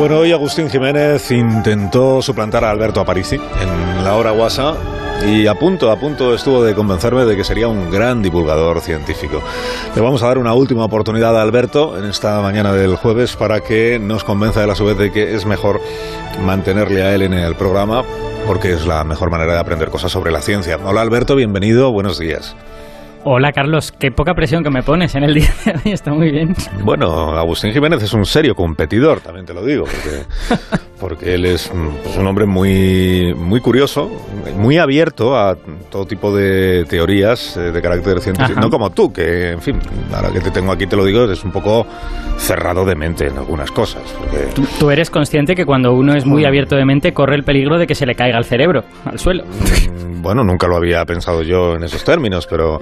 Bueno, 0.00 0.16
hoy 0.16 0.32
Agustín 0.32 0.70
Jiménez 0.70 1.30
intentó 1.30 2.22
suplantar 2.22 2.64
a 2.64 2.70
Alberto 2.70 3.00
Aparici 3.00 3.36
en 3.36 4.02
la 4.02 4.16
hora 4.16 4.30
guasa 4.30 4.74
y 5.28 5.46
a 5.46 5.54
punto, 5.54 5.90
a 5.90 6.00
punto 6.00 6.34
estuvo 6.34 6.64
de 6.64 6.74
convencerme 6.74 7.26
de 7.26 7.36
que 7.36 7.44
sería 7.44 7.68
un 7.68 7.90
gran 7.90 8.22
divulgador 8.22 8.80
científico. 8.80 9.42
Le 9.94 10.00
vamos 10.00 10.22
a 10.22 10.28
dar 10.28 10.38
una 10.38 10.54
última 10.54 10.86
oportunidad 10.86 11.38
a 11.38 11.42
Alberto 11.42 11.98
en 11.98 12.06
esta 12.06 12.40
mañana 12.40 12.72
del 12.72 12.96
jueves 12.96 13.36
para 13.36 13.60
que 13.60 13.98
nos 13.98 14.24
convenza 14.24 14.62
de 14.62 14.68
la 14.68 14.74
su 14.74 14.86
de 14.86 15.12
que 15.12 15.34
es 15.34 15.44
mejor 15.44 15.82
mantenerle 16.46 17.02
a 17.02 17.14
él 17.14 17.20
en 17.20 17.34
el 17.34 17.54
programa 17.54 18.02
porque 18.46 18.72
es 18.72 18.86
la 18.86 19.04
mejor 19.04 19.30
manera 19.30 19.52
de 19.52 19.58
aprender 19.58 19.90
cosas 19.90 20.10
sobre 20.10 20.32
la 20.32 20.40
ciencia. 20.40 20.78
Hola 20.82 21.02
Alberto, 21.02 21.36
bienvenido, 21.36 21.92
buenos 21.92 22.18
días. 22.18 22.56
Hola 23.22 23.52
Carlos, 23.52 23.92
qué 23.92 24.10
poca 24.10 24.34
presión 24.34 24.64
que 24.64 24.70
me 24.70 24.82
pones 24.82 25.14
en 25.14 25.24
el 25.24 25.34
día 25.34 25.54
de 25.66 25.72
hoy, 25.72 25.92
está 25.92 26.12
muy 26.12 26.30
bien. 26.30 26.54
Bueno, 26.82 27.36
Agustín 27.36 27.70
Jiménez 27.72 28.02
es 28.02 28.14
un 28.14 28.24
serio 28.24 28.54
competidor, 28.54 29.20
también 29.20 29.44
te 29.44 29.52
lo 29.52 29.62
digo, 29.62 29.84
porque, 29.84 30.80
porque 31.00 31.34
él 31.34 31.46
es 31.46 31.70
pues, 32.04 32.16
un 32.16 32.26
hombre 32.26 32.46
muy, 32.46 33.34
muy 33.34 33.60
curioso, 33.60 34.10
muy 34.56 34.78
abierto 34.78 35.36
a 35.36 35.56
todo 35.90 36.04
tipo 36.06 36.34
de 36.36 36.84
teorías 36.88 37.56
eh, 37.56 37.72
de 37.72 37.82
carácter 37.82 38.20
científico, 38.20 38.52
Ajá. 38.52 38.60
no 38.60 38.70
como 38.70 38.90
tú, 38.90 39.12
que 39.12 39.50
en 39.52 39.60
fin, 39.62 39.78
ahora 40.14 40.30
que 40.30 40.40
te 40.40 40.50
tengo 40.50 40.70
aquí 40.72 40.86
te 40.86 40.96
lo 40.96 41.04
digo, 41.04 41.24
es 41.30 41.42
un 41.44 41.50
poco 41.52 41.86
cerrado 42.36 42.84
de 42.84 42.94
mente 42.94 43.26
en 43.26 43.38
algunas 43.38 43.70
cosas. 43.70 44.02
porque- 44.18 44.46
Tú, 44.54 44.64
tú 44.78 44.90
eres 44.90 45.10
consciente 45.10 45.54
que 45.54 45.64
cuando 45.66 45.92
uno 45.94 46.14
es 46.14 46.26
muy 46.26 46.44
abierto 46.44 46.76
de 46.76 46.84
mente 46.84 47.12
corre 47.12 47.34
el 47.36 47.44
peligro 47.44 47.78
de 47.78 47.86
que 47.86 47.94
se 47.94 48.06
le 48.06 48.14
caiga 48.14 48.38
el 48.38 48.44
cerebro 48.44 48.84
al 49.04 49.18
suelo. 49.18 49.44
Mm, 49.44 50.22
Bueno, 50.22 50.44
nunca 50.44 50.66
lo 50.68 50.76
había 50.76 51.02
pensado 51.06 51.42
yo 51.42 51.76
en 51.76 51.82
esos 51.84 52.04
términos, 52.04 52.46
pero 52.46 52.78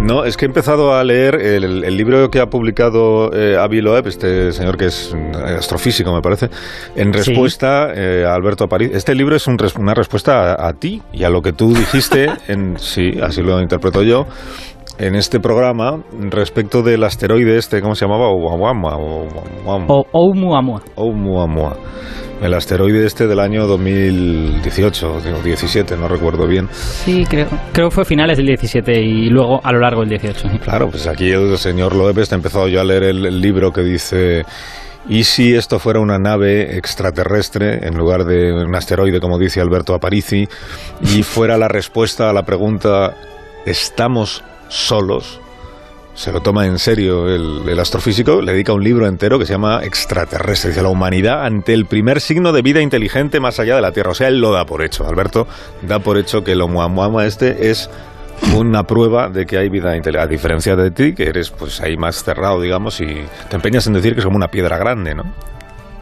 no, 0.00 0.24
es 0.24 0.36
que 0.38 0.46
he 0.46 0.48
empezado 0.48 0.94
a 0.94 1.04
leer 1.04 1.34
el, 1.34 1.84
el 1.84 1.96
libro 1.96 2.30
que 2.30 2.40
ha 2.40 2.46
publicado 2.48 3.30
eh, 3.34 3.54
Avi 3.58 3.82
Loeb, 3.82 4.06
este 4.06 4.50
señor 4.52 4.78
que 4.78 4.86
es 4.86 5.14
mm, 5.14 5.36
astrofísico, 5.58 6.14
me 6.14 6.22
parece, 6.22 6.48
en 6.96 7.12
Sí. 7.12 7.34
Respuesta 7.50 7.92
eh, 7.94 8.24
Alberto 8.24 8.64
Aparici. 8.64 8.94
Este 8.94 9.14
libro 9.14 9.34
es 9.34 9.46
un 9.48 9.56
una 9.78 9.94
respuesta 9.94 10.52
a, 10.52 10.68
a 10.68 10.72
ti 10.74 11.02
y 11.12 11.24
a 11.24 11.30
lo 11.30 11.42
que 11.42 11.52
tú 11.52 11.74
dijiste, 11.74 12.28
en, 12.48 12.78
sí, 12.78 13.10
así 13.20 13.42
lo 13.42 13.60
interpreto 13.60 14.02
yo, 14.02 14.26
en 14.98 15.16
este 15.16 15.40
programa 15.40 15.98
respecto 16.30 16.82
del 16.82 17.02
asteroide 17.02 17.56
este, 17.56 17.80
¿cómo 17.82 17.94
se 17.94 18.04
llamaba? 18.06 18.28
Oumuamua, 18.28 18.96
Oumuamua. 20.12 20.82
Oumuamua. 20.94 21.76
El 22.40 22.54
asteroide 22.54 23.04
este 23.04 23.26
del 23.26 23.38
año 23.38 23.66
2018 23.66 25.12
o 25.12 25.42
17, 25.42 25.96
no 25.96 26.08
recuerdo 26.08 26.46
bien. 26.46 26.68
Sí, 26.70 27.26
creo. 27.28 27.48
Creo 27.72 27.88
que 27.88 27.94
fue 27.94 28.04
finales 28.04 28.38
del 28.38 28.46
17 28.46 29.02
y 29.02 29.28
luego 29.28 29.60
a 29.62 29.72
lo 29.72 29.80
largo 29.80 30.00
del 30.00 30.10
18. 30.10 30.48
sí. 30.48 30.58
Claro, 30.58 30.88
pues 30.88 31.06
aquí 31.06 31.30
el 31.30 31.58
señor 31.58 31.94
Loeb 31.94 32.18
está 32.18 32.36
empezado 32.36 32.66
yo 32.68 32.80
a 32.80 32.84
leer 32.84 33.02
el, 33.02 33.26
el 33.26 33.40
libro 33.42 33.72
que 33.72 33.82
dice 33.82 34.44
¿Y 35.08 35.24
si 35.24 35.54
esto 35.54 35.78
fuera 35.78 36.00
una 36.00 36.18
nave 36.18 36.76
extraterrestre 36.76 37.86
en 37.86 37.96
lugar 37.96 38.24
de 38.24 38.52
un 38.52 38.74
asteroide, 38.74 39.20
como 39.20 39.38
dice 39.38 39.60
Alberto 39.60 39.94
Aparici, 39.94 40.46
y 41.00 41.22
fuera 41.22 41.56
la 41.56 41.68
respuesta 41.68 42.28
a 42.28 42.32
la 42.32 42.44
pregunta 42.44 43.16
¿estamos 43.64 44.44
solos? 44.68 45.40
Se 46.14 46.32
lo 46.32 46.40
toma 46.40 46.66
en 46.66 46.78
serio 46.78 47.28
el, 47.28 47.78
astrofísico, 47.78 48.42
le 48.42 48.52
dedica 48.52 48.74
un 48.74 48.84
libro 48.84 49.06
entero 49.06 49.38
que 49.38 49.46
se 49.46 49.54
llama 49.54 49.80
Extraterrestre, 49.82 50.70
dice 50.70 50.82
la 50.82 50.90
humanidad 50.90 51.46
ante 51.46 51.72
el 51.72 51.86
primer 51.86 52.20
signo 52.20 52.52
de 52.52 52.60
vida 52.60 52.82
inteligente 52.82 53.40
más 53.40 53.58
allá 53.58 53.76
de 53.76 53.80
la 53.80 53.92
Tierra. 53.92 54.10
O 54.10 54.14
sea, 54.14 54.28
él 54.28 54.38
lo 54.38 54.52
da 54.52 54.66
por 54.66 54.82
hecho. 54.84 55.06
Alberto 55.06 55.46
da 55.80 56.00
por 56.00 56.18
hecho 56.18 56.44
que 56.44 56.52
el 56.52 56.60
Oumuamua 56.60 57.26
este 57.26 57.70
es 57.70 57.88
una 58.56 58.82
prueba 58.84 59.28
de 59.28 59.46
que 59.46 59.58
hay 59.58 59.68
vida 59.68 59.96
inteligente, 59.96 60.18
a 60.18 60.26
diferencia 60.26 60.76
de 60.76 60.90
ti, 60.90 61.14
que 61.14 61.24
eres 61.24 61.50
pues 61.50 61.80
ahí 61.80 61.96
más 61.96 62.22
cerrado, 62.24 62.60
digamos, 62.60 63.00
y 63.00 63.06
te 63.48 63.56
empeñas 63.56 63.86
en 63.86 63.94
decir 63.94 64.14
que 64.14 64.20
es 64.20 64.24
como 64.24 64.36
una 64.36 64.48
piedra 64.48 64.78
grande, 64.78 65.14
¿no? 65.14 65.24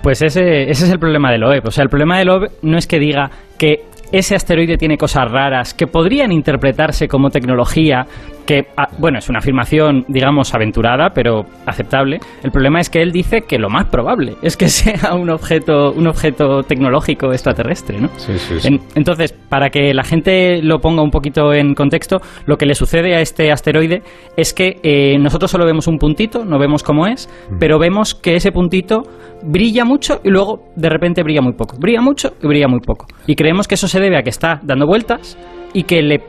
Pues 0.02 0.22
ese, 0.22 0.70
ese 0.70 0.84
es 0.84 0.90
el 0.90 0.98
problema 0.98 1.30
de 1.30 1.38
Loeb. 1.38 1.66
O 1.66 1.70
sea, 1.70 1.82
el 1.82 1.90
problema 1.90 2.18
de 2.18 2.24
Loeb 2.24 2.50
no 2.62 2.78
es 2.78 2.86
que 2.86 2.98
diga 2.98 3.30
que 3.58 3.84
ese 4.12 4.34
asteroide 4.34 4.76
tiene 4.76 4.96
cosas 4.96 5.30
raras 5.30 5.74
que 5.74 5.86
podrían 5.86 6.32
interpretarse 6.32 7.08
como 7.08 7.30
tecnología, 7.30 8.06
que, 8.46 8.62
ah, 8.78 8.88
bueno, 8.98 9.18
es 9.18 9.28
una 9.28 9.40
afirmación, 9.40 10.04
digamos, 10.08 10.54
aventurada, 10.54 11.10
pero 11.14 11.42
aceptable. 11.66 12.18
El 12.42 12.50
problema 12.50 12.80
es 12.80 12.88
que 12.88 13.02
él 13.02 13.12
dice 13.12 13.42
que 13.42 13.58
lo 13.58 13.68
más 13.68 13.86
probable 13.86 14.36
es 14.42 14.56
que 14.56 14.68
sea 14.68 15.14
un 15.14 15.28
objeto, 15.28 15.92
un 15.92 16.06
objeto 16.06 16.62
tecnológico 16.62 17.30
extraterrestre, 17.32 18.00
¿no? 18.00 18.08
Sí, 18.16 18.38
sí, 18.38 18.58
sí. 18.60 18.68
En- 18.68 18.80
entonces, 18.94 19.32
para 19.32 19.68
que 19.68 19.92
la 19.92 20.02
gente 20.04 20.62
lo 20.62 20.78
ponga 20.78 21.02
un 21.02 21.10
poquito 21.10 21.52
en 21.52 21.74
contexto, 21.74 22.18
lo 22.46 22.56
que 22.56 22.64
le 22.64 22.74
sucede 22.74 23.14
a 23.14 23.20
este 23.20 23.52
asteroide 23.52 24.02
es 24.36 24.54
que 24.54 24.76
eh, 24.82 25.18
nosotros 25.18 25.50
solo 25.50 25.66
vemos 25.66 25.86
un 25.86 25.98
puntito, 25.98 26.44
no 26.46 26.58
vemos 26.58 26.82
cómo 26.82 27.06
es, 27.06 27.28
pero 27.60 27.78
vemos 27.78 28.14
que 28.14 28.36
ese 28.36 28.50
puntito 28.50 29.02
brilla 29.42 29.84
mucho 29.84 30.20
y 30.24 30.30
luego 30.30 30.64
de 30.74 30.88
repente 30.88 31.22
brilla 31.22 31.42
muy 31.42 31.52
poco. 31.52 31.76
Brilla 31.78 32.00
mucho 32.00 32.32
y 32.42 32.46
brilla 32.46 32.66
muy 32.66 32.80
poco. 32.80 33.06
Y 33.26 33.34
creemos 33.36 33.68
que 33.68 33.74
eso 33.74 33.86
se 33.88 33.97
debe 34.00 34.18
a 34.18 34.22
que 34.22 34.30
está 34.30 34.60
dando 34.62 34.86
vueltas 34.86 35.36
y 35.72 35.84
que 35.84 36.02
le 36.02 36.20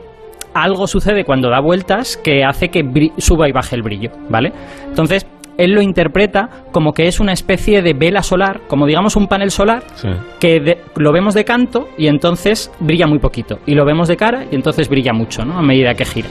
algo 0.54 0.86
sucede 0.86 1.24
cuando 1.24 1.48
da 1.48 1.60
vueltas 1.60 2.16
que 2.16 2.44
hace 2.44 2.68
que 2.68 2.82
suba 3.18 3.48
y 3.48 3.52
baje 3.52 3.76
el 3.76 3.82
brillo, 3.82 4.10
¿vale? 4.28 4.52
Entonces, 4.88 5.24
él 5.58 5.72
lo 5.72 5.82
interpreta 5.82 6.48
como 6.72 6.92
que 6.92 7.06
es 7.06 7.20
una 7.20 7.32
especie 7.32 7.82
de 7.82 7.92
vela 7.92 8.22
solar, 8.22 8.62
como 8.66 8.86
digamos 8.86 9.14
un 9.14 9.26
panel 9.26 9.50
solar, 9.50 9.82
Sí. 9.94 10.08
que 10.40 10.58
de- 10.58 10.78
lo 10.96 11.12
vemos 11.12 11.34
de 11.34 11.44
canto 11.44 11.88
y 11.98 12.06
entonces 12.08 12.72
brilla 12.80 13.06
muy 13.06 13.18
poquito. 13.18 13.58
Y 13.66 13.74
lo 13.74 13.84
vemos 13.84 14.08
de 14.08 14.16
cara 14.16 14.44
y 14.50 14.54
entonces 14.56 14.88
brilla 14.88 15.12
mucho, 15.12 15.44
¿no? 15.44 15.58
A 15.58 15.62
medida 15.62 15.94
que 15.94 16.04
gira. 16.04 16.28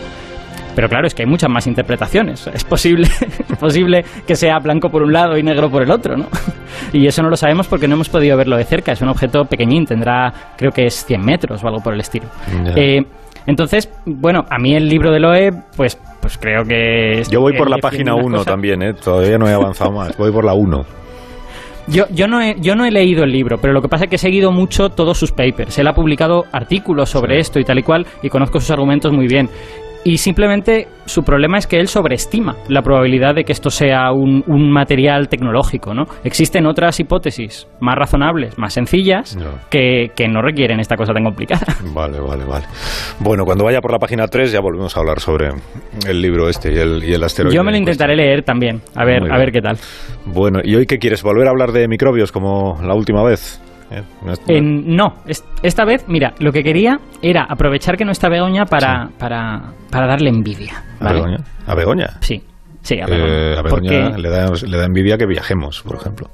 Pero 0.80 0.88
claro, 0.88 1.08
es 1.08 1.14
que 1.14 1.24
hay 1.24 1.28
muchas 1.28 1.50
más 1.50 1.68
interpretaciones. 1.68 2.48
Es 2.48 2.64
posible, 2.64 3.06
es 3.50 3.58
posible 3.58 4.06
que 4.26 4.34
sea 4.38 4.60
blanco 4.60 4.90
por 4.90 5.04
un 5.04 5.12
lado 5.12 5.38
y 5.38 5.44
negro 5.44 5.70
por 5.70 5.84
el 5.84 5.92
otro, 5.92 6.16
¿no? 6.16 6.28
Y 6.94 7.06
eso 7.06 7.22
no 7.22 7.30
lo 7.30 7.36
sabemos 7.36 7.68
porque 7.68 7.86
no 7.86 7.96
hemos 7.96 8.08
podido 8.08 8.38
verlo 8.38 8.56
de 8.56 8.64
cerca. 8.64 8.94
Es 8.94 9.02
un 9.02 9.10
objeto 9.10 9.44
pequeñín, 9.44 9.86
tendrá, 9.86 10.32
creo 10.56 10.72
que 10.72 10.86
es 10.86 11.04
100 11.04 11.20
metros 11.20 11.62
o 11.62 11.68
algo 11.68 11.82
por 11.82 11.94
el 11.94 12.00
estilo. 12.00 12.28
Eh, 12.78 13.02
entonces, 13.46 13.92
bueno, 14.06 14.46
a 14.50 14.58
mí 14.58 14.74
el 14.74 14.88
libro 14.88 15.12
de 15.12 15.20
Loeb, 15.20 15.54
pues, 15.76 16.00
pues 16.22 16.38
creo 16.38 16.64
que... 16.64 17.24
Yo 17.30 17.42
voy 17.42 17.58
por 17.58 17.70
la 17.70 17.80
página 17.80 18.14
unas 18.14 18.26
1 18.26 18.38
cosas- 18.38 18.54
también, 18.54 18.82
¿eh? 18.82 18.94
Todavía 18.94 19.38
no 19.38 19.50
he 19.50 19.54
avanzado 19.54 19.92
más. 19.92 20.16
Voy 20.16 20.32
por 20.32 20.46
la 20.46 20.54
1. 20.54 20.86
Yo, 21.88 22.06
yo, 22.10 22.28
no 22.30 22.40
he, 22.40 22.56
yo 22.62 22.76
no 22.76 22.86
he 22.86 22.92
leído 22.92 23.26
el 23.26 23.34
libro, 23.34 23.58
pero 23.60 23.74
lo 23.74 23.82
que 23.82 23.90
pasa 23.90 24.06
es 24.06 24.10
que 24.10 24.16
he 24.16 24.20
seguido 24.20 24.54
mucho 24.54 24.88
todos 24.88 25.18
sus 25.18 25.34
papers. 25.34 25.78
Él 25.78 25.88
ha 25.88 25.94
publicado 25.94 26.46
artículos 26.54 27.10
sobre 27.10 27.40
esto 27.40 27.60
y 27.60 27.66
tal 27.66 27.80
y 27.80 27.84
cual, 27.84 28.06
y 28.24 28.30
conozco 28.30 28.62
sus 28.62 28.72
argumentos 28.72 29.12
muy 29.12 29.28
bien. 29.28 29.50
Y 30.06 30.18
simplemente 30.18 30.88
su 31.06 31.24
problema 31.24 31.58
es 31.58 31.68
que 31.68 31.78
él 31.78 31.88
sobreestima 31.90 32.56
la 32.70 32.82
probabilidad 32.82 33.36
de 33.36 33.44
que 33.44 33.52
esto 33.52 33.70
sea 33.70 34.12
un, 34.14 34.44
un 34.48 34.72
material 34.72 35.28
tecnológico, 35.28 35.94
¿no? 35.94 36.06
Existen 36.24 36.66
otras 36.66 37.00
hipótesis 37.02 37.68
más 37.82 37.96
razonables, 37.98 38.58
más 38.58 38.74
sencillas, 38.74 39.36
No. 39.36 39.52
que, 39.70 40.12
que 40.16 40.28
no 40.30 40.42
requieren 40.42 40.80
esta 40.80 40.96
cosa 40.96 41.12
tan 41.14 41.26
complicada. 41.26 41.66
Vale, 41.94 42.20
vale, 42.20 42.46
vale. 42.46 42.66
Bueno, 43.20 43.44
cuando 43.44 43.66
vaya 43.66 43.82
por 43.82 43.92
la 43.92 44.00
página 44.00 44.28
3 44.28 44.52
ya 44.54 44.62
volvemos 44.62 44.96
a 44.96 45.00
hablar 45.02 45.20
sobre 45.20 45.50
el 46.08 46.22
libro 46.22 46.48
este 46.48 46.72
y 46.72 46.78
el, 46.78 47.04
y 47.04 47.14
el 47.14 47.24
asteroide. 47.24 47.56
Yo 47.56 47.64
me 47.64 47.72
lo 47.72 47.78
en 47.78 47.84
intentaré 47.84 48.16
leer 48.16 48.44
también, 48.44 48.82
a 48.96 49.04
ver, 49.04 49.30
a 49.30 49.38
ver 49.38 49.52
qué 49.52 49.62
tal. 49.62 49.78
Bueno, 50.26 50.60
¿y 50.64 50.76
hoy 50.76 50.86
qué 50.86 50.98
quieres? 50.98 51.24
¿Volver 51.24 51.48
a 51.48 51.50
hablar 51.50 51.72
de 51.72 51.88
microbios 51.88 52.32
como 52.32 52.80
la 52.82 52.94
última 52.96 53.24
vez? 53.24 53.62
¿Eh? 53.92 54.62
No 54.62 55.14
es- 55.26 55.44
esta 55.64 55.84
vez, 55.86 56.06
mira, 56.08 56.34
lo 56.40 56.52
que 56.52 56.64
quería 56.64 57.00
era 57.22 57.44
aprovechar 57.50 57.98
que 57.98 58.06
no 58.06 58.12
está 58.12 58.30
Begoña 58.30 58.66
para, 58.66 59.10
para, 59.18 59.74
para 59.92 60.08
darle 60.08 60.30
envidia. 60.30 60.84
¿A. 61.00 61.12
Begoña? 61.14 61.38
¿A 61.66 61.76
Begoña? 61.76 62.08
Sí, 62.22 62.44
sí, 62.82 63.00
a 63.00 63.06
Eh, 63.06 63.10
Begoña. 63.10 63.60
a 63.60 63.62
Begoña 63.64 63.70
Porque, 63.70 64.22
le, 64.22 64.30
da, 64.30 64.52
le 64.68 64.78
da 64.78 64.86
envidia 64.86 65.18
que 65.18 65.26
viajemos, 65.26 65.82
por 65.82 65.96
ejemplo. 65.98 66.28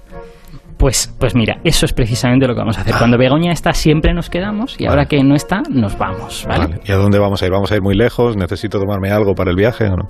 pues, 0.78 1.16
pues 1.20 1.34
mira, 1.36 1.58
eso 1.64 1.86
es 1.86 1.94
precisamente 1.94 2.46
lo 2.48 2.54
que 2.54 2.60
vamos 2.60 2.78
a 2.78 2.82
hacer. 2.82 2.94
Cuando 2.98 3.18
Begoña 3.18 3.54
está, 3.54 3.72
siempre 3.74 4.14
nos 4.14 4.30
quedamos 4.30 4.76
y 4.80 4.84
Vale. 4.84 4.90
ahora 4.90 5.06
que 5.06 5.24
no 5.24 5.34
está, 5.36 5.62
nos 5.70 5.98
vamos, 5.98 6.46
¿vale? 6.50 6.66
Vale. 6.66 6.82
¿Y 6.86 6.92
a 6.92 6.96
dónde 6.98 7.18
vamos 7.20 7.42
a 7.42 7.46
ir? 7.46 7.52
¿Vamos 7.54 7.72
a 7.72 7.76
ir 7.76 7.82
muy 7.82 7.96
lejos? 7.96 8.36
¿Necesito 8.36 8.80
tomarme 8.80 9.10
algo 9.12 9.34
para 9.34 9.52
el 9.52 9.56
viaje 9.56 9.86
o 9.86 9.96
no? 9.96 10.10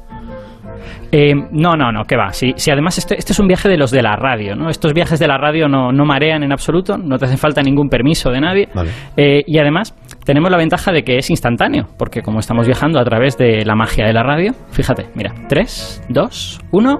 Eh, 1.12 1.34
no, 1.52 1.76
no, 1.76 1.92
no, 1.92 2.04
que 2.04 2.16
va. 2.16 2.32
Si, 2.34 2.54
si 2.56 2.72
además 2.72 2.98
este, 2.98 3.18
este 3.18 3.34
es 3.34 3.40
un 3.40 3.48
viaje 3.48 3.70
de 3.70 3.78
los 3.78 3.92
de 3.92 4.02
la 4.02 4.16
radio, 4.16 4.56
¿no? 4.56 4.70
Estos 4.70 4.94
viajes 4.94 5.20
de 5.20 5.28
la 5.28 5.38
radio 5.38 5.68
no, 5.68 5.92
no 5.92 6.06
marean 6.06 6.44
en 6.44 6.52
absoluto, 6.52 6.98
no 6.98 7.18
te 7.18 7.26
hace 7.26 7.38
falta 7.38 7.62
ningún 7.62 7.90
permiso 7.90 8.30
de 8.32 8.42
nadie. 8.42 8.70
Vale. 8.74 8.90
Eh, 9.18 9.44
y 9.46 9.58
además 9.60 9.96
tenemos 10.26 10.50
la 10.52 10.58
ventaja 10.58 10.92
de 10.92 11.04
que 11.04 11.18
es 11.18 11.30
instantáneo, 11.30 11.88
porque 11.98 12.22
como 12.22 12.40
estamos 12.40 12.66
viajando 12.66 13.00
a 13.00 13.04
través 13.04 13.38
de 13.38 13.64
la 13.66 13.76
magia 13.76 14.06
de 14.06 14.14
la 14.14 14.24
radio, 14.24 14.54
fíjate, 14.72 15.08
mira, 15.16 15.34
3, 15.48 16.04
2, 16.10 16.62
1, 16.72 16.98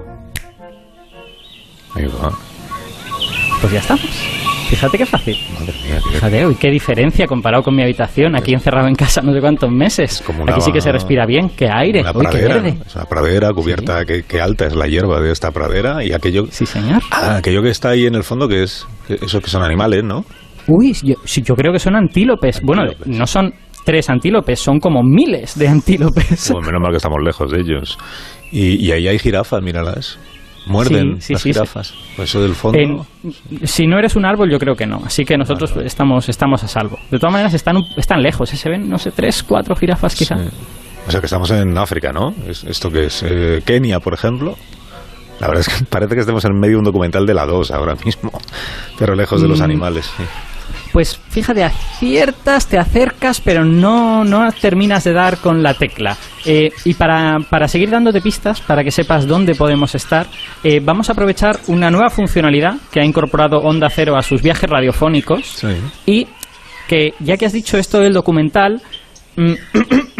Ahí 1.94 2.04
va. 2.06 2.30
pues 3.60 3.72
ya 3.72 3.78
estamos. 3.78 4.35
Fíjate 4.68 4.98
qué 4.98 5.06
fácil. 5.06 5.36
Madre 5.54 5.72
mía, 5.84 5.98
qué- 6.04 6.10
Fíjate, 6.16 6.46
uy, 6.46 6.54
qué 6.56 6.70
diferencia 6.70 7.26
comparado 7.26 7.62
con 7.62 7.74
mi 7.74 7.82
habitación, 7.82 8.34
aquí 8.36 8.52
encerrado 8.52 8.88
en 8.88 8.94
casa 8.94 9.20
no 9.22 9.32
sé 9.32 9.40
cuántos 9.40 9.70
meses. 9.70 10.22
como 10.26 10.42
una- 10.42 10.52
aquí 10.54 10.60
sí 10.62 10.72
que 10.72 10.80
se 10.80 10.90
respira 10.92 11.24
bien, 11.26 11.50
qué 11.50 11.68
aire, 11.70 12.00
Una 12.00 12.10
uy, 12.12 12.26
qué 12.26 12.38
pradera, 12.38 12.54
verde. 12.56 12.78
Es 12.86 12.94
una 12.96 13.04
pradera 13.04 13.52
cubierta, 13.52 14.04
qué, 14.04 14.24
qué 14.24 14.40
alta 14.40 14.66
es 14.66 14.74
la 14.74 14.86
hierba 14.88 15.20
de 15.20 15.30
esta 15.32 15.50
pradera 15.50 16.04
y 16.04 16.12
aquello, 16.12 16.46
Sí, 16.50 16.66
señor. 16.66 17.02
ah, 17.10 17.36
aquello 17.36 17.62
que 17.62 17.70
está 17.70 17.90
ahí 17.90 18.06
en 18.06 18.14
el 18.14 18.24
fondo 18.24 18.48
que 18.48 18.62
es, 18.64 18.86
que- 19.06 19.14
eso 19.14 19.40
que 19.40 19.48
son 19.50 19.62
animales, 19.62 20.02
¿no? 20.04 20.24
Uy, 20.68 20.92
yo, 21.02 21.14
sí, 21.24 21.42
yo 21.42 21.54
creo 21.54 21.72
que 21.72 21.78
son 21.78 21.94
antílopes. 21.94 22.60
Bueno, 22.62 22.82
Antílopes. 22.82 23.06
no 23.16 23.26
son 23.26 23.54
tres 23.84 24.10
antílopes, 24.10 24.58
son 24.58 24.80
como 24.80 25.00
miles 25.04 25.56
de 25.56 25.68
antílopes. 25.68 26.50
Bueno, 26.50 26.66
menos 26.66 26.82
mal 26.82 26.90
que 26.90 26.96
estamos 26.96 27.18
lejos 27.24 27.50
de 27.52 27.60
ellos. 27.60 27.96
Y, 28.50 28.84
y 28.84 28.90
ahí 28.90 29.06
hay 29.06 29.18
jirafas, 29.20 29.62
míralas. 29.62 30.18
Muerden 30.66 31.16
Sí, 31.20 31.28
sí, 31.28 31.32
las 31.34 31.42
sí, 31.42 31.52
jirafas. 31.52 31.94
Eso 32.18 32.42
del 32.42 32.54
fondo. 32.54 32.78
En- 32.78 33.66
si 33.66 33.86
no 33.86 33.98
eres 33.98 34.16
un 34.16 34.24
árbol, 34.24 34.50
yo 34.50 34.58
creo 34.58 34.76
que 34.76 34.86
no. 34.86 35.02
Así 35.04 35.24
que 35.24 35.36
nosotros 35.38 35.72
estamos, 35.84 36.28
estamos 36.28 36.62
a 36.64 36.68
salvo. 36.68 36.98
De 37.10 37.18
todas 37.18 37.32
maneras, 37.32 37.54
están, 37.54 37.76
están 37.96 38.22
lejos. 38.22 38.52
¿eh? 38.52 38.56
Se 38.56 38.68
ven, 38.68 38.88
no 38.88 38.98
sé, 38.98 39.10
tres, 39.12 39.42
cuatro 39.42 39.74
jirafas 39.76 40.14
quizá. 40.14 40.36
O 41.06 41.10
sea 41.10 41.20
que 41.20 41.26
estamos 41.26 41.50
en 41.52 41.76
África, 41.78 42.12
¿no? 42.12 42.34
Es- 42.48 42.64
¿Esto 42.64 42.90
que 42.90 43.06
es? 43.06 43.22
Eh, 43.26 43.62
Kenia, 43.64 44.00
por 44.00 44.12
ejemplo. 44.14 44.56
La 45.40 45.48
verdad 45.48 45.64
es 45.68 45.68
que 45.78 45.84
parece 45.90 46.14
que 46.14 46.20
estemos 46.20 46.44
en 46.44 46.58
medio 46.58 46.74
de 46.74 46.78
un 46.78 46.84
documental 46.84 47.26
de 47.26 47.34
la 47.34 47.46
2 47.46 47.70
ahora 47.70 47.94
mismo, 48.04 48.30
pero 48.98 49.14
lejos 49.14 49.40
de 49.42 49.48
los 49.48 49.60
Mm. 49.60 49.64
animales. 49.64 50.10
Pues 50.96 51.18
fíjate, 51.28 51.62
aciertas, 51.62 52.68
te 52.68 52.78
acercas, 52.78 53.42
pero 53.42 53.66
no, 53.66 54.24
no 54.24 54.50
terminas 54.50 55.04
de 55.04 55.12
dar 55.12 55.36
con 55.36 55.62
la 55.62 55.74
tecla. 55.74 56.16
Eh, 56.46 56.70
y 56.86 56.94
para, 56.94 57.36
para 57.50 57.68
seguir 57.68 57.90
dándote 57.90 58.22
pistas, 58.22 58.62
para 58.62 58.82
que 58.82 58.90
sepas 58.90 59.26
dónde 59.26 59.54
podemos 59.54 59.94
estar, 59.94 60.26
eh, 60.64 60.80
vamos 60.82 61.10
a 61.10 61.12
aprovechar 61.12 61.58
una 61.66 61.90
nueva 61.90 62.08
funcionalidad 62.08 62.76
que 62.90 63.00
ha 63.00 63.04
incorporado 63.04 63.58
Onda 63.58 63.90
Cero 63.90 64.16
a 64.16 64.22
sus 64.22 64.40
viajes 64.40 64.70
radiofónicos. 64.70 65.44
Sí. 65.44 65.68
Y 66.06 66.28
que, 66.88 67.12
ya 67.20 67.36
que 67.36 67.44
has 67.44 67.52
dicho 67.52 67.76
esto 67.76 68.00
del 68.00 68.14
documental, 68.14 68.80
mm, 69.36 69.52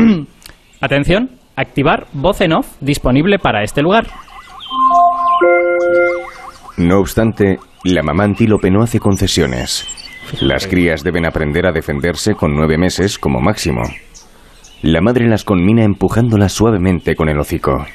atención, 0.83 1.31
activar 1.57 2.07
voz 2.13 2.43
en 2.43 2.53
off 2.53 2.67
disponible 2.83 3.39
para 3.39 3.63
este 3.63 3.81
lugar. 3.81 4.09
No 6.77 6.99
obstante, 6.99 7.61
la 7.85 8.03
mamá 8.03 8.25
antílope 8.25 8.71
no 8.71 8.83
hace 8.83 9.01
concesiones. 9.01 10.06
Las 10.41 10.67
crías 10.67 11.03
deben 11.03 11.27
aprender 11.27 11.67
a 11.67 11.73
defenderse 11.73 12.35
con 12.35 12.55
nueve 12.55 12.79
meses 12.79 13.19
como 13.19 13.41
máximo. 13.41 13.83
La 14.83 15.01
madre 15.01 15.27
las 15.29 15.45
conmina 15.45 15.85
empujándolas 15.85 16.53
suavemente 16.53 17.15
con 17.15 17.29
el 17.29 17.39
hocico. 17.39 17.87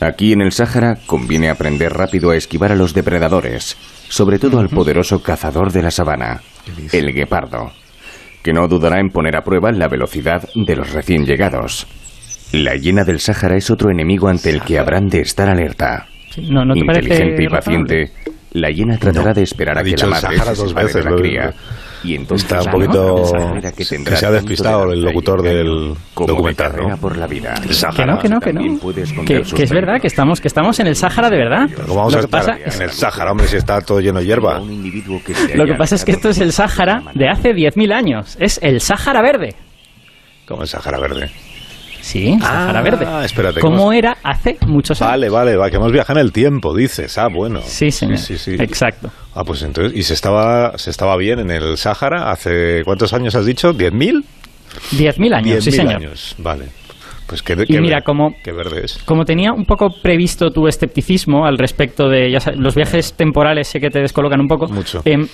Aquí 0.00 0.32
en 0.32 0.42
el 0.42 0.52
Sáhara 0.52 0.96
conviene 1.06 1.50
aprender 1.50 1.92
rápido 1.92 2.30
a 2.30 2.36
esquivar 2.36 2.70
a 2.70 2.76
los 2.76 2.94
depredadores, 2.94 3.76
sobre 4.08 4.38
todo 4.38 4.60
al 4.60 4.68
poderoso 4.68 5.22
cazador 5.22 5.72
de 5.72 5.82
la 5.82 5.90
sabana, 5.90 6.40
el 6.92 7.12
guepardo, 7.12 7.72
que 8.44 8.52
no 8.52 8.68
dudará 8.68 9.00
en 9.00 9.08
poner 9.08 9.36
a 9.36 9.42
prueba 9.42 9.72
la 9.72 9.88
velocidad 9.88 10.48
de 10.54 10.76
los 10.76 10.92
recién 10.92 11.24
llegados. 11.26 11.88
La 12.52 12.76
hiena 12.76 13.04
del 13.04 13.18
Sáhara 13.18 13.56
es 13.56 13.70
otro 13.70 13.90
enemigo 13.90 14.28
ante 14.28 14.50
el 14.50 14.62
que 14.62 14.78
habrán 14.78 15.08
de 15.08 15.20
estar 15.20 15.48
alerta. 15.48 16.06
¿No, 16.48 16.64
no 16.64 16.74
te 16.74 16.84
parece 16.84 17.14
Inteligente 17.14 17.42
y 17.42 17.46
razonable? 17.48 18.12
La 18.60 18.70
hiena 18.70 18.98
tratará 18.98 19.28
No, 19.28 19.34
de 19.34 19.42
esperar 19.42 19.78
a 19.78 19.82
que 19.84 19.96
la 19.96 20.06
madre 20.06 20.38
se 20.54 20.62
dos 20.62 20.74
veces, 20.74 21.04
de 21.04 21.10
la 21.10 21.16
cría. 21.16 21.54
Y 22.04 22.14
entonces 22.14 22.44
Está 22.44 22.60
un 22.60 22.66
la 22.66 22.70
poquito... 22.72 23.32
que 23.76 23.84
se 23.84 24.26
ha 24.26 24.30
despistado 24.30 24.86
de 24.86 24.94
el 24.94 25.02
locutor 25.02 25.42
del 25.42 25.94
documental, 26.14 26.72
¿no? 26.76 26.96
por 26.96 27.16
la 27.16 27.26
vida. 27.26 27.54
El 27.56 27.70
Que 27.96 28.06
no, 28.06 28.18
que 28.20 28.28
no, 28.28 28.40
que 28.40 28.52
no. 28.52 29.24
Que, 29.24 29.42
que 29.42 29.62
es 29.64 29.70
verdad 29.70 30.00
que 30.00 30.06
estamos, 30.06 30.40
que 30.40 30.46
estamos 30.46 30.78
en 30.78 30.86
el 30.86 30.94
Sáhara 30.94 31.28
de 31.28 31.36
verdad. 31.36 31.66
Pero 31.68 31.82
¿Cómo 31.88 31.96
vamos 31.96 32.12
lo 32.12 32.18
a 32.18 32.22
que 32.22 32.26
estar 32.26 32.40
pasa 32.40 32.58
es- 32.64 32.76
en 32.76 32.82
el 32.82 32.90
Sáhara, 32.90 33.32
hombre, 33.32 33.48
si 33.48 33.56
está 33.56 33.80
todo 33.80 34.00
lleno 34.00 34.20
de 34.20 34.26
hierba? 34.26 34.60
Un 34.60 34.72
individuo 34.72 35.20
que 35.26 35.34
se 35.34 35.56
Lo 35.56 35.66
que 35.66 35.74
pasa 35.74 35.96
es 35.96 36.04
que 36.04 36.12
esto 36.12 36.28
es 36.30 36.38
el 36.38 36.52
Sáhara 36.52 37.02
de 37.14 37.28
hace 37.28 37.52
10.000 37.52 37.92
años. 37.92 38.36
Es 38.38 38.60
el 38.62 38.80
Sáhara 38.80 39.20
verde. 39.20 39.56
Como 40.46 40.62
el 40.62 40.68
Sáhara 40.68 40.98
Verde. 41.00 41.30
Sí, 42.08 42.38
Sáhara 42.40 42.80
verde. 42.82 43.06
espérate, 43.24 43.60
¿cómo- 43.60 43.92
era 43.92 44.16
hace 44.22 44.56
muchos 44.66 45.00
años. 45.02 45.10
Vale, 45.12 45.28
vale, 45.28 45.56
va, 45.56 45.68
que 45.68 45.76
hemos 45.76 45.92
viajado 45.92 46.18
en 46.20 46.24
el 46.26 46.32
tiempo, 46.32 46.74
dices. 46.74 47.18
Ah, 47.18 47.28
bueno. 47.32 47.60
Sí, 47.62 47.90
señor. 47.90 48.16
Sí, 48.18 48.38
sí, 48.38 48.56
sí. 48.56 48.62
Exacto. 48.62 49.10
Ah, 49.34 49.44
pues 49.44 49.62
entonces, 49.62 49.96
¿y 49.96 50.02
se 50.02 50.14
estaba, 50.14 50.76
se 50.78 50.90
estaba 50.90 51.16
bien 51.16 51.38
en 51.38 51.50
el 51.50 51.76
Sáhara 51.76 52.30
hace 52.30 52.82
cuántos 52.84 53.12
años 53.12 53.34
has 53.34 53.44
dicho? 53.44 53.72
¿10.000? 53.74 54.24
10.000 54.92 55.34
años, 55.34 55.64
sí, 55.64 55.70
10.000 55.70 55.76
señor. 55.76 55.96
años, 55.96 56.34
vale. 56.38 56.64
Pues 57.26 57.42
qué, 57.42 57.52
Y 57.68 57.78
mira, 57.78 57.96
ver- 57.96 58.04
como- 58.04 58.34
Qué 58.42 58.52
verde 58.52 58.86
es. 58.86 58.98
Como 59.04 59.24
tenía 59.26 59.52
un 59.52 59.66
poco 59.66 59.88
previsto 60.02 60.50
tu 60.50 60.66
escepticismo 60.66 61.44
al 61.44 61.58
respecto 61.58 62.08
de 62.08 62.30
ya 62.30 62.40
sabes, 62.40 62.58
los 62.58 62.74
viajes 62.74 63.12
temporales, 63.14 63.68
sé 63.68 63.80
que 63.80 63.90
te 63.90 63.98
descolocan 64.00 64.40
un 64.40 64.48
poco. 64.48 64.66
Mucho. 64.68 65.02
em, 65.04 65.28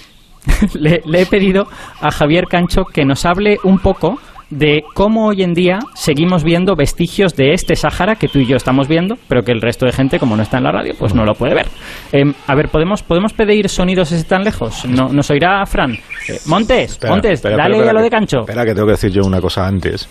le, 0.75 1.03
le 1.07 1.23
he 1.23 1.27
pedido 1.27 1.67
a 2.01 2.11
Javier 2.11 2.47
Cancho 2.47 2.85
que 2.85 3.05
nos 3.05 3.25
hable 3.25 3.59
un 3.63 3.79
poco 3.79 4.19
de 4.51 4.85
cómo 4.95 5.27
hoy 5.27 5.43
en 5.43 5.55
día 5.55 5.79
seguimos 5.95 6.45
viendo 6.45 6.77
vestigios 6.77 7.35
de 7.35 7.53
este 7.55 7.77
Sáhara 7.77 8.17
que 8.17 8.29
tú 8.29 8.39
y 8.39 8.47
yo 8.47 8.57
estamos 8.57 8.89
viendo, 8.89 9.17
pero 9.29 9.43
que 9.43 9.53
el 9.53 9.61
resto 9.61 9.87
de 9.87 9.93
gente, 9.93 10.19
como 10.19 10.37
no 10.37 10.43
está 10.43 10.59
en 10.59 10.65
la 10.65 10.73
radio, 10.73 10.95
pues 10.99 11.15
no 11.15 11.25
lo 11.25 11.35
puede 11.35 11.55
ver. 11.55 11.67
Em, 12.13 12.33
a 12.47 12.55
ver, 12.55 12.69
¿podemos, 12.69 13.03
¿podemos 13.03 13.33
pedir 13.33 13.69
sonidos 13.69 14.11
desde 14.11 14.25
tan 14.25 14.45
lejos? 14.45 14.85
No, 14.87 15.09
¿Nos 15.09 15.31
oirá 15.31 15.65
Fran? 15.67 15.93
Eh, 15.93 16.39
Montes, 16.47 16.93
Espera, 16.93 17.13
Montes, 17.13 17.33
espera, 17.33 17.57
dale 17.57 17.75
espera, 17.77 17.91
a 17.91 17.95
lo 17.95 18.03
de 18.03 18.11
Cancho. 18.11 18.41
Espera, 18.41 18.65
que 18.65 18.75
tengo 18.75 18.87
que 18.87 18.93
decir 18.93 19.11
yo 19.11 19.23
una 19.25 19.41
cosa 19.41 19.67
antes. 19.67 20.09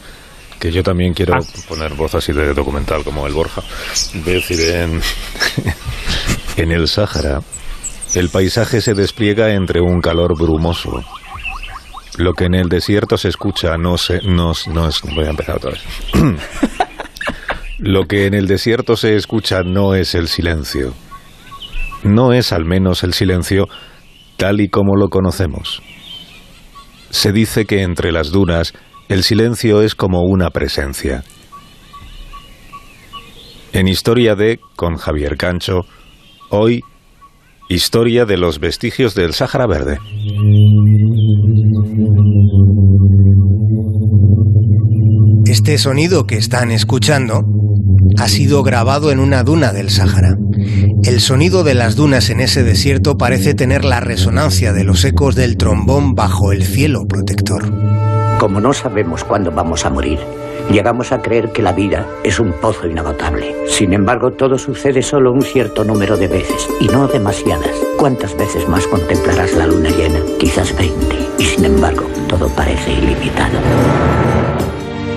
Que 0.60 0.72
yo 0.72 0.82
también 0.84 1.14
quiero 1.14 1.34
Ah. 1.36 1.40
poner 1.68 1.94
voz 1.94 2.16
así 2.16 2.32
de 2.32 2.54
documental 2.54 3.04
como 3.04 3.28
el 3.28 3.34
Borja. 3.34 3.62
Decir, 4.26 4.60
en, 4.76 5.02
en 6.58 6.72
el 6.72 6.88
Sáhara, 6.88 7.40
el 8.16 8.30
paisaje 8.30 8.80
se 8.82 8.94
despliega 8.94 9.52
entre 9.54 9.82
un 9.82 10.00
calor 10.00 10.38
brumoso. 10.38 11.04
Lo 12.18 12.34
que 12.34 12.46
en 12.46 12.54
el 12.54 12.70
desierto 12.70 13.18
se 13.18 13.30
escucha 13.30 13.78
no 13.78 13.98
se, 13.98 14.22
no, 14.22 14.54
no 14.72 14.88
es. 14.88 15.02
Voy 15.02 15.26
a 15.26 15.30
empezar 15.30 15.58
otra 15.58 15.72
vez. 15.72 15.84
Lo 17.80 18.06
que 18.06 18.28
en 18.28 18.34
el 18.34 18.48
desierto 18.48 18.96
se 18.96 19.16
escucha 19.16 19.64
no 19.64 19.96
es 19.96 20.16
el 20.16 20.28
silencio. 20.28 20.94
No 22.04 22.32
es 22.32 22.54
al 22.54 22.66
menos 22.66 23.04
el 23.04 23.14
silencio 23.14 23.68
tal 24.38 24.62
y 24.62 24.70
como 24.70 24.96
lo 24.96 25.10
conocemos. 25.10 25.82
Se 27.10 27.32
dice 27.32 27.66
que 27.66 27.82
entre 27.82 28.12
las 28.12 28.32
dunas 28.32 28.74
el 29.10 29.24
silencio 29.24 29.82
es 29.82 29.96
como 29.96 30.22
una 30.22 30.50
presencia. 30.50 31.24
En 33.74 33.88
Historia 33.88 34.36
de, 34.36 34.60
con 34.76 34.98
Javier 34.98 35.36
Cancho, 35.36 35.82
hoy, 36.50 36.84
historia 37.70 38.26
de 38.26 38.38
los 38.38 38.60
vestigios 38.60 39.16
del 39.16 39.34
Sáhara 39.34 39.68
Verde. 39.68 39.98
Este 45.54 45.78
sonido 45.78 46.26
que 46.26 46.36
están 46.36 46.72
escuchando 46.72 47.46
ha 48.18 48.28
sido 48.28 48.64
grabado 48.64 49.12
en 49.12 49.20
una 49.20 49.44
duna 49.44 49.72
del 49.72 49.92
Sáhara. 49.92 50.36
El 51.04 51.22
sonido 51.22 51.64
de 51.64 51.76
las 51.76 51.96
dunas 51.96 52.32
en 52.32 52.40
ese 52.40 52.64
desierto 52.64 53.20
parece 53.20 53.54
tener 53.54 53.86
la 53.86 54.00
resonancia 54.00 54.74
de 54.74 54.84
los 54.84 55.06
ecos 55.06 55.36
del 55.36 55.56
trombón 55.58 56.16
bajo 56.16 56.52
el 56.54 56.64
cielo 56.64 57.06
protector. 57.08 57.72
Como 58.40 58.60
no 58.62 58.74
sabemos 58.74 59.24
cuándo 59.24 59.52
vamos 59.52 59.86
a 59.86 59.92
morir, 59.92 60.18
llegamos 60.72 61.12
a 61.12 61.22
creer 61.22 61.52
que 61.52 61.62
la 61.62 61.72
vida 61.72 62.08
es 62.24 62.40
un 62.40 62.54
pozo 62.54 62.88
inagotable. 62.88 63.56
Sin 63.68 63.94
embargo, 63.94 64.32
todo 64.32 64.58
sucede 64.58 65.04
solo 65.04 65.32
un 65.32 65.44
cierto 65.44 65.84
número 65.84 66.18
de 66.18 66.30
veces, 66.30 66.68
y 66.80 66.88
no 66.88 67.08
demasiadas. 67.08 67.76
¿Cuántas 68.00 68.36
veces 68.36 68.68
más 68.68 68.88
contemplarás 68.88 69.54
la 69.54 69.68
luna 69.68 69.92
llena? 69.92 70.20
Quizás 70.40 70.76
20. 70.76 71.16
Y 71.38 71.46
sin 71.46 71.66
embargo, 71.66 72.10
todo 72.28 72.48
parece 72.56 72.92
ilimitado. 72.92 73.60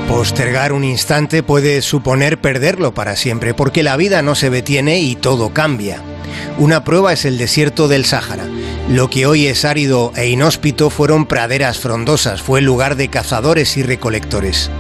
Postergar 0.09 0.73
un 0.73 0.85
instante 0.85 1.43
puede 1.43 1.83
suponer 1.83 2.41
perderlo 2.41 2.95
para 2.95 3.17
siempre, 3.17 3.55
porque 3.55 3.83
la 3.83 3.97
vida 3.97 4.23
no 4.23 4.35
se 4.35 4.51
detiene 4.51 5.01
y 5.01 5.17
todo 5.17 5.53
cambia. 5.53 6.01
Una 6.59 6.85
prueba 6.85 7.13
es 7.13 7.25
el 7.25 7.39
desierto 7.39 7.89
del 7.89 8.05
Sáhara. 8.05 8.47
Lo 8.89 9.11
que 9.11 9.27
hoy 9.27 9.47
es 9.47 9.65
árido 9.65 10.13
e 10.17 10.29
inhóspito 10.29 10.91
fueron 10.91 11.27
praderas 11.27 11.79
frondosas, 11.79 12.41
fue 12.41 12.61
lugar 12.61 12.97
de 12.97 13.09
cazadores 13.09 13.77
y 13.77 13.83
recolectores. 13.83 14.71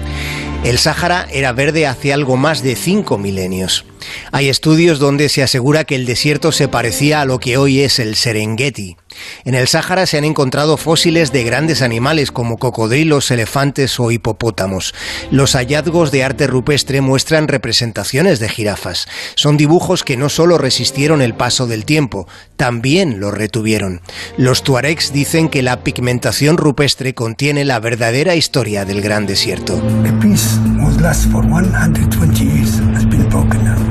El 0.64 0.78
Sáhara 0.78 1.26
era 1.30 1.52
verde 1.52 1.86
hace 1.86 2.12
algo 2.12 2.36
más 2.36 2.62
de 2.62 2.76
cinco 2.76 3.18
milenios. 3.18 3.84
Hay 4.32 4.48
estudios 4.48 4.98
donde 4.98 5.28
se 5.28 5.42
asegura 5.42 5.84
que 5.84 5.94
el 5.94 6.06
desierto 6.06 6.52
se 6.52 6.68
parecía 6.68 7.20
a 7.20 7.24
lo 7.24 7.38
que 7.38 7.56
hoy 7.56 7.80
es 7.80 7.98
el 7.98 8.16
Serengeti. 8.16 8.96
En 9.44 9.54
el 9.54 9.68
Sáhara 9.68 10.06
se 10.06 10.18
han 10.18 10.24
encontrado 10.24 10.76
fósiles 10.76 11.32
de 11.32 11.44
grandes 11.44 11.82
animales 11.82 12.32
como 12.32 12.58
cocodrilos, 12.58 13.30
elefantes 13.30 13.98
o 13.98 14.10
hipopótamos. 14.10 14.94
Los 15.30 15.54
hallazgos 15.54 16.10
de 16.10 16.24
arte 16.24 16.46
rupestre 16.46 17.00
muestran 17.00 17.48
representaciones 17.48 18.40
de 18.40 18.48
jirafas. 18.48 19.08
Son 19.34 19.56
dibujos 19.56 20.04
que 20.04 20.16
no 20.16 20.28
solo 20.28 20.58
resistieron 20.58 21.22
el 21.22 21.34
paso 21.34 21.66
del 21.66 21.84
tiempo, 21.84 22.28
también 22.56 23.20
lo 23.20 23.30
retuvieron. 23.30 24.00
Los 24.36 24.62
tuaregs 24.62 25.12
dicen 25.12 25.48
que 25.48 25.62
la 25.62 25.82
pigmentación 25.82 26.56
rupestre 26.56 27.14
contiene 27.14 27.64
la 27.64 27.80
verdadera 27.80 28.34
historia 28.34 28.84
del 28.84 29.00
gran 29.00 29.26
desierto. 29.26 29.74
A 29.76 30.20
peace 30.20 30.58
must 30.60 31.00
last 31.00 31.30
for 31.30 31.44
120 31.44 32.44
years 32.44 32.78
has 32.94 33.04
been 33.06 33.28
broken 33.28 33.64
now. 33.64 33.85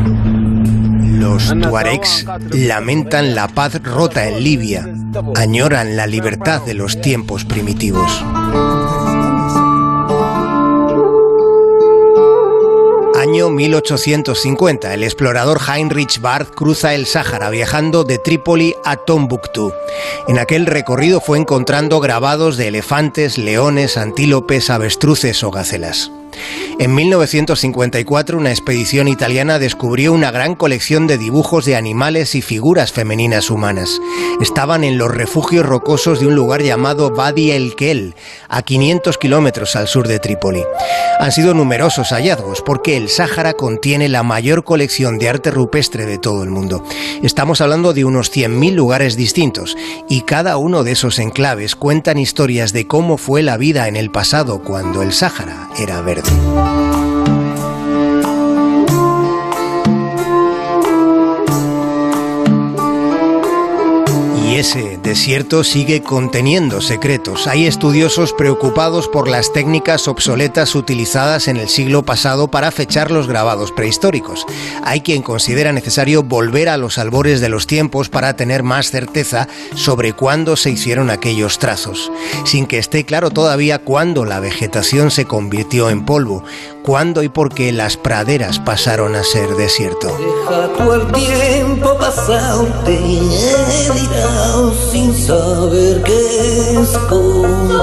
Los 1.36 1.54
tuaregs 1.60 2.26
lamentan 2.54 3.36
la 3.36 3.50
paz 3.50 3.84
rota 3.84 4.26
en 4.26 4.42
Libia, 4.42 4.88
añoran 5.36 5.98
la 5.98 6.08
libertad 6.08 6.62
de 6.62 6.74
los 6.74 7.02
tiempos 7.02 7.44
primitivos. 7.44 8.10
Año 13.20 13.50
1850, 13.50 14.94
el 14.94 15.04
explorador 15.04 15.60
Heinrich 15.60 16.22
Barth 16.22 16.56
cruza 16.56 16.94
el 16.94 17.06
Sáhara 17.06 17.50
viajando 17.50 18.06
de 18.06 18.18
Trípoli 18.18 18.74
a 18.86 18.96
Tombuctú. 18.96 19.74
En 20.30 20.40
aquel 20.40 20.66
recorrido 20.66 21.20
fue 21.20 21.38
encontrando 21.38 22.00
grabados 22.00 22.56
de 22.56 22.70
elefantes, 22.70 23.38
leones, 23.38 23.98
antílopes, 23.98 24.70
avestruces 24.70 25.44
o 25.44 25.52
gacelas. 25.52 26.14
En 26.80 26.94
1954 26.94 28.38
una 28.38 28.52
expedición 28.52 29.08
italiana 29.08 29.60
descubrió 29.60 30.14
una 30.14 30.32
gran 30.32 30.56
colección 30.56 31.08
de 31.08 31.18
dibujos 31.18 31.66
de 31.66 31.76
animales 31.76 32.36
y 32.36 32.42
figuras 32.42 32.92
femeninas 32.92 33.50
humanas. 33.50 34.00
Estaban 34.42 34.84
en 34.84 34.98
los 34.98 35.10
refugios 35.10 35.66
rocosos 35.66 36.20
de 36.20 36.28
un 36.28 36.36
lugar 36.36 36.62
llamado 36.62 37.12
Badi 37.12 37.52
el 37.52 37.76
Kel, 37.76 38.16
a 38.50 38.62
500 38.62 39.18
kilómetros 39.18 39.76
al 39.76 39.88
sur 39.88 40.08
de 40.08 40.20
Trípoli. 40.20 40.64
Han 41.20 41.32
sido 41.32 41.54
numerosos 41.54 42.10
hallazgos 42.10 42.62
porque 42.62 42.98
el 42.98 43.10
Sáhara 43.10 43.54
contiene 43.54 44.10
la 44.10 44.24
mayor 44.24 44.64
colección 44.64 45.18
de 45.18 45.30
arte 45.30 45.52
rupestre 45.52 46.06
de 46.06 46.18
todo 46.18 46.44
el 46.44 46.50
mundo. 46.50 46.84
Estamos 47.24 47.62
hablando 47.62 47.94
de 47.94 48.06
unos 48.06 48.32
100.000 48.32 48.74
lugares 48.74 49.16
distintos 49.16 49.78
y 50.10 50.22
cada 50.22 50.58
uno 50.58 50.84
de 50.84 50.92
esos 50.92 51.20
enclaves 51.20 51.76
cuentan 51.76 52.18
historias 52.18 52.74
de 52.74 52.88
cómo 52.88 53.18
fue 53.18 53.44
la 53.44 53.58
vida 53.58 53.88
en 53.88 53.96
el 53.96 54.12
pasado 54.12 54.62
cuando 54.62 55.02
el 55.02 55.14
Sáhara 55.14 55.70
era 55.78 56.02
verde. 56.02 56.25
reality. 56.32 57.05
Ese 64.56 64.98
desierto 65.04 65.66
sigue 65.66 66.02
conteniendo 66.02 66.80
secretos. 66.80 67.46
Hay 67.46 67.68
estudiosos 67.68 68.32
preocupados 68.32 69.10
por 69.10 69.28
las 69.28 69.52
técnicas 69.52 70.08
obsoletas 70.08 70.76
utilizadas 70.76 71.50
en 71.50 71.58
el 71.58 71.68
siglo 71.68 72.06
pasado 72.06 72.48
para 72.48 72.72
fechar 72.72 73.12
los 73.12 73.28
grabados 73.28 73.74
prehistóricos. 73.74 74.46
Hay 74.82 75.02
quien 75.02 75.24
considera 75.24 75.74
necesario 75.74 76.24
volver 76.24 76.70
a 76.70 76.78
los 76.78 76.98
albores 76.98 77.42
de 77.42 77.50
los 77.50 77.68
tiempos 77.68 78.08
para 78.08 78.38
tener 78.38 78.64
más 78.64 78.92
certeza 78.92 79.50
sobre 79.76 80.14
cuándo 80.14 80.56
se 80.56 80.72
hicieron 80.72 81.10
aquellos 81.10 81.60
trazos, 81.60 82.10
sin 82.46 82.66
que 82.66 82.78
esté 82.78 83.04
claro 83.04 83.32
todavía 83.32 83.80
cuándo 83.80 84.24
la 84.24 84.40
vegetación 84.40 85.12
se 85.12 85.26
convirtió 85.26 85.90
en 85.90 86.06
polvo, 86.06 86.46
cuándo 86.86 87.24
y 87.24 87.30
por 87.30 87.52
qué 87.54 87.72
las 87.72 87.98
praderas 87.98 88.60
pasaron 88.60 89.16
a 89.16 89.24
ser 89.24 89.56
desierto. 89.56 90.08
Deja 90.08 90.70
tú 90.78 90.94
el 90.94 91.12
tiempo 91.12 91.98
he 92.88 93.90
mirado 93.94 94.74
sin 94.92 95.18
saber 95.18 96.04
qué 96.04 96.80
esconder. 96.80 97.82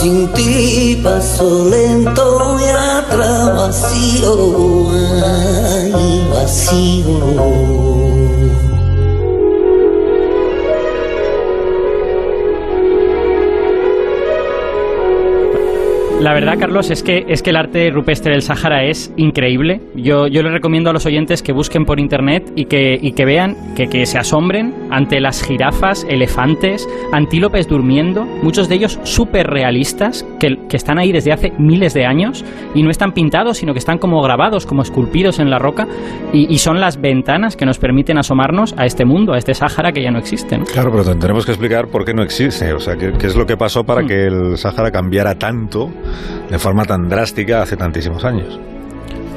Sin 0.00 0.32
ti 0.32 1.00
paso 1.04 1.68
lento 1.68 2.58
y 2.58 2.64
atrás 2.64 3.56
vacío, 3.56 4.90
ay, 5.24 6.28
vacío. 6.32 7.85
La 16.20 16.32
verdad, 16.32 16.56
Carlos, 16.58 16.90
es 16.90 17.02
que, 17.02 17.26
es 17.28 17.42
que 17.42 17.50
el 17.50 17.56
arte 17.56 17.90
rupestre 17.90 18.32
del 18.32 18.40
Sáhara 18.40 18.84
es 18.84 19.12
increíble. 19.18 19.82
Yo, 19.94 20.26
yo 20.26 20.42
les 20.42 20.50
recomiendo 20.50 20.88
a 20.88 20.92
los 20.94 21.04
oyentes 21.04 21.42
que 21.42 21.52
busquen 21.52 21.84
por 21.84 22.00
internet 22.00 22.52
y 22.56 22.64
que, 22.64 22.98
y 23.00 23.12
que 23.12 23.26
vean, 23.26 23.74
que, 23.76 23.86
que 23.88 24.06
se 24.06 24.18
asombren 24.18 24.74
ante 24.90 25.20
las 25.20 25.42
jirafas, 25.44 26.06
elefantes, 26.08 26.88
antílopes 27.12 27.68
durmiendo, 27.68 28.24
muchos 28.42 28.68
de 28.68 28.76
ellos 28.76 28.98
súper 29.04 29.46
realistas, 29.46 30.26
que, 30.40 30.56
que 30.70 30.76
están 30.78 30.98
ahí 30.98 31.12
desde 31.12 31.32
hace 31.32 31.52
miles 31.58 31.92
de 31.92 32.06
años 32.06 32.44
y 32.74 32.82
no 32.82 32.90
están 32.90 33.12
pintados, 33.12 33.58
sino 33.58 33.74
que 33.74 33.78
están 33.78 33.98
como 33.98 34.22
grabados, 34.22 34.64
como 34.64 34.82
esculpidos 34.82 35.38
en 35.38 35.50
la 35.50 35.58
roca 35.58 35.86
y, 36.32 36.52
y 36.52 36.58
son 36.58 36.80
las 36.80 36.98
ventanas 36.98 37.56
que 37.56 37.66
nos 37.66 37.78
permiten 37.78 38.16
asomarnos 38.16 38.74
a 38.78 38.86
este 38.86 39.04
mundo, 39.04 39.34
a 39.34 39.38
este 39.38 39.52
Sáhara 39.52 39.92
que 39.92 40.02
ya 40.02 40.10
no 40.10 40.18
existe. 40.18 40.56
¿no? 40.56 40.64
Claro, 40.64 40.90
pero 40.90 41.16
tenemos 41.18 41.44
que 41.44 41.52
explicar 41.52 41.88
por 41.88 42.06
qué 42.06 42.14
no 42.14 42.22
existe. 42.22 42.72
O 42.72 42.80
sea, 42.80 42.96
qué, 42.96 43.12
qué 43.18 43.26
es 43.26 43.36
lo 43.36 43.44
que 43.44 43.58
pasó 43.58 43.84
para 43.84 44.02
que 44.02 44.24
el 44.24 44.56
Sáhara 44.56 44.90
cambiara 44.90 45.34
tanto 45.34 45.90
de 46.50 46.58
forma 46.58 46.84
tan 46.84 47.08
drástica 47.08 47.62
hace 47.62 47.76
tantísimos 47.76 48.24
años. 48.24 48.58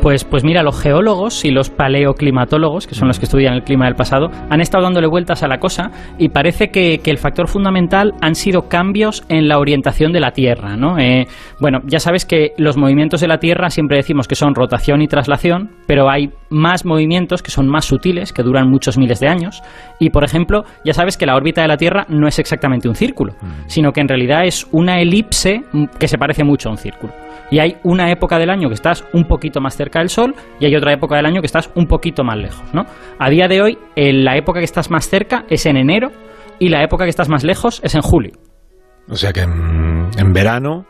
Pues, 0.01 0.23
pues 0.23 0.45
mira, 0.45 0.63
los 0.63 0.81
geólogos 0.81 1.43
y 1.43 1.51
los 1.51 1.69
paleoclimatólogos, 1.69 2.87
que 2.87 2.95
son 2.95 3.09
los 3.09 3.19
que 3.19 3.25
estudian 3.25 3.53
el 3.53 3.63
clima 3.63 3.85
del 3.85 3.95
pasado, 3.95 4.29
han 4.49 4.61
estado 4.61 4.85
dándole 4.85 5.07
vueltas 5.07 5.43
a 5.43 5.47
la 5.49 5.57
cosa 5.57 5.91
y 6.17 6.29
parece 6.29 6.69
que, 6.69 6.99
que 6.99 7.11
el 7.11 7.17
factor 7.17 7.49
fundamental 7.49 8.13
han 8.21 8.35
sido 8.35 8.69
cambios 8.69 9.25
en 9.27 9.49
la 9.49 9.59
orientación 9.59 10.13
de 10.13 10.21
la 10.21 10.31
Tierra. 10.31 10.77
¿no? 10.77 10.97
Eh, 10.97 11.27
bueno, 11.59 11.79
ya 11.85 11.99
sabes 11.99 12.25
que 12.25 12.53
los 12.57 12.77
movimientos 12.77 13.19
de 13.19 13.27
la 13.27 13.39
Tierra 13.39 13.69
siempre 13.69 13.97
decimos 13.97 14.27
que 14.29 14.35
son 14.35 14.55
rotación 14.55 15.01
y 15.01 15.07
traslación, 15.07 15.71
pero 15.85 16.09
hay 16.09 16.29
más 16.49 16.85
movimientos 16.85 17.43
que 17.43 17.51
son 17.51 17.67
más 17.67 17.83
sutiles, 17.83 18.31
que 18.31 18.41
duran 18.41 18.69
muchos 18.69 18.97
miles 18.97 19.19
de 19.19 19.27
años. 19.27 19.61
Y, 19.99 20.11
por 20.11 20.23
ejemplo, 20.23 20.63
ya 20.85 20.93
sabes 20.93 21.17
que 21.17 21.25
la 21.25 21.35
órbita 21.35 21.61
de 21.61 21.67
la 21.67 21.77
Tierra 21.77 22.05
no 22.07 22.27
es 22.27 22.39
exactamente 22.39 22.87
un 22.87 22.95
círculo, 22.95 23.33
sino 23.67 23.91
que 23.91 23.99
en 23.99 24.07
realidad 24.07 24.45
es 24.45 24.65
una 24.71 25.01
elipse 25.01 25.61
que 25.99 26.07
se 26.07 26.17
parece 26.17 26.45
mucho 26.45 26.69
a 26.69 26.71
un 26.71 26.77
círculo. 26.77 27.13
Y 27.51 27.59
hay 27.59 27.77
una 27.83 28.11
época 28.11 28.37
del 28.37 28.49
año 28.49 28.67
que 28.67 28.75
estás 28.75 29.05
un 29.13 29.25
poquito 29.25 29.59
más 29.61 29.75
cerca 29.75 29.99
del 29.99 30.09
Sol 30.09 30.35
y 30.59 30.65
hay 30.65 30.75
otra 30.75 30.93
época 30.93 31.15
del 31.15 31.25
año 31.25 31.41
que 31.41 31.47
estás 31.47 31.69
un 31.75 31.87
poquito 31.87 32.23
más 32.23 32.37
lejos, 32.37 32.63
¿no? 32.73 32.85
A 33.17 33.29
día 33.29 33.47
de 33.47 33.61
hoy, 33.61 33.77
en 33.95 34.23
la 34.23 34.37
época 34.37 34.59
que 34.59 34.65
estás 34.65 34.89
más 34.91 35.09
cerca 35.09 35.45
es 35.49 35.65
en 35.65 35.77
enero 35.77 36.11
y 36.59 36.69
la 36.69 36.83
época 36.83 37.05
que 37.05 37.09
estás 37.09 37.29
más 37.29 37.43
lejos 37.43 37.81
es 37.83 37.95
en 37.95 38.01
julio. 38.01 38.33
O 39.09 39.15
sea 39.15 39.33
que 39.33 39.41
en, 39.41 40.09
en 40.17 40.33
verano 40.33 40.85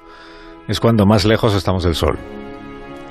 es 0.67 0.79
cuando 0.79 1.05
más 1.05 1.25
lejos 1.25 1.55
estamos 1.55 1.83
del 1.83 1.95
Sol. 1.95 2.17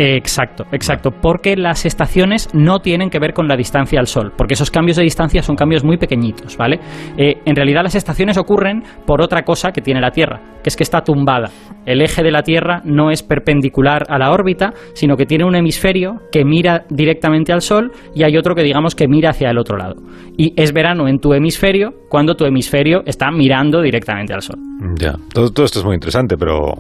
Exacto, 0.00 0.64
exacto, 0.70 1.10
porque 1.10 1.56
las 1.56 1.84
estaciones 1.84 2.48
no 2.54 2.78
tienen 2.78 3.10
que 3.10 3.18
ver 3.18 3.32
con 3.32 3.48
la 3.48 3.56
distancia 3.56 3.98
al 3.98 4.06
Sol, 4.06 4.32
porque 4.36 4.54
esos 4.54 4.70
cambios 4.70 4.96
de 4.96 5.02
distancia 5.02 5.42
son 5.42 5.56
cambios 5.56 5.82
muy 5.82 5.96
pequeñitos, 5.96 6.56
¿vale? 6.56 6.78
Eh, 7.16 7.38
en 7.44 7.56
realidad 7.56 7.82
las 7.82 7.96
estaciones 7.96 8.38
ocurren 8.38 8.84
por 9.04 9.20
otra 9.20 9.42
cosa 9.42 9.72
que 9.72 9.80
tiene 9.80 10.00
la 10.00 10.12
Tierra, 10.12 10.40
que 10.62 10.68
es 10.68 10.76
que 10.76 10.84
está 10.84 11.00
tumbada. 11.00 11.50
El 11.84 12.00
eje 12.00 12.22
de 12.22 12.30
la 12.30 12.42
Tierra 12.42 12.80
no 12.84 13.10
es 13.10 13.24
perpendicular 13.24 14.04
a 14.08 14.18
la 14.18 14.30
órbita, 14.30 14.72
sino 14.92 15.16
que 15.16 15.26
tiene 15.26 15.44
un 15.44 15.56
hemisferio 15.56 16.20
que 16.30 16.44
mira 16.44 16.84
directamente 16.88 17.52
al 17.52 17.60
Sol 17.60 17.90
y 18.14 18.22
hay 18.22 18.36
otro 18.36 18.54
que 18.54 18.62
digamos 18.62 18.94
que 18.94 19.08
mira 19.08 19.30
hacia 19.30 19.50
el 19.50 19.58
otro 19.58 19.76
lado. 19.76 19.96
Y 20.36 20.52
es 20.54 20.72
verano 20.72 21.08
en 21.08 21.18
tu 21.18 21.32
hemisferio 21.34 21.90
cuando 22.08 22.36
tu 22.36 22.44
hemisferio 22.44 23.02
está 23.04 23.32
mirando 23.32 23.82
directamente 23.82 24.32
al 24.32 24.42
Sol. 24.42 24.58
Ya, 24.96 25.14
todo, 25.34 25.50
todo 25.50 25.66
esto 25.66 25.80
es 25.80 25.84
muy 25.84 25.94
interesante, 25.94 26.36
pero, 26.36 26.74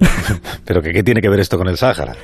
pero 0.64 0.80
¿qué, 0.80 0.92
¿qué 0.92 1.02
tiene 1.02 1.20
que 1.20 1.28
ver 1.28 1.40
esto 1.40 1.58
con 1.58 1.68
el 1.68 1.76
Sáhara? 1.76 2.14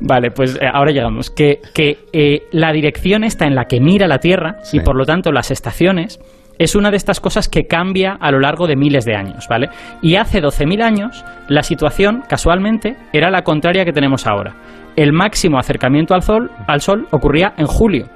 Vale, 0.00 0.30
pues 0.30 0.56
eh, 0.56 0.66
ahora 0.72 0.92
llegamos. 0.92 1.30
Que, 1.30 1.60
que 1.74 1.98
eh, 2.12 2.42
la 2.52 2.72
dirección 2.72 3.24
está 3.24 3.46
en 3.46 3.54
la 3.54 3.64
que 3.64 3.80
mira 3.80 4.06
la 4.06 4.18
Tierra 4.18 4.56
Sí. 4.62 4.78
y 4.78 4.80
por 4.80 4.96
lo 4.96 5.04
tanto 5.04 5.32
las 5.32 5.50
estaciones 5.50 6.20
es 6.58 6.76
una 6.76 6.90
de 6.90 6.96
estas 6.96 7.18
cosas 7.20 7.48
que 7.48 7.66
cambia 7.66 8.16
a 8.20 8.30
lo 8.30 8.38
largo 8.38 8.66
de 8.68 8.76
miles 8.76 9.04
de 9.04 9.16
años, 9.16 9.46
¿vale? 9.48 9.70
Y 10.02 10.14
hace 10.16 10.40
12.000 10.40 10.82
años 10.82 11.24
la 11.48 11.62
situación, 11.64 12.22
casualmente, 12.28 12.96
era 13.12 13.28
la 13.30 13.42
contraria 13.42 13.84
que 13.84 13.92
tenemos 13.92 14.26
ahora. 14.26 14.54
El 14.94 15.12
máximo 15.12 15.58
acercamiento 15.58 16.14
al 16.14 16.22
Sol, 16.22 16.50
al 16.68 16.80
sol 16.80 17.08
ocurría 17.10 17.54
en 17.56 17.66
julio. 17.66 18.06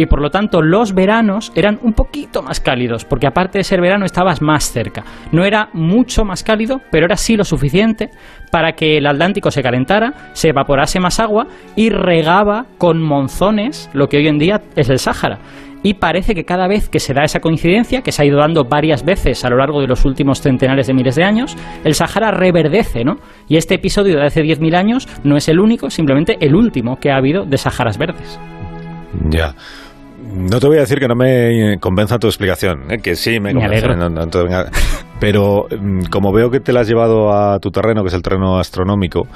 Y 0.00 0.06
por 0.06 0.22
lo 0.22 0.30
tanto 0.30 0.62
los 0.62 0.94
veranos 0.94 1.52
eran 1.54 1.78
un 1.82 1.92
poquito 1.92 2.42
más 2.42 2.58
cálidos, 2.58 3.04
porque 3.04 3.26
aparte 3.26 3.58
de 3.58 3.64
ser 3.64 3.82
verano 3.82 4.06
estabas 4.06 4.40
más 4.40 4.72
cerca. 4.72 5.04
No 5.30 5.44
era 5.44 5.68
mucho 5.74 6.24
más 6.24 6.42
cálido, 6.42 6.80
pero 6.90 7.04
era 7.04 7.18
sí 7.18 7.36
lo 7.36 7.44
suficiente 7.44 8.08
para 8.50 8.72
que 8.72 8.96
el 8.96 9.06
Atlántico 9.06 9.50
se 9.50 9.62
calentara, 9.62 10.30
se 10.32 10.48
evaporase 10.48 11.00
más 11.00 11.20
agua 11.20 11.48
y 11.76 11.90
regaba 11.90 12.64
con 12.78 13.02
monzones 13.02 13.90
lo 13.92 14.08
que 14.08 14.16
hoy 14.16 14.28
en 14.28 14.38
día 14.38 14.62
es 14.74 14.88
el 14.88 14.98
Sáhara. 14.98 15.38
Y 15.82 15.92
parece 15.92 16.34
que 16.34 16.44
cada 16.44 16.66
vez 16.66 16.88
que 16.88 16.98
se 16.98 17.12
da 17.12 17.22
esa 17.22 17.40
coincidencia, 17.40 18.00
que 18.00 18.10
se 18.10 18.22
ha 18.22 18.24
ido 18.24 18.38
dando 18.38 18.64
varias 18.64 19.04
veces 19.04 19.44
a 19.44 19.50
lo 19.50 19.58
largo 19.58 19.82
de 19.82 19.86
los 19.86 20.06
últimos 20.06 20.40
centenares 20.40 20.86
de 20.86 20.94
miles 20.94 21.16
de 21.16 21.24
años, 21.24 21.54
el 21.84 21.92
Sáhara 21.92 22.30
reverdece, 22.30 23.04
¿no? 23.04 23.18
Y 23.48 23.58
este 23.58 23.74
episodio 23.74 24.16
de 24.16 24.24
hace 24.24 24.40
10.000 24.40 24.76
años 24.76 25.08
no 25.24 25.36
es 25.36 25.46
el 25.50 25.60
único, 25.60 25.90
simplemente 25.90 26.38
el 26.40 26.54
último 26.54 26.96
que 26.98 27.10
ha 27.10 27.16
habido 27.16 27.44
de 27.44 27.58
Sáharas 27.58 27.98
verdes. 27.98 28.40
Ya. 29.28 29.54
No 30.22 30.60
te 30.60 30.66
voy 30.66 30.76
a 30.76 30.80
decir 30.80 30.98
que 31.00 31.08
no 31.08 31.14
me 31.14 31.78
convenza 31.80 32.18
tu 32.18 32.26
explicación, 32.26 32.90
¿eh? 32.90 32.98
que 32.98 33.16
sí 33.16 33.40
me 33.40 33.52
Me 33.54 33.60
convence. 33.60 33.86
no- 33.96 34.10
no 34.10 35.09
pero 35.20 35.66
mm, 35.70 36.06
como 36.10 36.32
veo 36.32 36.50
que 36.50 36.58
te 36.60 36.72
la 36.72 36.80
has 36.80 36.88
llevado 36.88 37.32
a 37.32 37.58
tu 37.60 37.70
terreno, 37.70 38.02
que 38.02 38.08
es 38.08 38.14
el 38.14 38.22
terreno 38.22 38.58
astronómico, 38.58 39.28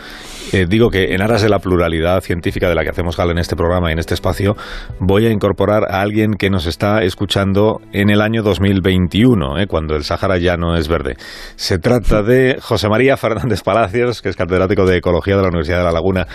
eh, 0.53 0.67
digo 0.69 0.91
que 0.91 1.15
en 1.15 1.23
aras 1.23 1.43
de 1.43 1.49
la 1.49 1.59
pluralidad 1.59 2.21
científica 2.21 2.69
de 2.69 2.75
la 2.75 2.83
que 2.83 2.91
hacemos 2.91 3.17
gala 3.17 3.33
en 3.33 3.39
este 3.39 3.55
programa 3.55 3.91
y 3.91 3.93
en 3.93 3.99
este 3.99 4.15
espacio, 4.15 4.57
voy 4.99 5.27
a 5.27 5.31
incorporar 5.31 5.85
a 5.91 6.01
alguien 6.01 6.35
que 6.35 6.51
nos 6.51 6.67
está 6.67 7.03
escuchando 7.03 7.81
en 7.93 8.11
el 8.11 8.21
año 8.21 8.43
2021, 8.43 9.59
¿eh? 9.61 9.67
cuando 9.67 9.95
el 9.95 10.05
Sáhara 10.05 10.39
ya 10.39 10.57
no 10.57 10.77
es 10.77 10.89
verde. 10.89 11.17
Se 11.57 11.79
trata 11.79 12.23
de 12.23 12.59
José 12.61 12.89
María 12.89 13.17
Fernández 13.17 13.63
Palacios, 13.63 14.23
que 14.23 14.31
es 14.31 14.37
catedrático 14.37 14.87
de 14.87 14.99
Ecología 14.99 15.37
de 15.37 15.43
la 15.43 15.49
Universidad 15.49 15.79
de 15.79 15.85
La 15.85 15.93
Laguna 15.93 16.27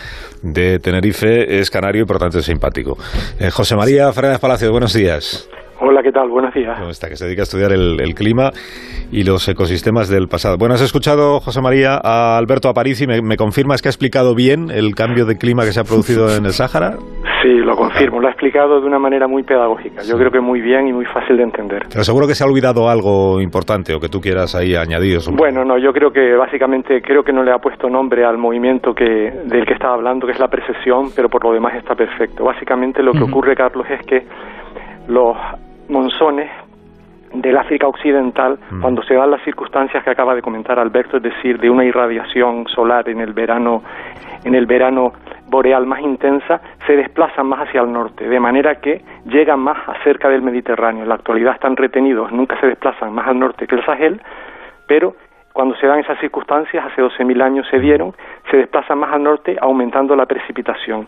de 0.44 0.80
Tenerife, 0.80 1.60
es 1.60 1.70
canario 1.70 2.04
y 2.04 2.06
por 2.06 2.20
tanto 2.20 2.40
es 2.40 2.46
simpático. 2.46 2.98
Eh, 3.40 3.50
José 3.50 3.76
María 3.76 4.12
Fernández 4.14 4.40
Palacios, 4.40 4.72
buenos 4.72 4.94
días. 4.94 5.50
Hola, 5.82 6.04
¿qué 6.04 6.12
tal? 6.12 6.28
Buenos 6.30 6.54
días. 6.54 6.78
¿Cómo 6.78 6.92
está? 6.92 7.08
Que 7.08 7.16
se 7.16 7.26
dedica 7.26 7.42
a 7.42 7.44
estudiar 7.44 7.72
el, 7.72 8.02
el 8.02 8.14
clima 8.14 8.52
y 9.12 9.24
los 9.24 9.48
ecosistemas 9.48 10.10
del 10.10 10.28
pasado. 10.28 10.58
Bueno, 10.58 10.76
has 10.76 10.82
escuchado, 10.82 11.40
José 11.40 11.62
María, 11.62 12.00
a 12.04 12.38
Alberto 12.38 12.68
Aparici. 12.68 13.08
¿Me, 13.08 13.22
me 13.22 13.38
confirmas 13.38 13.82
que 13.82 13.88
ha 13.88 13.92
explicado 13.92 14.36
bien 14.36 14.72
el 14.72 14.94
cambio 14.94 15.26
de 15.26 15.38
clima 15.38 15.64
que 15.64 15.72
se 15.72 15.80
ha 15.80 15.86
producido 15.86 16.36
en 16.36 16.46
el 16.46 16.52
Sáhara? 16.52 16.98
Sí, 17.42 17.50
lo 17.50 17.78
confirmo. 17.78 18.20
Lo 18.20 18.28
ha 18.28 18.32
explicado 18.32 18.82
de 18.82 18.88
una 18.88 19.00
manera 19.00 19.30
muy 19.30 19.44
pedagógica. 19.44 20.02
Yo 20.04 20.18
creo 20.18 20.30
que 20.30 20.42
muy 20.42 20.60
bien 20.60 20.88
y 20.88 20.92
muy 20.92 21.06
fácil 21.06 21.38
de 21.38 21.44
entender. 21.44 21.84
Pero 21.90 22.04
seguro 22.04 22.28
que 22.28 22.36
se 22.36 22.44
ha 22.44 22.48
olvidado 22.48 22.90
algo 22.90 23.40
importante 23.40 23.94
o 23.94 24.02
que 24.02 24.10
tú 24.10 24.20
quieras 24.20 24.56
ahí 24.56 24.76
añadir. 24.76 25.20
Bueno, 25.32 25.64
no, 25.64 25.78
yo 25.78 25.94
creo 25.94 26.12
que 26.12 26.36
básicamente 26.36 27.02
creo 27.02 27.24
que 27.24 27.32
no 27.32 27.42
le 27.42 27.54
ha 27.54 27.60
puesto 27.60 27.90
nombre 27.90 28.26
al 28.26 28.38
movimiento 28.38 28.94
que 28.94 29.32
del 29.46 29.66
que 29.66 29.74
estaba 29.74 29.94
hablando, 29.94 30.28
que 30.28 30.34
es 30.34 30.40
la 30.40 30.50
precesión, 30.50 31.12
pero 31.16 31.30
por 31.30 31.46
lo 31.46 31.54
demás 31.54 31.74
está 31.78 31.96
perfecto. 31.96 32.44
Básicamente 32.44 33.02
lo 33.02 33.14
que 33.14 33.24
ocurre, 33.24 33.56
Carlos, 33.56 33.88
es 33.90 34.06
que 34.06 34.26
los 35.08 35.38
monzones 35.90 36.50
del 37.34 37.58
África 37.58 37.88
Occidental, 37.88 38.58
cuando 38.82 39.04
se 39.04 39.14
dan 39.14 39.30
las 39.30 39.44
circunstancias 39.44 40.04
que 40.04 40.10
acaba 40.10 40.34
de 40.34 40.42
comentar 40.42 40.80
Alberto, 40.80 41.18
es 41.18 41.24
decir, 41.24 41.60
de 41.60 41.70
una 41.70 41.86
irradiación 41.86 42.68
solar 42.68 43.08
en 43.08 43.20
el 43.22 43.34
verano, 43.34 43.84
en 44.44 44.56
el 44.56 44.66
verano 44.66 45.14
boreal 45.48 45.86
más 45.86 46.02
intensa, 46.02 46.60
se 46.88 46.96
desplazan 46.96 47.48
más 47.48 47.68
hacia 47.68 47.82
el 47.82 47.92
norte, 47.92 48.28
de 48.28 48.40
manera 48.40 48.76
que 48.76 49.04
llegan 49.26 49.60
más 49.60 49.78
cerca 50.04 50.30
del 50.30 50.42
Mediterráneo. 50.42 51.04
En 51.04 51.10
la 51.10 51.16
actualidad 51.16 51.54
están 51.54 51.76
retenidos, 51.76 52.32
nunca 52.32 52.60
se 52.60 52.68
desplazan 52.68 53.14
más 53.14 53.28
al 53.28 53.40
norte 53.40 53.68
que 53.68 53.76
el 53.76 53.86
Sahel, 53.86 54.22
pero 54.88 55.16
cuando 55.54 55.76
se 55.76 55.88
dan 55.88 56.00
esas 56.00 56.20
circunstancias, 56.20 56.86
hace 56.86 57.02
12.000 57.02 57.44
años 57.44 57.68
se 57.70 57.80
dieron, 57.80 58.14
se 58.50 58.58
desplazan 58.58 58.98
más 58.98 59.14
al 59.14 59.24
norte 59.24 59.56
aumentando 59.60 60.16
la 60.16 60.26
precipitación 60.26 61.08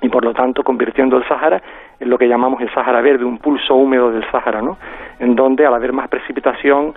y 0.00 0.08
por 0.08 0.24
lo 0.24 0.32
tanto 0.32 0.62
convirtiendo 0.62 1.16
el 1.16 1.26
Sáhara 1.26 1.60
en 1.98 2.10
lo 2.10 2.18
que 2.18 2.28
llamamos 2.28 2.60
el 2.60 2.72
Sáhara 2.72 3.00
verde, 3.00 3.24
un 3.24 3.38
pulso 3.38 3.74
húmedo 3.74 4.10
del 4.10 4.28
Sáhara, 4.30 4.62
¿no? 4.62 4.78
En 5.18 5.34
donde 5.34 5.66
al 5.66 5.74
haber 5.74 5.92
más 5.92 6.08
precipitación 6.08 6.94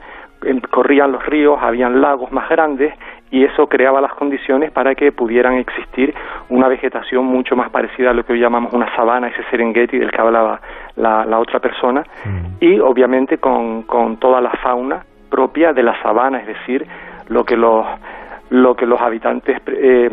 corrían 0.70 1.12
los 1.12 1.25
ríos, 1.25 1.60
habían 1.62 2.01
lagos 2.01 2.31
más 2.31 2.50
grandes 2.50 2.93
y 3.29 3.43
eso 3.43 3.67
creaba 3.67 4.01
las 4.01 4.13
condiciones 4.13 4.72
para 4.72 4.96
que 4.96 5.12
pudieran 5.12 5.53
existir 5.53 6.13
una 6.50 6.67
vegetación 6.67 7.25
mucho 7.25 7.55
más 7.55 7.70
parecida 7.70 8.10
a 8.10 8.13
lo 8.13 8.25
que 8.25 8.34
hoy 8.34 8.39
llamamos 8.39 8.74
una 8.74 8.93
sabana, 8.96 9.27
ese 9.27 9.43
Serengeti 9.50 10.00
del 10.00 10.12
que 10.12 10.20
hablaba 10.20 10.60
la, 10.96 11.25
la 11.25 11.39
otra 11.39 11.60
persona, 11.60 12.03
y 12.60 12.79
obviamente 12.79 13.38
con, 13.38 13.84
con 13.84 14.17
toda 14.17 14.41
la 14.41 14.51
fauna 14.63 15.05
propia 15.29 15.74
de 15.74 15.84
la 15.84 16.01
sabana, 16.01 16.39
es 16.39 16.48
decir, 16.48 16.86
lo 17.29 17.46
que 17.46 17.55
los 17.55 17.86
lo 18.50 18.75
que 18.75 18.86
los 18.86 19.00
habitantes 19.00 19.62
eh, 19.67 20.10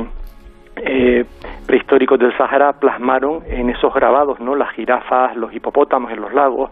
eh, 0.85 1.25
prehistóricos 1.67 2.19
del 2.19 2.37
Sahara 2.37 2.73
plasmaron 2.73 3.43
en 3.47 3.71
esos 3.71 3.93
grabados, 3.93 4.41
¿no? 4.41 4.55
Las 4.55 4.73
jirafas, 4.73 5.37
los 5.37 5.53
hipopótamos 5.55 6.11
en 6.13 6.21
los 6.21 6.33
lagos, 6.33 6.71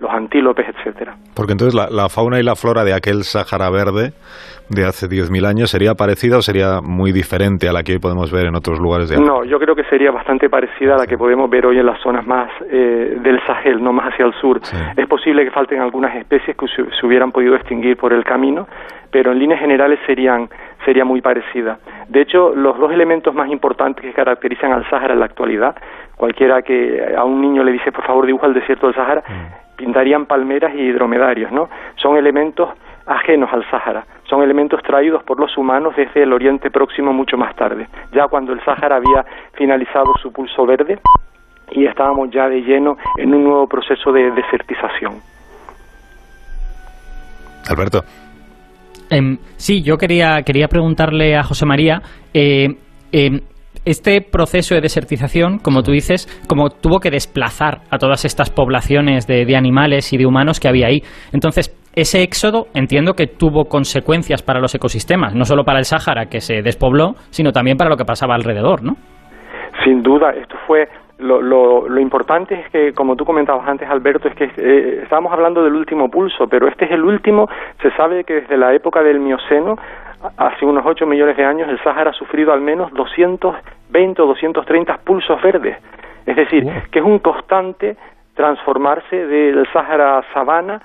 los 0.00 0.10
antílopes, 0.10 0.66
etcétera. 0.68 1.16
Porque 1.34 1.52
entonces 1.52 1.74
la, 1.74 2.08
fauna 2.08 2.38
y 2.38 2.42
la 2.42 2.54
flora 2.54 2.84
de 2.84 2.94
aquel 2.94 3.24
Sahara 3.24 3.70
verde 3.70 4.12
de 4.68 4.84
hace 4.84 5.08
10.000 5.08 5.46
años 5.46 5.70
sería 5.70 5.94
parecida 5.94 6.38
o 6.38 6.42
sería 6.42 6.80
muy 6.82 7.10
diferente 7.10 7.68
a 7.68 7.72
la 7.72 7.82
que 7.82 7.92
hoy 7.92 7.98
podemos 7.98 8.30
ver 8.30 8.46
en 8.46 8.54
otros 8.54 8.78
lugares 8.78 9.08
de 9.08 9.16
África? 9.16 9.32
No, 9.32 9.44
yo 9.44 9.58
creo 9.58 9.74
que 9.74 9.84
sería 9.84 10.10
bastante 10.12 10.48
parecida 10.48 10.94
a 10.94 10.98
la 10.98 11.06
que 11.06 11.18
podemos 11.18 11.50
ver 11.50 11.66
hoy 11.66 11.78
en 11.78 11.86
las 11.86 12.00
zonas 12.00 12.26
más 12.26 12.50
eh, 12.70 13.16
del 13.20 13.40
Sahel, 13.46 13.82
no 13.82 13.92
más 13.92 14.12
hacia 14.12 14.26
el 14.26 14.34
sur. 14.34 14.60
Es 14.96 15.06
posible 15.06 15.44
que 15.44 15.50
falten 15.50 15.80
algunas 15.80 16.14
especies 16.16 16.56
que 16.56 16.66
se, 16.68 17.06
hubieran 17.06 17.32
podido 17.32 17.56
extinguir 17.56 17.96
por 17.96 18.12
el 18.12 18.24
camino, 18.24 18.68
pero 19.10 19.32
en 19.32 19.38
líneas 19.38 19.60
generales 19.60 19.98
serían 20.06 20.48
sería 20.84 21.04
muy 21.04 21.20
parecida. 21.20 21.78
De 22.08 22.20
hecho, 22.20 22.54
los 22.54 22.78
dos 22.78 22.92
elementos 22.92 23.34
más 23.34 23.50
importantes 23.50 24.04
que 24.04 24.12
caracterizan 24.12 24.72
al 24.72 24.88
Sahara 24.88 25.14
en 25.14 25.20
la 25.20 25.26
actualidad, 25.26 25.74
cualquiera 26.16 26.62
que 26.62 27.14
a 27.16 27.24
un 27.24 27.40
niño 27.40 27.64
le 27.64 27.72
dice, 27.72 27.90
por 27.90 28.06
favor, 28.06 28.26
dibuja 28.26 28.46
el 28.46 28.54
desierto 28.54 28.86
del 28.86 28.94
Sahara, 28.94 29.22
mm 29.26 29.67
pintarían 29.78 30.26
palmeras 30.26 30.74
y 30.74 30.90
dromedarios, 30.90 31.52
¿no? 31.52 31.70
Son 31.96 32.16
elementos 32.16 32.68
ajenos 33.06 33.48
al 33.52 33.64
Sáhara, 33.70 34.04
son 34.28 34.42
elementos 34.42 34.82
traídos 34.82 35.22
por 35.22 35.40
los 35.40 35.56
humanos 35.56 35.94
desde 35.96 36.24
el 36.24 36.32
Oriente 36.32 36.70
Próximo 36.70 37.12
mucho 37.12 37.38
más 37.38 37.56
tarde, 37.56 37.86
ya 38.12 38.26
cuando 38.26 38.52
el 38.52 38.62
Sáhara 38.64 38.96
había 38.96 39.24
finalizado 39.54 40.12
su 40.20 40.30
pulso 40.30 40.66
verde 40.66 40.98
y 41.70 41.86
estábamos 41.86 42.28
ya 42.30 42.48
de 42.48 42.60
lleno 42.60 42.98
en 43.16 43.34
un 43.34 43.44
nuevo 43.44 43.66
proceso 43.66 44.12
de 44.12 44.30
desertización. 44.32 45.14
Alberto. 47.70 48.02
Em, 49.10 49.38
sí, 49.56 49.82
yo 49.82 49.96
quería, 49.96 50.42
quería 50.42 50.68
preguntarle 50.68 51.36
a 51.36 51.42
José 51.42 51.64
María, 51.64 52.02
eh, 52.34 52.76
em, 53.12 53.40
este 53.88 54.20
proceso 54.20 54.74
de 54.74 54.82
desertización, 54.82 55.58
como 55.58 55.82
tú 55.82 55.92
dices, 55.92 56.28
como 56.46 56.68
tuvo 56.68 57.00
que 57.00 57.10
desplazar 57.10 57.78
a 57.90 57.96
todas 57.96 58.26
estas 58.26 58.50
poblaciones 58.50 59.26
de, 59.26 59.56
animales 59.56 60.12
y 60.12 60.18
de 60.18 60.26
humanos 60.26 60.60
que 60.60 60.68
había 60.68 60.88
ahí. 60.88 61.00
Entonces, 61.32 61.74
ese 61.94 62.22
éxodo 62.22 62.66
entiendo 62.74 63.14
que 63.14 63.26
tuvo 63.26 63.64
consecuencias 63.64 64.42
para 64.42 64.60
los 64.60 64.74
ecosistemas, 64.74 65.34
no 65.34 65.44
solo 65.44 65.64
para 65.64 65.78
el 65.78 65.84
Sáhara 65.84 66.26
que 66.26 66.40
se 66.40 66.60
despobló, 66.60 67.14
sino 67.30 67.50
también 67.50 67.78
para 67.78 67.88
lo 67.88 67.96
que 67.96 68.04
pasaba 68.04 68.34
alrededor, 68.34 68.84
¿no? 68.84 68.92
Sin 69.84 70.02
duda, 70.02 70.32
esto 70.32 70.56
fue 70.66 70.86
lo, 71.18 71.40
lo, 71.40 71.98
importante 71.98 72.54
es 72.54 72.70
que, 72.70 72.92
como 72.92 73.16
tú 73.16 73.24
comentabas 73.24 73.66
antes, 73.66 73.88
Alberto, 73.88 74.28
es 74.28 74.34
que 74.36 74.44
eh, 74.44 75.00
estábamos 75.02 75.32
hablando 75.32 75.64
del 75.64 75.74
último 75.74 76.08
pulso, 76.08 76.46
pero 76.46 76.68
este 76.68 76.84
es 76.84 76.92
el 76.92 77.02
último. 77.02 77.48
Se 77.82 77.90
sabe 77.96 78.22
que 78.22 78.34
desde 78.34 78.56
la 78.56 78.72
época 78.72 79.02
del 79.02 79.18
Mioceno 79.18 79.76
hace 80.36 80.64
unos 80.64 80.84
8 80.84 81.06
millones 81.06 81.36
de 81.36 81.44
años 81.44 81.68
el 81.68 81.82
Sáhara 81.82 82.10
ha 82.10 82.14
sufrido 82.14 82.52
al 82.52 82.60
menos 82.60 82.92
220 82.92 84.22
o 84.22 84.26
230 84.26 84.98
pulsos 84.98 85.40
verdes. 85.42 85.76
Es 86.26 86.36
decir, 86.36 86.66
que 86.90 86.98
es 86.98 87.04
un 87.04 87.18
constante 87.20 87.96
transformarse 88.34 89.26
del 89.26 89.66
Sáhara 89.72 90.22
sabana 90.32 90.80